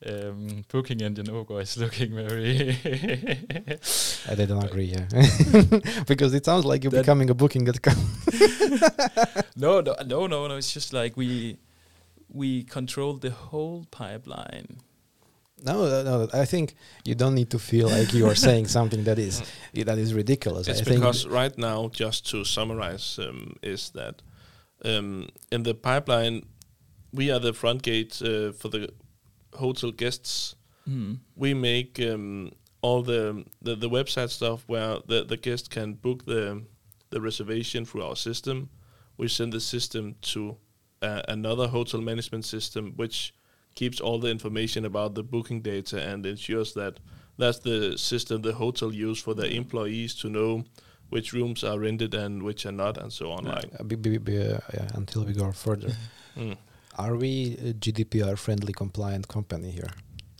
um, 0.06 0.63
booking 0.71 1.01
engine. 1.01 1.27
Oh, 1.29 1.43
guys, 1.43 1.77
looking 1.84 2.13
very. 2.15 2.71
I 4.32 4.36
didn't 4.36 4.63
agree, 4.63 4.86
yeah, 4.95 5.06
because 6.08 6.34
it 6.34 6.45
sounds 6.45 6.65
like 6.65 6.84
you're 6.84 6.91
That- 6.91 7.03
becoming 7.03 7.29
a 7.29 7.34
Booking.com. 7.36 7.95
no, 9.56 9.82
no, 9.82 9.95
no, 10.06 10.27
no, 10.27 10.47
no. 10.47 10.56
It's 10.58 10.73
just 10.73 10.93
like 10.93 11.15
we 11.15 11.58
we 12.29 12.63
control 12.63 13.13
the 13.17 13.29
whole 13.32 13.86
pipeline. 13.91 14.77
No, 15.63 15.88
no, 15.88 16.04
no, 16.04 16.28
I 16.34 16.45
think 16.45 16.76
you 17.06 17.15
don't 17.15 17.36
need 17.36 17.49
to 17.52 17.60
feel 17.60 17.88
like 17.88 18.13
you 18.13 18.28
are 18.28 18.36
saying 18.36 18.67
something 18.67 19.06
that 19.06 19.17
is 19.17 19.41
that 19.73 19.97
is 19.97 20.13
ridiculous. 20.13 20.67
It's 20.67 20.82
I 20.82 20.84
think 20.84 20.99
because 20.99 21.26
right 21.26 21.58
now, 21.58 21.88
just 21.88 22.30
to 22.32 22.43
summarize, 22.43 23.17
um, 23.19 23.56
is 23.62 23.89
that 23.91 24.21
um, 24.84 25.30
in 25.52 25.63
the 25.63 25.73
pipeline 25.73 26.43
we 27.13 27.32
are 27.32 27.39
the 27.39 27.54
front 27.54 27.84
gate 27.84 28.21
uh, 28.21 28.52
for 28.52 28.69
the 28.69 28.89
hotel 29.54 29.91
guests. 29.91 30.56
Mm. 30.89 31.19
We 31.36 31.54
make 31.54 31.99
um, 31.99 32.52
all 32.82 33.04
the, 33.04 33.45
the 33.62 33.76
the 33.76 33.89
website 33.89 34.30
stuff 34.30 34.63
where 34.67 34.97
the 35.08 35.23
the 35.23 35.38
guest 35.38 35.69
can 35.69 35.93
book 35.93 36.26
the 36.26 36.63
the 37.10 37.21
reservation 37.21 37.86
through 37.86 38.04
our 38.04 38.15
system. 38.15 38.69
We 39.17 39.28
send 39.28 39.54
the 39.54 39.62
system 39.62 40.15
to 40.34 40.58
uh, 41.02 41.21
another 41.28 41.67
hotel 41.67 42.02
management 42.02 42.45
system, 42.45 42.93
which 42.95 43.34
keeps 43.75 43.99
all 43.99 44.19
the 44.19 44.29
information 44.29 44.86
about 44.86 45.15
the 45.15 45.23
booking 45.23 45.62
data 45.62 46.01
and 46.01 46.25
ensures 46.25 46.73
that 46.73 46.99
that's 47.38 47.59
the 47.59 47.97
system 47.97 48.41
the 48.41 48.53
hotel 48.53 48.93
use 48.93 49.19
for 49.21 49.33
their 49.33 49.49
employees 49.49 50.13
to 50.15 50.29
know 50.29 50.63
which 51.09 51.33
rooms 51.33 51.63
are 51.63 51.79
rented 51.79 52.13
and 52.13 52.41
which 52.43 52.65
are 52.65 52.71
not, 52.71 52.97
and 52.97 53.12
so 53.12 53.31
on. 53.31 53.45
Yeah. 53.45 53.55
Like, 53.55 53.71
Uh, 53.79 53.83
be, 53.83 53.95
be, 53.95 54.17
be, 54.17 54.38
uh, 54.38 54.59
yeah, 54.73 54.88
until 54.95 55.23
we 55.25 55.33
go 55.33 55.51
further, 55.51 55.91
mm, 56.36 56.57
are 56.97 57.15
we 57.15 57.57
a 57.69 57.73
GDPR 57.73 58.36
friendly 58.38 58.73
compliant 58.73 59.27
company 59.27 59.71
here? 59.71 59.91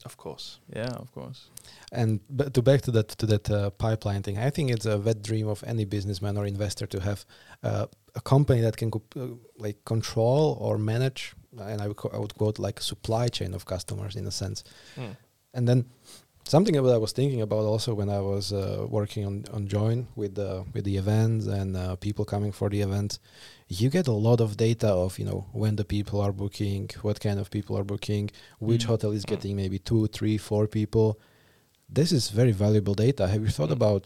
of 0.06 0.18
course. 0.18 0.60
Yeah, 0.76 0.92
of 1.00 1.12
course. 1.14 1.48
And 1.92 2.20
but 2.30 2.54
to 2.54 2.62
back 2.62 2.82
to 2.82 2.92
that 2.92 3.08
to 3.18 3.26
that 3.26 3.50
uh, 3.50 3.70
pipeline 3.70 4.22
thing, 4.22 4.38
I 4.38 4.50
think 4.52 4.70
it's 4.72 4.86
a 4.86 4.98
wet 4.98 5.22
dream 5.24 5.48
of 5.48 5.64
any 5.64 5.86
businessman 5.86 6.38
or 6.38 6.46
investor 6.46 6.88
to 6.88 7.00
have 7.00 7.26
uh, 7.64 7.86
a 8.16 8.22
company 8.22 8.62
that 8.62 8.76
can 8.76 8.92
co- 8.92 9.04
uh, 9.16 9.28
like 9.58 9.78
control 9.86 10.58
or 10.60 10.78
manage, 10.78 11.34
and 11.60 11.82
I 11.82 11.86
I 11.86 12.18
would 12.18 12.36
quote 12.36 12.60
like 12.60 12.82
supply 12.82 13.28
chain 13.30 13.54
of 13.54 13.66
customers 13.66 14.16
in 14.16 14.26
a 14.28 14.32
sense. 14.32 14.64
Mm. 14.98 15.16
And 15.54 15.68
then 15.68 15.86
something 16.46 16.76
that 16.76 16.94
I 16.94 16.98
was 16.98 17.12
thinking 17.14 17.42
about 17.42 17.64
also 17.66 17.94
when 17.94 18.10
I 18.10 18.20
was 18.20 18.52
uh, 18.52 18.86
working 18.90 19.26
on 19.26 19.46
on 19.54 19.68
Join 19.68 20.08
with 20.16 20.36
the 20.36 20.66
with 20.74 20.84
the 20.86 20.98
events 20.98 21.46
and 21.48 21.76
uh, 21.78 21.96
people 21.98 22.26
coming 22.26 22.52
for 22.52 22.70
the 22.70 22.82
event, 22.82 23.20
you 23.68 23.90
get 23.90 24.08
a 24.08 24.12
lot 24.12 24.42
of 24.42 24.58
data 24.58 24.88
of 24.88 25.18
you 25.20 25.26
know 25.26 25.46
when 25.54 25.76
the 25.76 25.86
people 25.86 26.20
are 26.22 26.34
booking, 26.34 26.90
what 27.02 27.20
kind 27.20 27.40
of 27.40 27.50
people 27.50 27.78
are 27.78 27.84
booking, 27.86 28.30
which 28.60 28.84
Mm. 28.84 28.88
hotel 28.88 29.12
is 29.12 29.24
Mm. 29.26 29.30
getting 29.30 29.56
maybe 29.56 29.80
two, 29.80 30.08
three, 30.08 30.38
four 30.38 30.68
people. 30.68 31.20
This 31.90 32.12
is 32.12 32.30
very 32.32 32.52
valuable 32.54 32.96
data. 32.96 33.28
Have 33.28 33.42
you 33.46 33.52
thought 33.58 33.70
Mm. 33.70 33.80
about 33.82 34.02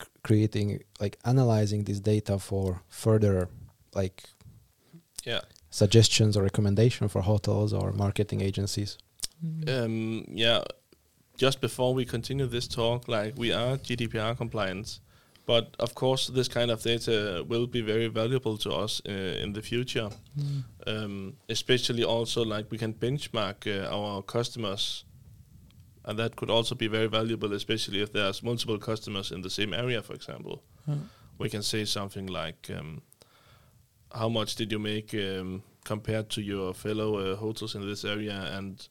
c- 0.00 0.08
creating 0.22 0.82
like 1.00 1.16
analyzing 1.24 1.84
this 1.84 2.00
data 2.00 2.38
for 2.38 2.82
further 2.88 3.48
like 3.94 4.16
Yeah. 5.24 5.42
Suggestions 5.70 6.36
or 6.36 6.42
recommendation 6.42 7.08
for 7.08 7.22
hotels 7.22 7.72
or 7.72 7.92
marketing 7.92 8.40
agencies? 8.40 8.98
Um, 9.68 10.24
yeah. 10.28 10.62
Just 11.36 11.60
before 11.60 11.94
we 11.94 12.04
continue 12.04 12.46
this 12.46 12.68
talk, 12.68 13.08
like 13.08 13.38
we 13.38 13.50
are 13.52 13.78
GDPR 13.78 14.36
compliant, 14.36 15.00
but 15.46 15.74
of 15.78 15.94
course 15.94 16.26
this 16.26 16.48
kind 16.48 16.70
of 16.70 16.82
data 16.82 17.44
will 17.48 17.66
be 17.66 17.80
very 17.80 18.08
valuable 18.08 18.58
to 18.58 18.70
us 18.70 19.00
uh, 19.08 19.10
in 19.10 19.54
the 19.54 19.62
future. 19.62 20.10
Mm. 20.38 20.64
Um, 20.86 21.36
especially 21.48 22.04
also 22.04 22.44
like 22.44 22.70
we 22.70 22.76
can 22.76 22.92
benchmark 22.92 23.66
uh, 23.66 23.88
our 23.88 24.22
customers, 24.22 25.04
and 26.04 26.18
that 26.18 26.36
could 26.36 26.50
also 26.50 26.74
be 26.74 26.88
very 26.88 27.06
valuable, 27.06 27.54
especially 27.54 28.02
if 28.02 28.12
there's 28.12 28.42
multiple 28.42 28.78
customers 28.78 29.32
in 29.32 29.40
the 29.40 29.50
same 29.50 29.72
area, 29.72 30.02
for 30.02 30.12
example. 30.12 30.62
We 31.38 31.48
can 31.48 31.62
say 31.62 31.86
something 31.86 32.26
like, 32.26 32.68
um, 32.76 33.00
"How 34.12 34.28
much 34.28 34.54
did 34.56 34.72
you 34.72 34.78
make 34.78 35.14
um, 35.14 35.62
compared 35.84 36.28
to 36.30 36.42
your 36.42 36.74
fellow 36.74 37.16
uh, 37.16 37.36
hotels 37.36 37.74
in 37.74 37.86
this 37.86 38.04
area, 38.04 38.56
and 38.56 38.88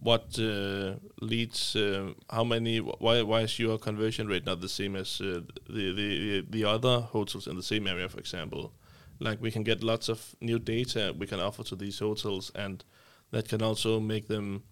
what 0.00 0.38
uh, 0.38 0.94
leads? 1.20 1.74
Uh, 1.76 2.12
how 2.30 2.44
many? 2.44 2.78
Why? 2.78 3.22
Why 3.22 3.42
is 3.42 3.58
your 3.58 3.78
conversion 3.78 4.28
rate 4.28 4.46
not 4.46 4.60
the 4.60 4.68
same 4.68 4.96
as 4.96 5.20
uh, 5.20 5.40
the, 5.68 5.92
the 5.92 6.46
the 6.50 6.64
other 6.64 7.00
hotels 7.00 7.46
in 7.46 7.56
the 7.56 7.62
same 7.62 7.86
area, 7.86 8.08
for 8.08 8.18
example? 8.20 8.72
Like 9.20 9.40
we 9.42 9.50
can 9.50 9.64
get 9.64 9.82
lots 9.82 10.08
of 10.08 10.34
new 10.40 10.58
data 10.58 11.12
we 11.18 11.26
can 11.26 11.40
offer 11.40 11.64
to 11.64 11.76
these 11.76 11.98
hotels, 11.98 12.52
and 12.54 12.84
that 13.30 13.48
can 13.48 13.62
also 13.62 14.00
make 14.00 14.28
them 14.28 14.62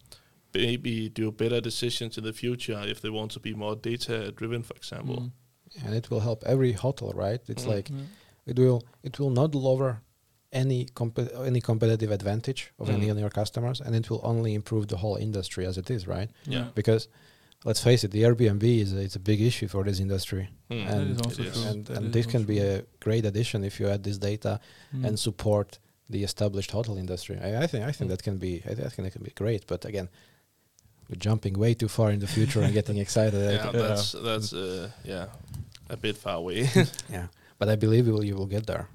maybe 0.54 1.08
do 1.08 1.30
better 1.32 1.60
decisions 1.60 2.16
in 2.16 2.24
the 2.24 2.32
future 2.32 2.80
if 2.86 3.00
they 3.00 3.10
want 3.10 3.30
to 3.32 3.40
be 3.40 3.54
more 3.54 3.76
data 3.76 4.32
driven, 4.32 4.62
for 4.62 4.74
example. 4.76 5.16
Mm. 5.16 5.30
And 5.84 5.94
it 5.94 6.10
will 6.10 6.20
help 6.20 6.44
every 6.46 6.72
hotel, 6.72 7.12
right? 7.14 7.40
It's 7.48 7.64
Mm. 7.64 7.74
like 7.74 7.90
Yeah. 7.90 7.96
It 8.46 8.56
will 8.58 8.80
it 9.02 9.18
will 9.20 9.30
not 9.40 9.54
lower 9.54 10.00
any 10.52 10.86
compe- 11.00 11.34
any 11.46 11.60
competitive 11.60 12.10
advantage 12.18 12.72
of 12.78 12.88
any 12.88 13.06
Mm. 13.06 13.12
of 13.12 13.18
your 13.18 13.30
customers 13.40 13.80
and 13.80 13.94
it 13.94 14.08
will 14.10 14.20
only 14.32 14.52
improve 14.54 14.84
the 14.88 14.96
whole 14.96 15.16
industry 15.16 15.66
as 15.66 15.76
it 15.76 15.90
is 15.90 16.06
right 16.06 16.30
Yeah. 16.46 16.68
because 16.74 17.08
let's 17.64 17.82
face 17.88 18.04
it 18.04 18.10
the 18.12 18.22
airbnb 18.26 18.62
is 18.84 18.92
a, 18.92 19.00
it's 19.06 19.16
a 19.16 19.24
big 19.32 19.40
issue 19.40 19.68
for 19.68 19.82
this 19.84 19.98
industry 20.00 20.44
Mm. 20.70 20.86
And 20.92 21.10
is 21.12 21.18
also 21.26 21.42
it 21.42 21.48
is. 21.48 21.54
true. 21.54 21.70
and, 21.70 21.90
and 21.96 22.04
is 22.06 22.12
this 22.16 22.26
can 22.34 22.44
be 22.44 22.58
a 22.60 22.82
great 23.06 23.24
addition 23.30 23.64
if 23.64 23.74
you 23.80 23.86
add 23.94 24.02
this 24.08 24.18
data 24.18 24.52
Mm. 24.94 25.04
and 25.06 25.18
support 25.18 25.78
the 26.14 26.22
established 26.22 26.70
hotel 26.76 26.96
industry 27.04 27.36
i, 27.48 27.64
I 27.64 27.66
think 27.70 27.82
i 27.90 27.92
think 27.96 28.06
Mm. 28.08 28.12
that 28.14 28.22
can 28.22 28.36
be 28.46 28.52
i, 28.68 28.72
think 28.74 28.84
that 29.06 29.12
can 29.16 29.24
be 29.30 29.32
great 29.42 29.62
but 29.66 29.84
again 29.84 30.08
we're 31.08 31.22
jumping 31.28 31.54
way 31.64 31.72
too 31.74 31.88
far 31.88 32.10
in 32.10 32.20
the 32.20 32.26
future 32.36 32.60
and 32.64 32.72
getting 32.72 32.98
excited 33.06 33.40
yeah, 33.42 33.70
that's 33.84 34.12
that's 34.28 34.52
uh, 34.52 34.88
yeah, 35.04 35.26
a 35.90 35.96
bit 35.96 36.16
far 36.16 36.36
away. 36.42 36.58
yeah 37.16 37.26
but 37.58 37.68
i 37.68 37.76
believe 37.76 38.06
you 38.06 38.12
will, 38.12 38.24
you 38.24 38.36
will 38.36 38.46
get 38.46 38.66
there 38.66 38.88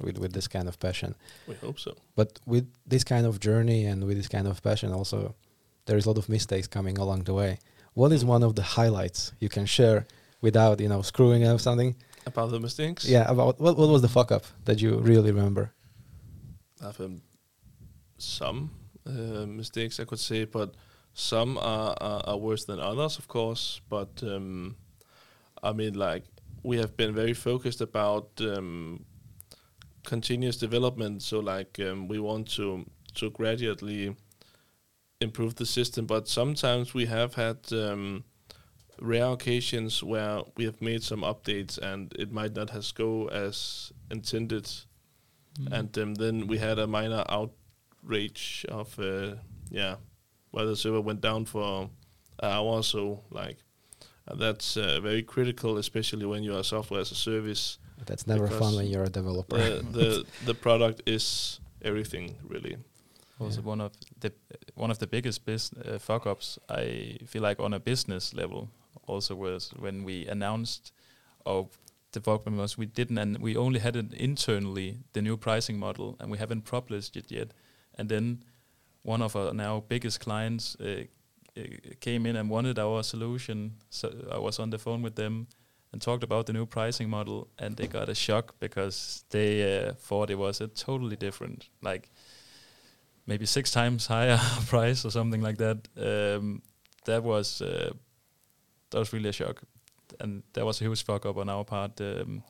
with, 0.00 0.18
with 0.18 0.32
this 0.32 0.46
kind 0.48 0.68
of 0.68 0.78
passion. 0.78 1.14
We 1.48 1.54
hope 1.54 1.78
so. 1.78 1.96
but 2.14 2.38
with 2.46 2.66
this 2.86 3.04
kind 3.04 3.26
of 3.26 3.40
journey 3.40 3.86
and 3.86 4.04
with 4.04 4.16
this 4.16 4.28
kind 4.28 4.46
of 4.46 4.62
passion 4.62 4.92
also 4.92 5.34
there 5.86 5.96
is 5.96 6.04
a 6.06 6.08
lot 6.10 6.18
of 6.18 6.28
mistakes 6.28 6.66
coming 6.66 6.98
along 6.98 7.24
the 7.24 7.34
way. 7.34 7.58
What 7.94 8.12
is 8.12 8.24
one 8.24 8.42
of 8.42 8.56
the 8.56 8.62
highlights 8.62 9.32
you 9.40 9.48
can 9.48 9.64
share 9.66 10.06
without 10.40 10.80
you 10.80 10.88
know 10.88 11.02
screwing 11.02 11.44
up 11.44 11.60
something? 11.60 11.94
About 12.26 12.50
the 12.50 12.60
mistakes, 12.60 13.08
yeah 13.08 13.30
about 13.30 13.60
what, 13.60 13.76
what 13.78 13.88
was 13.88 14.02
the 14.02 14.08
fuck 14.08 14.30
up 14.32 14.44
that 14.64 14.82
you 14.82 14.98
really 14.98 15.30
remember? 15.32 15.72
I've 16.84 17.00
um, 17.00 17.22
some 18.18 18.70
uh, 19.06 19.46
mistakes 19.46 20.00
I 20.00 20.04
could 20.04 20.18
say, 20.18 20.44
but 20.44 20.74
some 21.14 21.56
are, 21.58 21.96
are 22.00 22.22
are 22.26 22.36
worse 22.36 22.64
than 22.64 22.80
others, 22.80 23.18
of 23.18 23.28
course. 23.28 23.80
But 23.88 24.22
um, 24.22 24.76
I 25.62 25.72
mean, 25.72 25.94
like 25.94 26.24
we 26.66 26.78
have 26.78 26.96
been 26.96 27.14
very 27.14 27.34
focused 27.34 27.80
about 27.80 28.28
um, 28.40 29.04
continuous 30.04 30.56
development. 30.56 31.22
So, 31.22 31.38
like 31.40 31.78
um, 31.80 32.08
we 32.08 32.18
want 32.18 32.48
to 32.56 32.84
to 33.14 33.30
gradually 33.30 34.16
improve 35.20 35.54
the 35.54 35.66
system, 35.66 36.06
but 36.06 36.28
sometimes 36.28 36.92
we 36.94 37.06
have 37.06 37.34
had 37.34 37.58
um, 37.72 38.24
rare 39.00 39.32
occasions 39.32 40.02
where 40.02 40.40
we 40.56 40.64
have 40.64 40.80
made 40.82 41.02
some 41.02 41.22
updates 41.22 41.78
and 41.78 42.12
it 42.18 42.30
might 42.32 42.54
not 42.56 42.70
has 42.70 42.92
go 42.92 43.28
as 43.28 43.92
intended 44.10 44.68
Mm. 45.58 45.72
and 45.72 45.98
um, 45.98 46.14
then 46.14 46.46
we 46.46 46.58
had 46.58 46.78
a 46.78 46.86
minor 46.86 47.24
outrage 47.30 48.66
of 48.68 48.98
uh, 48.98 49.36
yeah 49.70 49.96
where 50.50 50.66
the 50.66 50.76
server 50.76 51.00
went 51.00 51.22
down 51.22 51.46
for 51.46 51.88
an 52.42 52.50
hour 52.50 52.72
or 52.72 52.82
so 52.82 53.24
like 53.30 53.56
and 54.28 54.40
that's 54.40 54.76
uh, 54.76 55.00
very 55.02 55.22
critical 55.22 55.76
especially 55.78 56.26
when 56.26 56.42
you 56.42 56.54
are 56.56 56.64
software 56.64 57.00
as 57.00 57.10
a 57.12 57.14
service 57.14 57.78
that's 58.06 58.26
never 58.26 58.46
fun 58.48 58.74
when 58.76 58.86
you're 58.86 59.04
a 59.04 59.08
developer. 59.08 59.56
the 59.56 59.82
the, 59.98 60.26
the 60.44 60.54
product 60.54 61.02
is 61.06 61.60
everything 61.82 62.34
really. 62.48 62.76
Also 63.38 63.60
Yeah. 63.60 63.66
one 63.70 63.80
of 63.84 63.92
the 64.20 64.32
one 64.74 64.90
of 64.92 64.98
the 64.98 65.06
biggest 65.06 65.44
bus- 65.46 65.72
uh, 65.84 65.98
fuck 65.98 66.26
ups 66.26 66.58
I 66.68 67.18
feel 67.26 67.42
like 67.42 67.62
on 67.62 67.72
a 67.74 67.78
business 67.78 68.34
level 68.34 68.68
also 69.06 69.34
was 69.34 69.70
when 69.78 70.04
we 70.04 70.26
announced 70.26 70.92
or 71.44 71.68
the 72.12 72.20
problem 72.20 72.56
was 72.56 72.78
we 72.78 72.86
didn't 72.86 73.18
and 73.18 73.38
we 73.38 73.56
only 73.56 73.80
had 73.80 73.96
it 73.96 74.12
internally 74.14 74.98
the 75.12 75.20
new 75.22 75.36
pricing 75.36 75.78
model 75.78 76.16
and 76.20 76.30
we 76.30 76.38
haven't 76.38 76.62
published 76.64 77.16
it 77.16 77.30
yet. 77.30 77.48
And 77.98 78.08
then 78.08 78.42
one 79.02 79.24
of 79.24 79.36
our 79.36 79.52
now 79.54 79.84
biggest 79.88 80.20
clients 80.20 80.76
uh, 80.80 81.04
came 82.00 82.26
in 82.26 82.36
and 82.36 82.50
wanted 82.50 82.78
our 82.78 83.02
solution 83.02 83.72
so 83.90 84.08
I 84.30 84.38
was 84.38 84.58
on 84.58 84.70
the 84.70 84.78
phone 84.78 85.02
with 85.02 85.14
them 85.14 85.46
and 85.92 86.02
talked 86.02 86.24
about 86.24 86.46
the 86.46 86.52
new 86.52 86.66
pricing 86.66 87.08
model 87.10 87.48
and 87.58 87.76
they 87.76 87.86
got 87.86 88.08
a 88.08 88.14
shock 88.14 88.54
because 88.60 89.24
they 89.30 89.62
uh, 89.88 89.92
thought 89.94 90.30
it 90.30 90.38
was 90.38 90.60
a 90.60 90.68
totally 90.68 91.16
different 91.16 91.68
like 91.82 92.10
maybe 93.26 93.46
six 93.46 93.70
times 93.70 94.06
higher 94.14 94.38
price 94.68 95.04
or 95.04 95.10
something 95.10 95.40
like 95.42 95.58
that. 95.58 95.88
Um, 95.96 96.62
that 97.04 97.22
was 97.22 97.62
uh, 97.62 97.92
that 98.90 98.98
was 98.98 99.12
really 99.12 99.28
a 99.28 99.32
shock, 99.32 99.62
and 100.20 100.42
that 100.52 100.64
was 100.64 100.80
a 100.80 100.84
huge 100.84 101.04
fuck 101.04 101.24
up 101.26 101.36
on 101.36 101.48
our 101.48 101.64
part 101.64 102.00
um, 102.00 102.42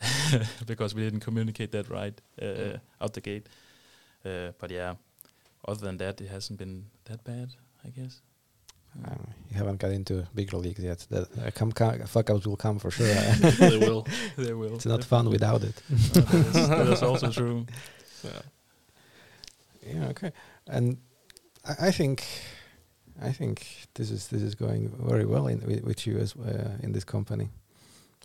because 0.66 0.94
we 0.94 1.02
didn't 1.02 1.20
communicate 1.24 1.70
that 1.72 1.88
right 1.88 2.20
uh, 2.42 2.44
Mm. 2.44 2.80
out 3.00 3.12
the 3.12 3.20
gate. 3.20 3.48
Uh, 4.24 4.52
but 4.58 4.70
yeah, 4.70 4.94
other 5.68 5.86
than 5.86 5.96
that, 5.98 6.20
it 6.20 6.28
hasn't 6.28 6.58
been 6.58 6.84
that 7.04 7.22
bad, 7.24 7.54
I 7.86 7.90
guess. 7.90 8.20
Um, 9.04 9.26
you 9.50 9.56
haven't 9.58 9.78
got 9.78 9.90
into 9.90 10.26
bigger 10.34 10.56
leagues 10.56 10.82
yet 10.82 11.06
the 11.10 11.20
uh, 11.22 11.50
come, 11.54 11.70
come, 11.70 12.00
fuck 12.06 12.30
ups 12.30 12.46
will 12.46 12.56
come 12.56 12.78
for 12.78 12.90
sure 12.90 13.06
they 13.58 13.76
will 13.76 14.06
they 14.38 14.54
will. 14.54 14.74
it's 14.76 14.86
not 14.86 15.04
fun 15.04 15.28
without 15.28 15.62
it 15.62 15.74
that's, 16.14 16.52
that's 16.68 17.02
also 17.02 17.30
true. 17.30 17.66
yeah 18.24 18.40
Yeah, 19.86 20.08
okay. 20.08 20.32
And 20.66 20.96
I, 21.64 21.88
I 21.88 21.92
think, 21.92 22.24
I 23.22 23.32
think 23.32 23.66
this 23.94 24.10
is 24.10 24.28
this 24.28 24.42
is 24.42 24.54
going 24.54 24.88
very 24.98 25.24
well 25.26 25.46
in 25.46 25.60
with, 25.66 25.84
with 25.84 26.06
you 26.06 26.18
as 26.18 26.34
uh, 26.34 26.78
in 26.82 26.92
this 26.92 27.04
company. 27.04 27.48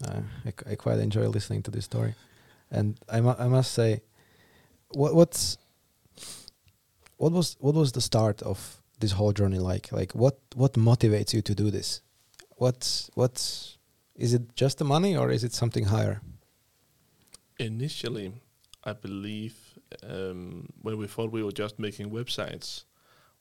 Uh, 0.07 0.21
I, 0.45 0.71
I 0.71 0.75
quite 0.75 0.99
enjoy 0.99 1.27
listening 1.27 1.63
to 1.63 1.71
this 1.71 1.85
story, 1.85 2.15
and 2.71 2.97
I 3.09 3.21
mu- 3.21 3.35
I 3.37 3.47
must 3.47 3.71
say, 3.73 4.01
what 4.95 5.13
what's 5.13 5.57
what 7.17 7.31
was 7.31 7.57
what 7.59 7.75
was 7.75 7.91
the 7.91 8.01
start 8.01 8.41
of 8.41 8.80
this 9.01 9.11
whole 9.13 9.33
journey 9.33 9.59
like? 9.59 9.91
Like 9.91 10.13
what 10.13 10.37
what 10.55 10.73
motivates 10.73 11.33
you 11.33 11.41
to 11.41 11.53
do 11.55 11.69
this? 11.71 12.01
What's 12.57 13.09
what's 13.15 13.77
is 14.15 14.33
it 14.33 14.55
just 14.55 14.77
the 14.77 14.85
money 14.85 15.15
or 15.17 15.31
is 15.31 15.43
it 15.43 15.53
something 15.53 15.85
higher? 15.85 16.21
Initially, 17.59 18.33
I 18.83 18.93
believe 18.93 19.55
um, 20.03 20.67
when 20.81 20.97
we 20.97 21.07
thought 21.07 21.31
we 21.31 21.43
were 21.43 21.51
just 21.51 21.77
making 21.79 22.09
websites, 22.09 22.85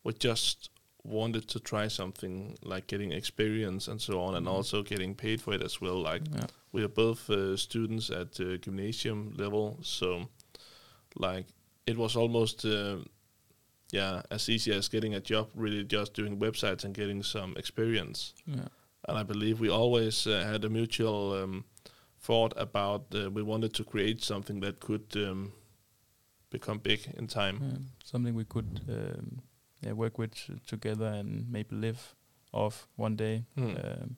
we 0.04 0.12
just 0.12 0.70
wanted 1.02 1.48
to 1.48 1.60
try 1.60 1.88
something 1.88 2.58
like 2.62 2.86
getting 2.86 3.12
experience 3.12 3.88
and 3.88 4.00
so 4.00 4.20
on, 4.20 4.34
and 4.34 4.46
Mhm. 4.46 4.52
also 4.52 4.82
getting 4.82 5.14
paid 5.14 5.40
for 5.40 5.54
it 5.54 5.62
as 5.62 5.80
well. 5.80 5.98
Like 6.02 6.22
Yeah. 6.34 6.46
we 6.72 6.82
are 6.82 6.88
both 6.88 7.30
uh, 7.30 7.56
students 7.56 8.10
at 8.10 8.38
uh, 8.40 8.56
gymnasium 8.58 9.32
level, 9.38 9.78
so 9.82 10.28
like 11.16 11.46
it 11.86 11.96
was 11.96 12.16
almost 12.16 12.64
uh, 12.64 12.98
yeah 13.92 14.22
as 14.30 14.48
easy 14.48 14.72
as 14.72 14.88
getting 14.88 15.14
a 15.14 15.20
job. 15.20 15.48
Really, 15.54 15.84
just 15.84 16.14
doing 16.14 16.38
websites 16.38 16.84
and 16.84 16.94
getting 16.94 17.22
some 17.22 17.54
experience. 17.56 18.34
Yeah. 18.46 18.68
And 19.08 19.18
I 19.18 19.22
believe 19.22 19.60
we 19.60 19.70
always 19.70 20.26
uh, 20.26 20.44
had 20.52 20.64
a 20.64 20.68
mutual 20.68 21.32
um, 21.42 21.64
thought 22.18 22.52
about 22.56 23.06
uh, 23.14 23.30
we 23.30 23.42
wanted 23.42 23.72
to 23.74 23.84
create 23.84 24.22
something 24.22 24.60
that 24.60 24.78
could 24.80 25.06
um, 25.16 25.52
become 26.50 26.78
big 26.78 27.00
in 27.16 27.26
time. 27.26 27.58
Yeah, 27.62 27.78
something 28.04 28.34
we 28.34 28.44
could 28.44 28.80
um, 28.88 29.40
yeah, 29.80 29.92
work 29.94 30.18
with 30.18 30.34
together 30.66 31.06
and 31.06 31.50
maybe 31.50 31.74
live 31.76 32.14
off 32.52 32.86
one 32.96 33.16
day. 33.16 33.44
Hmm. 33.56 33.70
Um, 33.84 34.16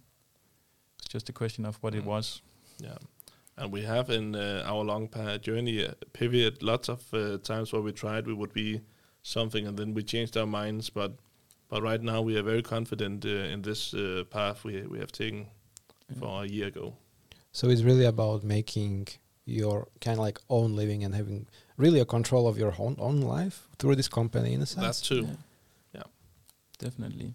it's 0.99 1.09
just 1.13 1.29
a 1.29 1.33
question 1.33 1.65
of 1.65 1.77
what 1.83 1.95
it 1.95 2.03
Mm. 2.03 2.07
was. 2.07 2.43
Yeah, 2.81 2.99
and 3.57 3.73
we 3.73 3.83
have 3.85 4.11
in 4.11 4.35
uh, 4.35 4.65
our 4.67 4.85
long 4.85 5.09
journey 5.41 5.87
uh, 5.87 5.93
pivot 6.13 6.63
lots 6.63 6.89
of 6.89 7.03
uh, 7.15 7.39
times 7.39 7.73
where 7.73 7.83
we 7.83 7.93
tried 7.93 8.27
we 8.27 8.35
would 8.35 8.53
be 8.53 8.81
something, 9.23 9.67
and 9.67 9.77
then 9.79 9.95
we 9.95 10.03
changed 10.03 10.37
our 10.37 10.47
minds. 10.47 10.91
But 10.91 11.13
but 11.69 11.83
right 11.83 12.03
now 12.03 12.21
we 12.23 12.37
are 12.39 12.43
very 12.43 12.63
confident 12.63 13.25
uh, 13.25 13.29
in 13.55 13.63
this 13.63 13.95
uh, 13.95 14.25
path 14.31 14.65
we 14.65 14.83
we 14.83 14.99
have 14.99 15.13
taken 15.13 15.47
Yeah. 16.11 16.19
for 16.19 16.45
a 16.45 16.47
year 16.47 16.69
ago. 16.69 16.93
So 17.53 17.69
it's 17.71 17.83
really 17.83 18.07
about 18.07 18.43
making 18.45 19.09
your 19.45 19.89
kind 20.01 20.19
of 20.19 20.25
like 20.25 20.41
own 20.49 20.77
living 20.77 21.05
and 21.05 21.15
having 21.15 21.47
really 21.77 22.01
a 22.01 22.05
control 22.05 22.47
of 22.47 22.57
your 22.59 22.75
own 22.79 22.97
own 22.99 23.21
life 23.21 23.69
through 23.79 23.97
this 23.97 24.09
company 24.09 24.53
in 24.55 24.63
a 24.63 24.67
sense. 24.67 24.85
That's 24.87 25.01
true. 25.01 25.23
Yeah. 25.27 25.37
Yeah. 25.95 26.03
Definitely. 26.79 27.35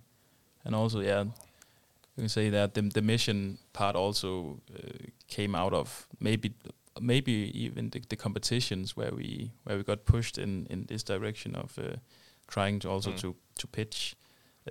And 0.65 0.75
also, 0.75 0.99
yeah, 1.01 1.23
you 1.23 2.21
can 2.23 2.29
say 2.29 2.49
that 2.49 2.73
the, 2.73 2.81
the 2.81 3.01
mission 3.01 3.57
part 3.73 3.95
also 3.95 4.59
uh, 4.75 4.79
came 5.27 5.55
out 5.55 5.73
of 5.73 6.07
maybe 6.19 6.51
maybe 7.01 7.31
even 7.53 7.89
the, 7.89 8.01
the 8.09 8.15
competitions 8.15 8.95
where 8.97 9.11
we 9.15 9.51
where 9.63 9.77
we 9.77 9.83
got 9.83 10.05
pushed 10.05 10.37
in 10.37 10.65
in 10.69 10.85
this 10.87 11.03
direction 11.03 11.55
of 11.55 11.77
uh, 11.79 11.97
trying 12.47 12.79
to 12.79 12.89
also 12.89 13.11
Mm. 13.11 13.17
to 13.21 13.35
to 13.55 13.67
pitch 13.67 14.15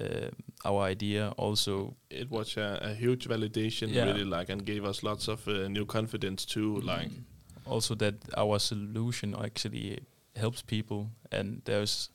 uh, 0.00 0.28
our 0.64 0.90
idea 0.90 1.32
also 1.38 1.96
It 2.10 2.30
was 2.30 2.56
a, 2.56 2.78
a 2.82 2.94
huge 2.94 3.28
validation, 3.28 3.88
Yeah. 3.90 4.04
really, 4.06 4.24
like, 4.24 4.52
and 4.52 4.64
gave 4.66 4.84
us 4.88 5.02
lots 5.02 5.28
of 5.28 5.46
uh, 5.48 5.68
new 5.68 5.86
confidence 5.86 6.44
too. 6.46 6.80
Like, 6.80 7.08
Mm. 7.10 7.24
also 7.64 7.94
that 7.96 8.14
our 8.36 8.58
solution 8.58 9.34
actually 9.34 9.98
helps 10.36 10.62
people 10.62 11.10
and 11.32 11.62
there's 11.64 12.10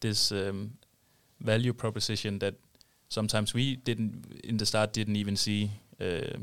this 0.00 0.30
um, 0.32 0.70
value 1.40 1.72
proposition 1.74 2.38
that 2.38 2.54
sometimes 3.08 3.54
we 3.54 3.76
didn't 3.76 4.40
in 4.44 4.56
the 4.56 4.66
start 4.66 4.92
didn't 4.92 5.16
even 5.16 5.36
see 5.36 5.70
uh, 6.00 6.38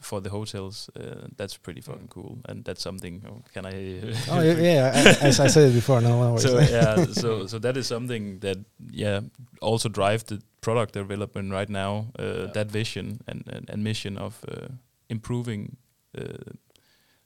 for 0.00 0.20
the 0.22 0.30
hotels 0.30 0.90
uh, 0.96 1.26
that's 1.36 1.56
pretty 1.58 1.80
fucking 1.80 2.08
cool. 2.08 2.38
And 2.48 2.64
that's 2.64 2.82
something 2.82 3.22
oh, 3.26 3.42
can 3.54 3.66
i 3.66 4.00
oh 4.30 4.42
yeah, 4.42 4.60
yeah. 4.62 4.92
I- 4.94 5.26
As 5.28 5.40
I 5.40 5.48
said 5.48 5.68
it 5.70 5.74
before, 5.74 6.00
no, 6.02 6.22
no 6.22 6.38
so 6.38 6.58
yeah 6.58 7.04
so 7.22 7.46
so 7.46 7.58
that 7.58 7.76
is 7.76 7.86
something 7.86 8.40
that 8.40 8.56
yeah 8.92 9.20
also 9.60 9.88
drive 9.88 10.18
the 10.26 10.40
product 10.60 10.92
development 10.94 11.52
right 11.52 11.68
now 11.70 12.06
uh, 12.18 12.22
Yeah. 12.24 12.52
that 12.52 12.70
vision 12.72 13.20
and, 13.26 13.42
and, 13.52 13.70
and 13.70 13.82
mission 13.82 14.18
of 14.18 14.44
uh, 14.48 14.68
improving 15.08 15.76
uh, 16.18 16.52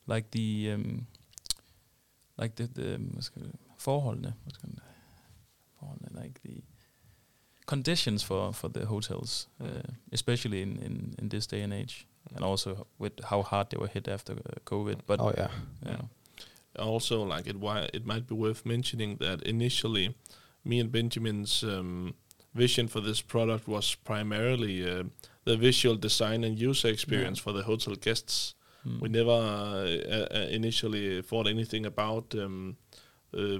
like 0.06 0.26
the 0.30 0.72
um, 0.74 1.06
like 2.42 2.54
the, 2.56 2.66
the 2.74 2.96
hvad 3.12 3.22
skal 3.22 3.42
det- 3.42 3.54
forholdene, 3.78 4.32
hvad 4.42 4.52
skal 4.52 4.68
man- 4.68 4.80
forholdene 5.78 6.22
like 6.22 6.40
the 6.44 6.62
conditions 7.66 8.24
for 8.24 8.52
for 8.52 8.68
the 8.68 8.84
hotels 8.86 9.48
uh, 9.60 9.66
especially 10.12 10.62
in, 10.62 10.78
in 10.82 11.14
in 11.22 11.28
this 11.28 11.46
day 11.46 11.62
and 11.62 11.72
age 11.72 12.06
and 12.34 12.44
also 12.44 12.86
with 12.98 13.12
how 13.24 13.42
hard 13.42 13.70
they 13.70 13.76
were 13.76 13.88
hit 13.88 14.08
after 14.08 14.32
uh, 14.32 14.60
covid 14.64 14.98
but 15.06 15.20
oh 15.20 15.32
yeah. 15.36 15.48
yeah 15.86 16.00
also 16.78 17.22
like 17.22 17.46
it 17.46 17.56
why 17.56 17.88
it 17.92 18.06
might 18.06 18.26
be 18.26 18.34
worth 18.34 18.64
mentioning 18.64 19.16
that 19.18 19.42
initially 19.42 20.14
me 20.64 20.80
and 20.80 20.90
benjamin's 20.92 21.62
um, 21.62 22.14
vision 22.54 22.88
for 22.88 23.00
this 23.00 23.20
product 23.20 23.68
was 23.68 23.94
primarily 23.94 24.88
uh, 24.88 25.04
the 25.44 25.56
visual 25.56 25.96
design 25.96 26.44
and 26.44 26.58
user 26.58 26.88
experience 26.88 27.38
Yeah. 27.38 27.44
for 27.44 27.52
the 27.52 27.62
hotel 27.64 27.94
guests 27.94 28.54
Mm. 28.84 29.00
we 29.00 29.08
never 29.08 29.30
uh, 29.30 30.26
uh, 30.38 30.48
initially 30.50 31.22
thought 31.22 31.46
anything 31.46 31.86
about 31.86 32.34
um, 32.34 32.76
uh, 33.32 33.58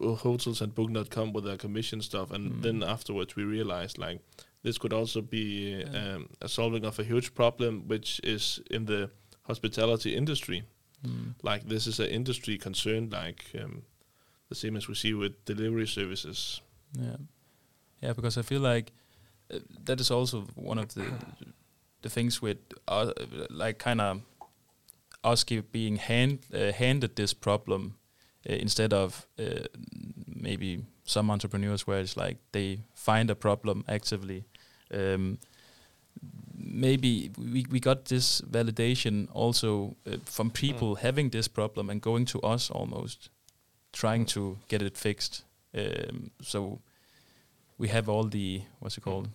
hotels 0.00 0.62
and 0.62 0.74
book.com 0.74 1.34
with 1.34 1.44
their 1.44 1.58
commission 1.58 2.00
stuff 2.00 2.30
and 2.30 2.50
Mm. 2.50 2.62
then 2.62 2.82
afterwards 2.82 3.36
we 3.36 3.44
realized 3.44 3.98
like 3.98 4.20
this 4.64 4.78
could 4.78 4.92
also 4.92 5.20
be 5.22 5.70
Yeah. 5.80 6.14
um, 6.14 6.28
a 6.40 6.48
solving 6.48 6.84
of 6.86 6.98
a 6.98 7.04
huge 7.04 7.30
problem 7.34 7.82
which 7.88 8.20
is 8.24 8.60
in 8.70 8.86
the 8.86 9.10
hospitality 9.48 10.14
industry 10.16 10.62
Mm. 11.06 11.34
like 11.42 11.68
this 11.68 11.86
is 11.86 12.00
an 12.00 12.06
industry 12.06 12.56
concern 12.58 13.10
like 13.10 13.44
um, 13.62 13.82
the 14.48 14.54
same 14.54 14.76
as 14.78 14.88
we 14.88 14.94
see 14.94 15.14
with 15.14 15.32
delivery 15.44 15.86
services 15.86 16.62
Yeah, 16.98 17.16
yeah, 18.02 18.14
because 18.14 18.40
I 18.40 18.42
feel 18.42 18.60
like 18.74 18.92
uh, 19.52 19.58
that 19.84 20.00
is 20.00 20.10
also 20.10 20.46
one 20.56 20.78
of 20.82 20.88
the 20.94 21.04
the 22.02 22.08
things 22.10 22.42
with 22.42 22.56
uh, 22.88 23.12
like 23.50 23.78
kind 23.84 24.00
of 24.00 24.20
us 25.32 25.44
being 25.72 25.96
hand 25.96 26.38
uh, 26.54 26.72
handed 26.72 27.14
this 27.16 27.34
problem 27.34 27.94
uh, 28.48 28.52
instead 28.62 28.92
of 28.92 29.26
uh, 29.38 29.66
maybe 30.26 30.84
some 31.04 31.32
entrepreneurs 31.32 31.86
where 31.86 32.00
it's 32.00 32.16
like 32.16 32.36
they 32.52 32.78
find 32.94 33.30
a 33.30 33.34
problem 33.34 33.84
actively. 33.88 34.44
Um, 34.92 35.38
maybe 36.56 37.30
we, 37.38 37.66
we 37.70 37.80
got 37.80 38.06
this 38.06 38.40
validation 38.42 39.28
also 39.32 39.96
uh, 40.06 40.16
from 40.24 40.50
people 40.50 40.96
having 40.96 41.30
this 41.30 41.48
problem 41.48 41.90
and 41.90 42.00
going 42.00 42.24
to 42.26 42.40
us 42.40 42.70
almost 42.70 43.30
trying 43.92 44.24
to 44.26 44.58
get 44.68 44.82
it 44.82 44.96
fixed. 44.96 45.44
Um, 45.76 46.30
so 46.42 46.80
we 47.78 47.88
have 47.88 48.08
all 48.08 48.24
the 48.24 48.62
what's 48.80 48.96
it 48.98 49.02
called 49.02 49.28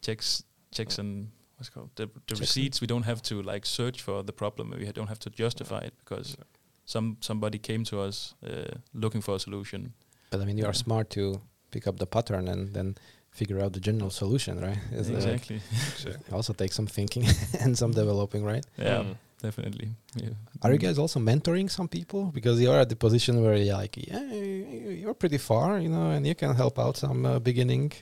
checks 0.00 0.42
checks 0.72 0.98
and 0.98 1.28
what's 1.56 1.68
it 1.68 1.72
called 1.74 1.90
the, 1.94 2.08
the 2.26 2.34
receipts. 2.36 2.80
We 2.80 2.86
don't 2.86 3.04
have 3.04 3.22
to 3.22 3.42
like 3.42 3.66
search 3.66 4.02
for 4.02 4.22
the 4.22 4.32
problem. 4.32 4.70
We 4.76 4.90
don't 4.92 5.08
have 5.08 5.20
to 5.20 5.30
justify 5.30 5.78
it 5.78 5.94
because 6.04 6.36
Yeah. 6.38 6.44
some 6.84 7.16
somebody 7.20 7.58
came 7.58 7.84
to 7.84 8.00
us 8.00 8.34
uh, 8.46 8.74
looking 8.92 9.22
for 9.22 9.34
a 9.34 9.38
solution. 9.38 9.92
But 10.30 10.40
I 10.40 10.44
mean, 10.44 10.58
you 10.58 10.66
are 10.66 10.74
smart 10.74 11.10
to 11.10 11.40
pick 11.70 11.86
up 11.86 11.98
the 11.98 12.06
pattern 12.06 12.48
and 12.48 12.72
then 12.74 12.96
figure 13.32 13.60
out 13.64 13.72
the 13.72 13.80
general 13.80 14.10
solution, 14.10 14.60
right? 14.60 14.78
It's 14.92 15.08
like- 15.08 15.24
exactly. 15.24 15.60
it 16.06 16.32
also 16.36 16.52
takes 16.52 16.76
some 16.76 16.86
thinking 16.86 17.24
and 17.62 17.76
some 17.76 17.92
developing, 17.92 18.42
right? 18.52 18.64
yeah, 18.78 19.02
Mm. 19.02 19.16
definitely. 19.42 19.88
Yeah. 20.22 20.34
Are 20.62 20.72
you 20.72 20.78
guys 20.86 20.98
also 20.98 21.18
mentoring 21.20 21.68
some 21.70 21.88
people 21.88 22.22
because 22.38 22.60
you 22.62 22.70
are 22.72 22.80
at 22.80 22.88
the 22.88 22.96
position 22.96 23.42
where 23.42 23.56
you're 23.56 23.76
like, 23.82 23.96
yeah, 23.96 24.22
you- 24.32 24.96
you're 25.02 25.14
pretty 25.22 25.38
far, 25.38 25.80
you 25.84 25.88
know, 25.88 26.10
and 26.14 26.26
you 26.26 26.34
can 26.34 26.54
help 26.54 26.78
out 26.78 26.96
some 26.96 27.26
uh, 27.26 27.38
beginning 27.38 27.92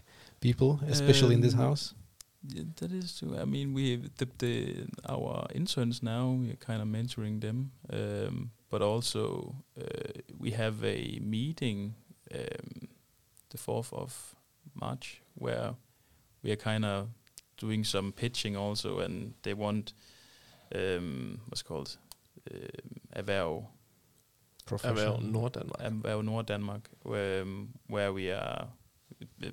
people, 0.40 0.70
especially 0.88 1.34
in 1.34 1.40
this 1.40 1.54
Um, 1.54 1.60
house. 1.66 1.94
Yeah, 2.54 2.64
that 2.80 2.90
is 2.92 3.18
true. 3.18 3.36
I 3.38 3.44
mean, 3.44 3.74
we 3.74 3.84
the, 4.18 4.26
the 4.38 4.54
our 5.14 5.46
interns 5.54 6.02
now 6.02 6.24
we're 6.40 6.56
kind 6.68 6.80
of 6.82 6.88
mentoring 6.88 7.40
them, 7.40 7.58
um, 7.92 8.50
but 8.70 8.80
also 8.82 9.54
uh, 9.78 10.12
we 10.38 10.50
have 10.52 10.76
a 10.84 11.18
meeting 11.22 11.94
um, 12.34 12.88
the 13.50 13.58
fourth 13.58 13.92
of 13.92 14.34
March 14.74 15.22
where 15.34 15.74
we 16.42 16.50
are 16.50 16.56
kind 16.56 16.84
of 16.84 17.08
doing 17.56 17.84
some 17.84 18.12
pitching 18.12 18.56
also, 18.56 19.00
and 19.00 19.34
they 19.42 19.54
want 19.54 19.92
um, 20.74 21.40
what's 21.48 21.60
it 21.60 21.66
called 21.66 21.96
um, 22.50 22.60
erhverv 23.16 23.66
Erhverv 24.78 25.20
Norddanmark. 25.20 25.80
Erhverv 25.80 26.24
Nord 26.24 26.46
Denmark, 26.46 26.88
where, 27.02 27.42
um, 27.42 27.68
where 27.88 28.12
we 28.12 28.30
are 28.30 28.68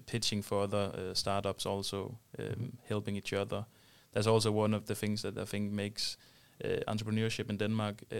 pitching 0.05 0.41
for 0.43 0.63
other 0.63 0.91
uh, 0.93 1.13
startups, 1.13 1.65
also 1.65 2.17
um, 2.39 2.77
helping 2.87 3.15
each 3.15 3.33
other. 3.33 3.65
That's 4.13 4.27
also 4.27 4.51
one 4.51 4.73
of 4.73 4.85
the 4.85 4.95
things 4.95 5.21
that 5.21 5.37
I 5.37 5.45
think 5.45 5.71
makes 5.71 6.17
uh, 6.63 6.79
entrepreneurship 6.87 7.49
in 7.49 7.57
Denmark 7.57 8.03
uh, 8.11 8.17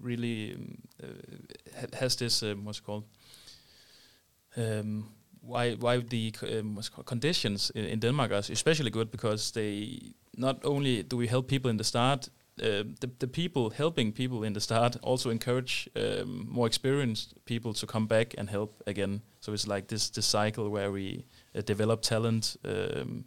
really 0.00 0.54
um, 0.54 0.78
uh, 1.02 1.96
has 1.96 2.16
this 2.16 2.42
um, 2.42 2.64
what's 2.64 2.80
called. 2.80 3.04
Um, 4.56 5.04
why 5.42 5.74
why 5.76 5.98
the 6.00 6.32
um, 6.42 6.74
what's 6.74 6.88
it 6.88 6.92
called 6.94 7.06
conditions 7.06 7.70
in, 7.74 7.84
in 7.84 8.00
Denmark 8.00 8.30
are 8.32 8.52
especially 8.52 8.90
good 8.90 9.10
because 9.10 9.52
they 9.52 10.00
not 10.36 10.64
only 10.64 11.02
do 11.02 11.16
we 11.16 11.26
help 11.28 11.46
people 11.48 11.70
in 11.70 11.76
the 11.78 11.84
start 11.84 12.28
uh, 12.62 12.84
the 13.00 13.08
the 13.18 13.26
people 13.26 13.70
helping 13.70 14.12
people 14.12 14.46
in 14.46 14.52
the 14.52 14.60
start 14.60 14.96
also 15.02 15.30
encourage 15.30 15.88
um, 15.96 16.46
more 16.48 16.66
experienced 16.66 17.34
people 17.44 17.72
to 17.74 17.86
come 17.86 18.06
back 18.06 18.34
and 18.38 18.50
help 18.50 18.82
again. 18.86 19.20
So 19.40 19.52
it's 19.52 19.66
like 19.66 19.86
this 19.86 20.10
this 20.10 20.26
cycle 20.26 20.68
where 20.70 20.90
we 20.92 21.24
uh, 21.54 21.62
develop 21.66 22.00
talent. 22.02 22.56
Um, 22.64 23.24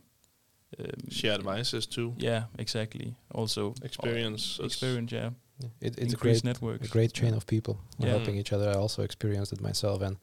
um, 0.80 1.10
Share 1.10 1.34
advices 1.36 1.88
too. 1.88 2.14
Yeah, 2.18 2.44
exactly. 2.58 3.16
Also 3.36 3.74
Experience. 3.84 4.60
uh, 4.62 4.66
experience. 4.66 5.16
Yeah, 5.16 5.30
Yeah. 5.62 5.70
It, 5.82 5.98
it's 5.98 5.98
a 5.98 6.02
increase 6.02 6.42
great, 6.42 6.44
networks. 6.44 6.88
a 6.88 6.92
great 6.92 7.14
chain 7.14 7.34
of 7.34 7.46
people 7.46 7.74
Yeah. 8.00 8.10
helping 8.16 8.38
each 8.40 8.54
other. 8.54 8.70
I 8.70 8.76
also 8.82 9.02
experienced 9.04 9.54
it 9.54 9.62
myself, 9.62 10.02
and 10.02 10.18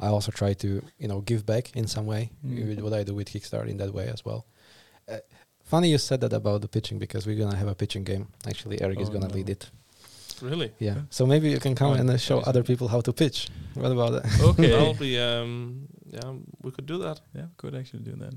I 0.00 0.08
also 0.08 0.32
try 0.32 0.54
to 0.54 0.82
you 0.98 1.08
know 1.08 1.20
give 1.20 1.44
back 1.46 1.74
in 1.76 1.86
some 1.86 2.06
way 2.06 2.30
Mm. 2.44 2.68
with 2.68 2.80
what 2.80 2.92
I 2.92 3.04
do 3.04 3.14
with 3.14 3.28
Kickstarter 3.28 3.68
in 3.68 3.76
that 3.78 3.92
way 3.94 4.08
as 4.08 4.24
well. 4.24 4.46
Uh, 5.08 5.18
funny 5.62 5.90
you 5.90 5.98
said 5.98 6.20
that 6.22 6.32
about 6.32 6.60
the 6.62 6.68
pitching 6.68 6.98
because 6.98 7.26
we're 7.26 7.38
gonna 7.38 7.56
have 7.56 7.68
a 7.68 7.74
pitching 7.74 8.04
game. 8.04 8.28
Actually, 8.46 8.80
Eric 8.82 9.00
is 9.00 9.08
Oh, 9.08 9.12
gonna 9.12 9.28
no. 9.28 9.34
lead 9.34 9.48
it. 9.50 9.70
Really? 10.42 10.72
Yeah. 10.80 10.92
Okay. 10.92 11.02
So 11.10 11.26
maybe 11.26 11.48
you 11.50 11.58
can 11.60 11.74
come 11.74 11.90
Oh, 11.92 12.00
and 12.00 12.10
uh, 12.10 12.16
show 12.16 12.40
other 12.40 12.62
people 12.64 12.88
how 12.88 13.00
to 13.02 13.12
pitch. 13.12 13.48
What 13.74 13.92
about 13.92 14.12
that? 14.22 14.40
Okay. 14.40 14.70
That'll 14.70 14.94
be 14.94 15.18
um 15.18 15.86
yeah, 16.10 16.32
we 16.62 16.70
could 16.70 16.86
do 16.86 16.98
that. 16.98 17.20
yeah, 17.34 17.46
could 17.56 17.74
actually 17.74 18.02
do 18.02 18.16
that. 18.16 18.34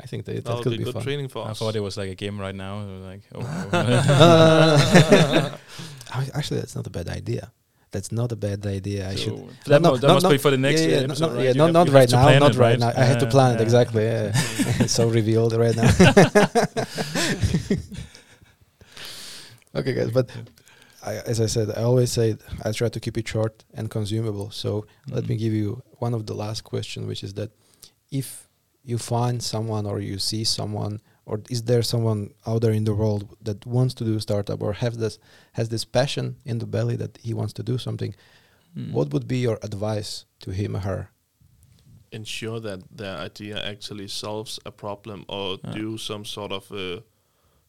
I 0.00 0.06
think 0.06 0.24
that, 0.26 0.34
that 0.34 0.44
That'll 0.44 0.62
could 0.62 0.72
be 0.72 0.78
be, 0.78 0.84
good 0.84 0.94
fun. 0.94 1.02
training 1.02 1.28
for 1.28 1.44
I 1.46 1.50
us. 1.50 1.58
thought 1.58 1.74
it 1.76 1.80
was 1.80 1.96
like 1.96 2.10
a 2.10 2.14
game 2.14 2.38
right 2.40 2.54
now. 2.54 2.80
I 2.80 2.84
was 2.86 3.02
like, 3.12 3.22
oh, 3.34 3.40
Actually, 6.34 6.60
that's 6.60 6.76
not 6.76 6.86
a 6.86 6.90
bad 6.90 7.08
idea. 7.08 7.52
That's 7.90 8.12
not 8.12 8.32
a 8.32 8.36
bad 8.36 8.66
idea. 8.66 9.08
I 9.08 9.14
So 9.14 9.20
should. 9.22 9.48
That, 9.66 9.80
No, 9.82 9.96
that 9.96 10.06
no, 10.06 10.14
must 10.14 10.24
no. 10.24 10.30
be 10.30 10.38
for 10.38 10.50
the 10.50 10.58
next 10.58 10.82
yeah, 10.82 10.88
yeah, 10.88 10.96
episode, 10.96 11.20
no, 11.20 11.28
no, 11.32 11.36
right? 11.36 11.44
yeah, 11.46 11.52
not, 11.54 11.72
not 11.72 11.88
right 11.88 12.10
now, 12.10 12.38
not 12.38 12.54
it, 12.54 12.58
right 12.58 12.78
now. 12.78 12.92
I 12.94 13.04
had 13.04 13.20
to 13.20 13.26
plan 13.26 13.54
it 13.56 13.60
exactly. 13.62 14.04
Yeah. 14.04 14.32
it's 14.82 14.92
so 14.92 15.08
revealed 15.08 15.54
right 15.54 15.74
now. 15.74 15.88
okay, 19.74 19.94
guys, 19.94 20.10
but 20.10 20.30
I, 21.04 21.14
as 21.26 21.40
I 21.40 21.46
said, 21.46 21.70
I 21.70 21.82
always 21.82 22.12
say 22.12 22.36
I 22.64 22.72
try 22.72 22.88
to 22.88 23.00
keep 23.00 23.16
it 23.16 23.28
short 23.28 23.64
and 23.74 23.90
consumable. 23.90 24.50
So 24.50 24.86
let 25.08 25.28
me 25.28 25.36
Mhm. 25.36 25.38
give 25.38 25.52
you 25.52 25.82
one 25.98 26.14
of 26.14 26.26
the 26.26 26.34
last 26.34 26.64
questions, 26.64 27.06
which 27.06 27.22
is 27.24 27.34
that 27.34 27.50
if 28.10 28.48
you 28.82 28.98
find 28.98 29.42
someone 29.42 29.86
or 29.86 30.00
you 30.00 30.18
see 30.18 30.44
someone, 30.44 31.00
or 31.28 31.36
is 31.50 31.62
there 31.70 31.82
someone 31.82 32.20
out 32.46 32.60
there 32.62 32.72
in 32.80 32.84
the 32.84 32.94
world 32.94 33.22
that 33.48 33.58
wants 33.66 33.94
to 33.94 34.04
do 34.04 34.14
a 34.16 34.20
startup 34.20 34.62
or 34.62 34.72
have 34.72 34.96
this 35.02 35.18
has 35.52 35.68
this 35.68 35.84
passion 35.84 36.26
in 36.44 36.58
the 36.58 36.66
belly 36.66 36.96
that 36.96 37.18
he 37.26 37.32
wants 37.34 37.52
to 37.52 37.62
do 37.62 37.78
something, 37.78 38.14
Mm. 38.76 38.92
what 38.92 39.08
would 39.12 39.26
be 39.26 39.38
your 39.46 39.58
advice 39.62 40.26
to 40.40 40.50
him 40.50 40.76
or 40.76 40.80
her? 40.80 41.00
Ensure 42.12 42.60
that 42.60 42.80
their 42.96 43.16
idea 43.26 43.56
actually 43.72 44.08
solves 44.08 44.58
a 44.64 44.70
problem 44.70 45.24
or 45.28 45.58
Yeah. 45.64 45.72
do 45.78 45.98
some 45.98 46.24
sort 46.24 46.52
of 46.52 46.70
uh, 46.72 47.00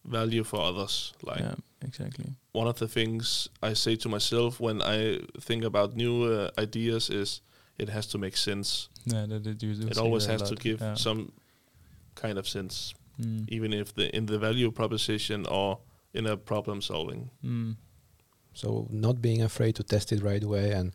value 0.05 0.43
for 0.43 0.59
others. 0.61 1.13
Like 1.23 1.39
yeah, 1.41 1.55
exactly. 1.81 2.25
one 2.53 2.69
of 2.69 2.75
the 2.79 2.87
things 2.87 3.49
I 3.69 3.73
say 3.75 3.95
to 3.97 4.09
myself 4.09 4.59
when 4.59 4.81
I 4.81 5.19
think 5.41 5.63
about 5.65 5.95
new 5.95 6.23
uh, 6.23 6.49
ideas 6.61 7.09
is 7.09 7.41
it 7.77 7.89
has 7.89 8.07
to 8.07 8.17
make 8.17 8.37
sense. 8.37 8.89
Yeah, 9.05 9.25
that, 9.27 9.43
that 9.43 9.63
you 9.63 9.73
do 9.75 9.87
it 9.87 9.97
always 9.97 10.25
has 10.27 10.41
to 10.49 10.55
give 10.55 10.79
Yeah. 10.81 10.95
some 10.97 11.31
kind 12.15 12.37
of 12.37 12.47
sense, 12.47 12.93
Mm. 13.19 13.45
even 13.49 13.73
if 13.73 13.93
the 13.93 14.15
in 14.15 14.25
the 14.25 14.37
value 14.39 14.71
proposition 14.71 15.45
or 15.45 15.79
in 16.13 16.25
a 16.25 16.37
problem 16.37 16.81
solving. 16.81 17.29
Mm. 17.43 17.75
So 18.53 18.87
not 18.89 19.21
being 19.21 19.41
afraid 19.41 19.75
to 19.75 19.83
test 19.83 20.11
it 20.11 20.21
right 20.23 20.43
away 20.43 20.71
and 20.71 20.93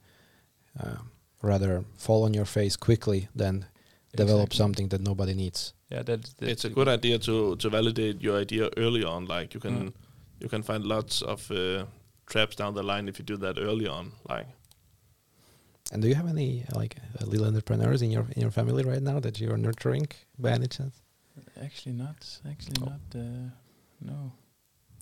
uh, 0.81 0.97
rather 1.43 1.85
fall 1.97 2.25
on 2.25 2.35
your 2.35 2.47
face 2.47 2.77
quickly 2.77 3.29
than 3.37 3.67
develop 4.17 4.53
something 4.53 4.89
that 4.91 5.01
nobody 5.01 5.35
needs. 5.35 5.75
Yeah, 5.91 6.03
that, 6.05 6.23
that 6.39 6.49
it's 6.49 6.65
a 6.65 6.71
good 6.71 6.89
idea 6.89 7.19
to 7.19 7.57
to 7.57 7.69
validate 7.71 8.23
your 8.23 8.41
idea 8.41 8.69
early 8.77 9.05
on. 9.05 9.27
Like 9.27 9.55
you 9.55 9.61
can 9.61 9.75
Mm. 9.75 9.93
you 10.41 10.49
can 10.49 10.63
find 10.63 10.85
lots 10.85 11.23
of 11.23 11.51
uh, 11.51 11.85
traps 12.27 12.57
down 12.57 12.75
the 12.75 12.83
line 12.83 13.09
if 13.09 13.19
you 13.19 13.25
do 13.25 13.37
that 13.37 13.59
early 13.59 13.87
on. 13.87 14.13
Like 14.29 14.47
And 15.93 16.03
do 16.03 16.09
you 16.09 16.15
have 16.15 16.29
any 16.29 16.65
like 16.75 16.97
uh, 17.21 17.27
little 17.27 17.47
entrepreneurs 17.47 18.01
in 18.03 18.11
your 18.11 18.27
in 18.37 18.41
your 18.43 18.51
family 18.51 18.83
right 18.85 19.03
now 19.03 19.21
that 19.21 19.39
you're 19.41 19.59
nurturing 19.59 20.07
by 20.39 20.51
any 20.51 20.67
chance? 20.69 20.95
Actually, 21.63 21.93
not. 21.95 22.17
Actually, 22.49 22.77
Oh. 22.83 22.87
not. 22.91 23.01
Uh, 23.15 23.51
no. 24.01 24.33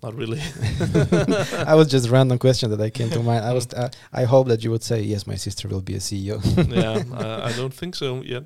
not 0.03 0.14
really. 0.14 0.41
I 1.72 1.74
was 1.74 1.89
just 1.89 2.09
random 2.11 2.39
question 2.39 2.70
that 2.70 2.80
I 2.80 2.91
came 2.91 3.11
to 3.11 3.20
mind. 3.22 3.45
I 3.45 3.53
was 3.53 3.66
uh, 3.74 3.89
I 4.12 4.24
hope 4.24 4.49
that 4.49 4.62
you 4.64 4.70
would 4.70 4.83
say 4.83 5.03
yes, 5.03 5.26
my 5.26 5.37
sister 5.37 5.68
will 5.68 5.83
be 5.83 5.95
a 5.95 5.99
CEO. 6.01 6.37
yeah, 6.74 7.03
uh, 7.16 7.49
I 7.49 7.53
don't 7.57 7.72
think 7.74 7.95
so 7.95 8.22
yet. 8.22 8.45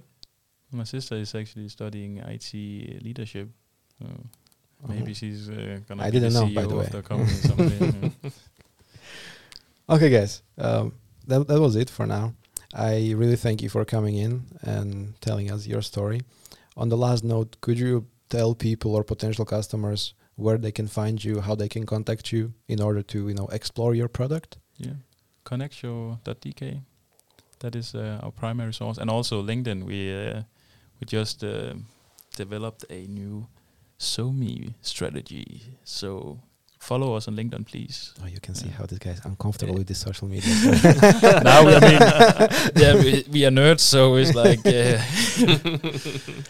My 0.72 0.84
sister 0.84 1.14
is 1.16 1.34
actually 1.34 1.68
studying 1.68 2.18
IT 2.18 2.52
leadership. 3.02 3.48
So 3.98 4.06
maybe 4.88 5.14
she's 5.14 5.48
uh, 5.48 5.78
gonna 5.88 6.02
I 6.02 6.10
be 6.10 6.18
didn't 6.20 6.32
the 6.34 6.40
know, 6.40 6.46
CEO 6.46 6.54
by 6.54 6.66
the 6.66 6.76
way. 6.76 6.84
of 6.86 6.92
the 6.92 7.02
company 7.02 8.12
Okay, 9.88 10.10
guys, 10.10 10.42
um, 10.58 10.92
that 11.28 11.46
that 11.48 11.60
was 11.60 11.76
it 11.76 11.88
for 11.90 12.06
now. 12.06 12.34
I 12.74 13.12
really 13.16 13.36
thank 13.36 13.62
you 13.62 13.68
for 13.70 13.84
coming 13.84 14.16
in 14.16 14.42
and 14.62 15.14
telling 15.20 15.50
us 15.50 15.66
your 15.66 15.80
story. 15.82 16.20
On 16.76 16.88
the 16.88 16.96
last 16.96 17.24
note, 17.24 17.56
could 17.60 17.78
you 17.78 18.06
tell 18.28 18.54
people 18.54 18.94
or 18.94 19.04
potential 19.04 19.44
customers 19.44 20.14
where 20.36 20.58
they 20.58 20.72
can 20.72 20.86
find 20.86 21.22
you, 21.24 21.40
how 21.40 21.54
they 21.54 21.68
can 21.68 21.86
contact 21.86 22.32
you 22.32 22.52
in 22.68 22.80
order 22.80 23.02
to 23.02 23.28
you 23.28 23.34
know 23.34 23.48
explore 23.52 23.94
your 23.94 24.08
product? 24.08 24.58
Yeah. 24.76 24.96
Konnectio.dk. 25.44 26.82
That 27.60 27.74
is 27.74 27.94
uh, 27.94 28.20
our 28.22 28.32
primary 28.32 28.74
source, 28.74 28.98
and 28.98 29.10
also 29.10 29.42
LinkedIn. 29.42 29.84
We 29.84 30.14
uh, 30.14 30.42
we 31.00 31.06
just 31.06 31.42
uh, 31.42 31.74
developed 32.36 32.84
a 32.90 33.06
new 33.06 33.46
SoMe 33.98 34.74
strategy. 34.82 35.62
So 35.84 36.40
follow 36.86 37.14
us 37.16 37.26
on 37.28 37.34
LinkedIn, 37.36 37.64
please. 37.66 38.14
Oh, 38.22 38.26
you 38.34 38.40
can 38.40 38.54
see 38.54 38.66
Yeah. 38.68 38.78
how 38.78 38.86
this 38.86 38.98
guy 38.98 39.10
is 39.10 39.20
uncomfortable 39.24 39.72
Yeah. 39.74 39.78
with 39.78 39.88
this 39.88 39.98
social 40.08 40.28
media. 40.28 40.54
now 41.50 41.58
we, 41.66 41.72
I 41.74 41.80
mean, 41.88 42.00
yeah, 42.82 42.94
we, 43.02 43.24
we 43.34 43.40
are 43.46 43.50
nerds, 43.50 43.80
so 43.80 44.16
it's 44.20 44.34
like 44.34 44.60
uh, 44.66 44.98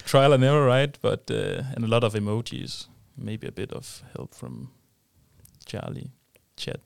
trial 0.11 0.33
and 0.33 0.45
error, 0.45 0.67
right? 0.67 0.97
But 1.01 1.31
uh, 1.31 1.63
and 1.75 1.85
a 1.85 1.89
lot 1.89 2.05
of 2.05 2.15
emojis, 2.15 2.87
maybe 3.17 3.47
a 3.49 3.53
bit 3.53 3.73
of 3.73 4.03
help 4.17 4.35
from 4.35 4.69
Charlie, 5.65 6.11
Chat, 6.57 6.81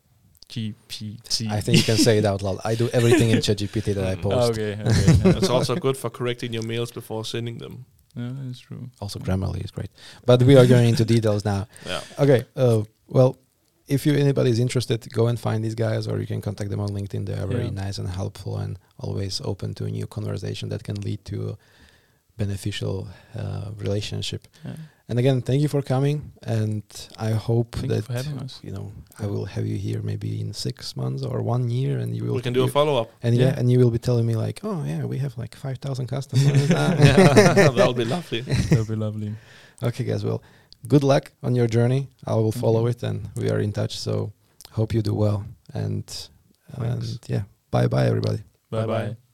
GPT. 0.49 1.51
I 1.51 1.61
think 1.61 1.79
you 1.79 1.85
can 1.85 1.97
say 1.97 2.19
it 2.19 2.25
out 2.25 2.43
loud. 2.43 2.59
I 2.65 2.75
do 2.77 2.89
everything 2.93 3.31
in 3.31 3.39
ChatGPT 3.39 3.95
that 3.95 4.07
I 4.07 4.15
post. 4.17 4.53
Okay, 4.53 4.73
okay. 4.81 5.39
it's 5.39 5.49
also 5.51 5.75
good 5.77 5.97
for 5.97 6.11
correcting 6.11 6.53
your 6.53 6.63
mails 6.65 6.91
before 6.93 7.25
sending 7.25 7.59
them. 7.59 7.85
Yeah, 8.17 8.31
that's 8.43 8.61
true. 8.61 8.89
Also, 9.01 9.19
Grammarly 9.19 9.65
is 9.65 9.71
great. 9.71 9.91
But 10.27 10.43
we 10.43 10.57
are 10.57 10.67
going 10.67 10.89
into 10.89 11.05
details 11.05 11.45
now. 11.45 11.67
Yeah. 11.87 12.01
Okay. 12.19 12.45
Uh, 12.57 12.83
well, 13.09 13.37
if 13.89 14.07
you 14.07 14.15
anybody 14.15 14.51
is 14.51 14.59
interested, 14.59 15.07
go 15.13 15.27
and 15.29 15.39
find 15.39 15.65
these 15.65 15.75
guys, 15.75 16.07
or 16.07 16.21
you 16.21 16.27
can 16.27 16.41
contact 16.41 16.71
them 16.71 16.81
on 16.81 16.91
LinkedIn. 16.91 17.27
They 17.27 17.35
are 17.43 17.47
very 17.47 17.65
Yeah. 17.65 17.85
nice 17.87 17.99
and 17.99 18.09
helpful, 18.09 18.57
and 18.59 18.79
always 18.99 19.41
open 19.45 19.75
to 19.75 19.85
a 19.85 19.91
new 19.91 20.07
conversation 20.07 20.69
that 20.71 20.83
can 20.85 20.97
lead 21.01 21.25
to 21.27 21.37
a 21.51 21.57
beneficial 22.37 23.09
uh, 23.37 23.71
relationship. 23.77 24.47
Yeah. 24.65 24.77
And 25.11 25.19
again, 25.19 25.43
thank 25.43 25.61
you 25.61 25.67
for 25.69 25.83
coming, 25.83 26.17
and 26.57 26.85
I 27.19 27.31
hope 27.49 27.75
Thank 27.75 27.89
that 27.93 28.05
for 28.05 28.45
us. 28.45 28.61
you 28.63 28.71
know 28.77 28.93
I 29.19 29.27
will 29.27 29.45
have 29.55 29.67
you 29.67 29.77
here 29.77 30.01
maybe 30.11 30.41
in 30.41 30.53
six 30.55 30.95
months 30.95 31.23
or 31.25 31.43
one 31.43 31.69
year, 31.69 31.99
and 31.99 32.15
you 32.17 32.23
will 32.27 32.37
We 32.37 32.43
can 32.43 32.53
do 32.55 32.63
a 32.63 32.69
follow 32.69 32.95
up. 33.03 33.09
and 33.25 33.35
yeah. 33.35 33.47
Yeah. 33.47 33.59
and 33.59 33.67
you 33.73 33.79
will 33.81 33.91
be 33.91 33.99
telling 33.99 34.25
me 34.31 34.35
like, 34.47 34.61
oh 34.63 34.85
yeah, 34.87 35.03
we 35.13 35.19
have 35.19 35.37
like 35.37 35.55
five 35.57 35.79
thousand 35.79 36.07
customers. 36.07 36.69
That'll 36.69 37.93
be 37.93 38.05
lovely. 38.05 38.41
That'll 38.43 38.85
be 38.95 38.97
lovely. 39.07 39.35
Okay, 39.83 40.05
guys. 40.05 40.23
Well, 40.25 40.41
good 40.87 41.03
luck 41.13 41.33
on 41.43 41.53
your 41.57 41.67
journey. 41.67 42.03
I 42.27 42.35
will 42.35 42.53
Thank 42.53 42.63
follow 42.65 42.83
you. 42.83 42.91
it, 42.93 43.03
and 43.03 43.19
we 43.35 43.51
are 43.51 43.61
in 43.67 43.73
touch. 43.73 43.99
So, 43.99 44.33
hope 44.79 44.95
you 44.95 45.03
do 45.03 45.15
well. 45.15 45.45
And 45.75 46.05
and 46.77 47.19
yeah, 47.27 47.43
bye 47.71 47.89
bye, 47.89 48.07
everybody. 48.07 48.41
Bye-bye. 48.71 49.07
bye. 49.09 49.30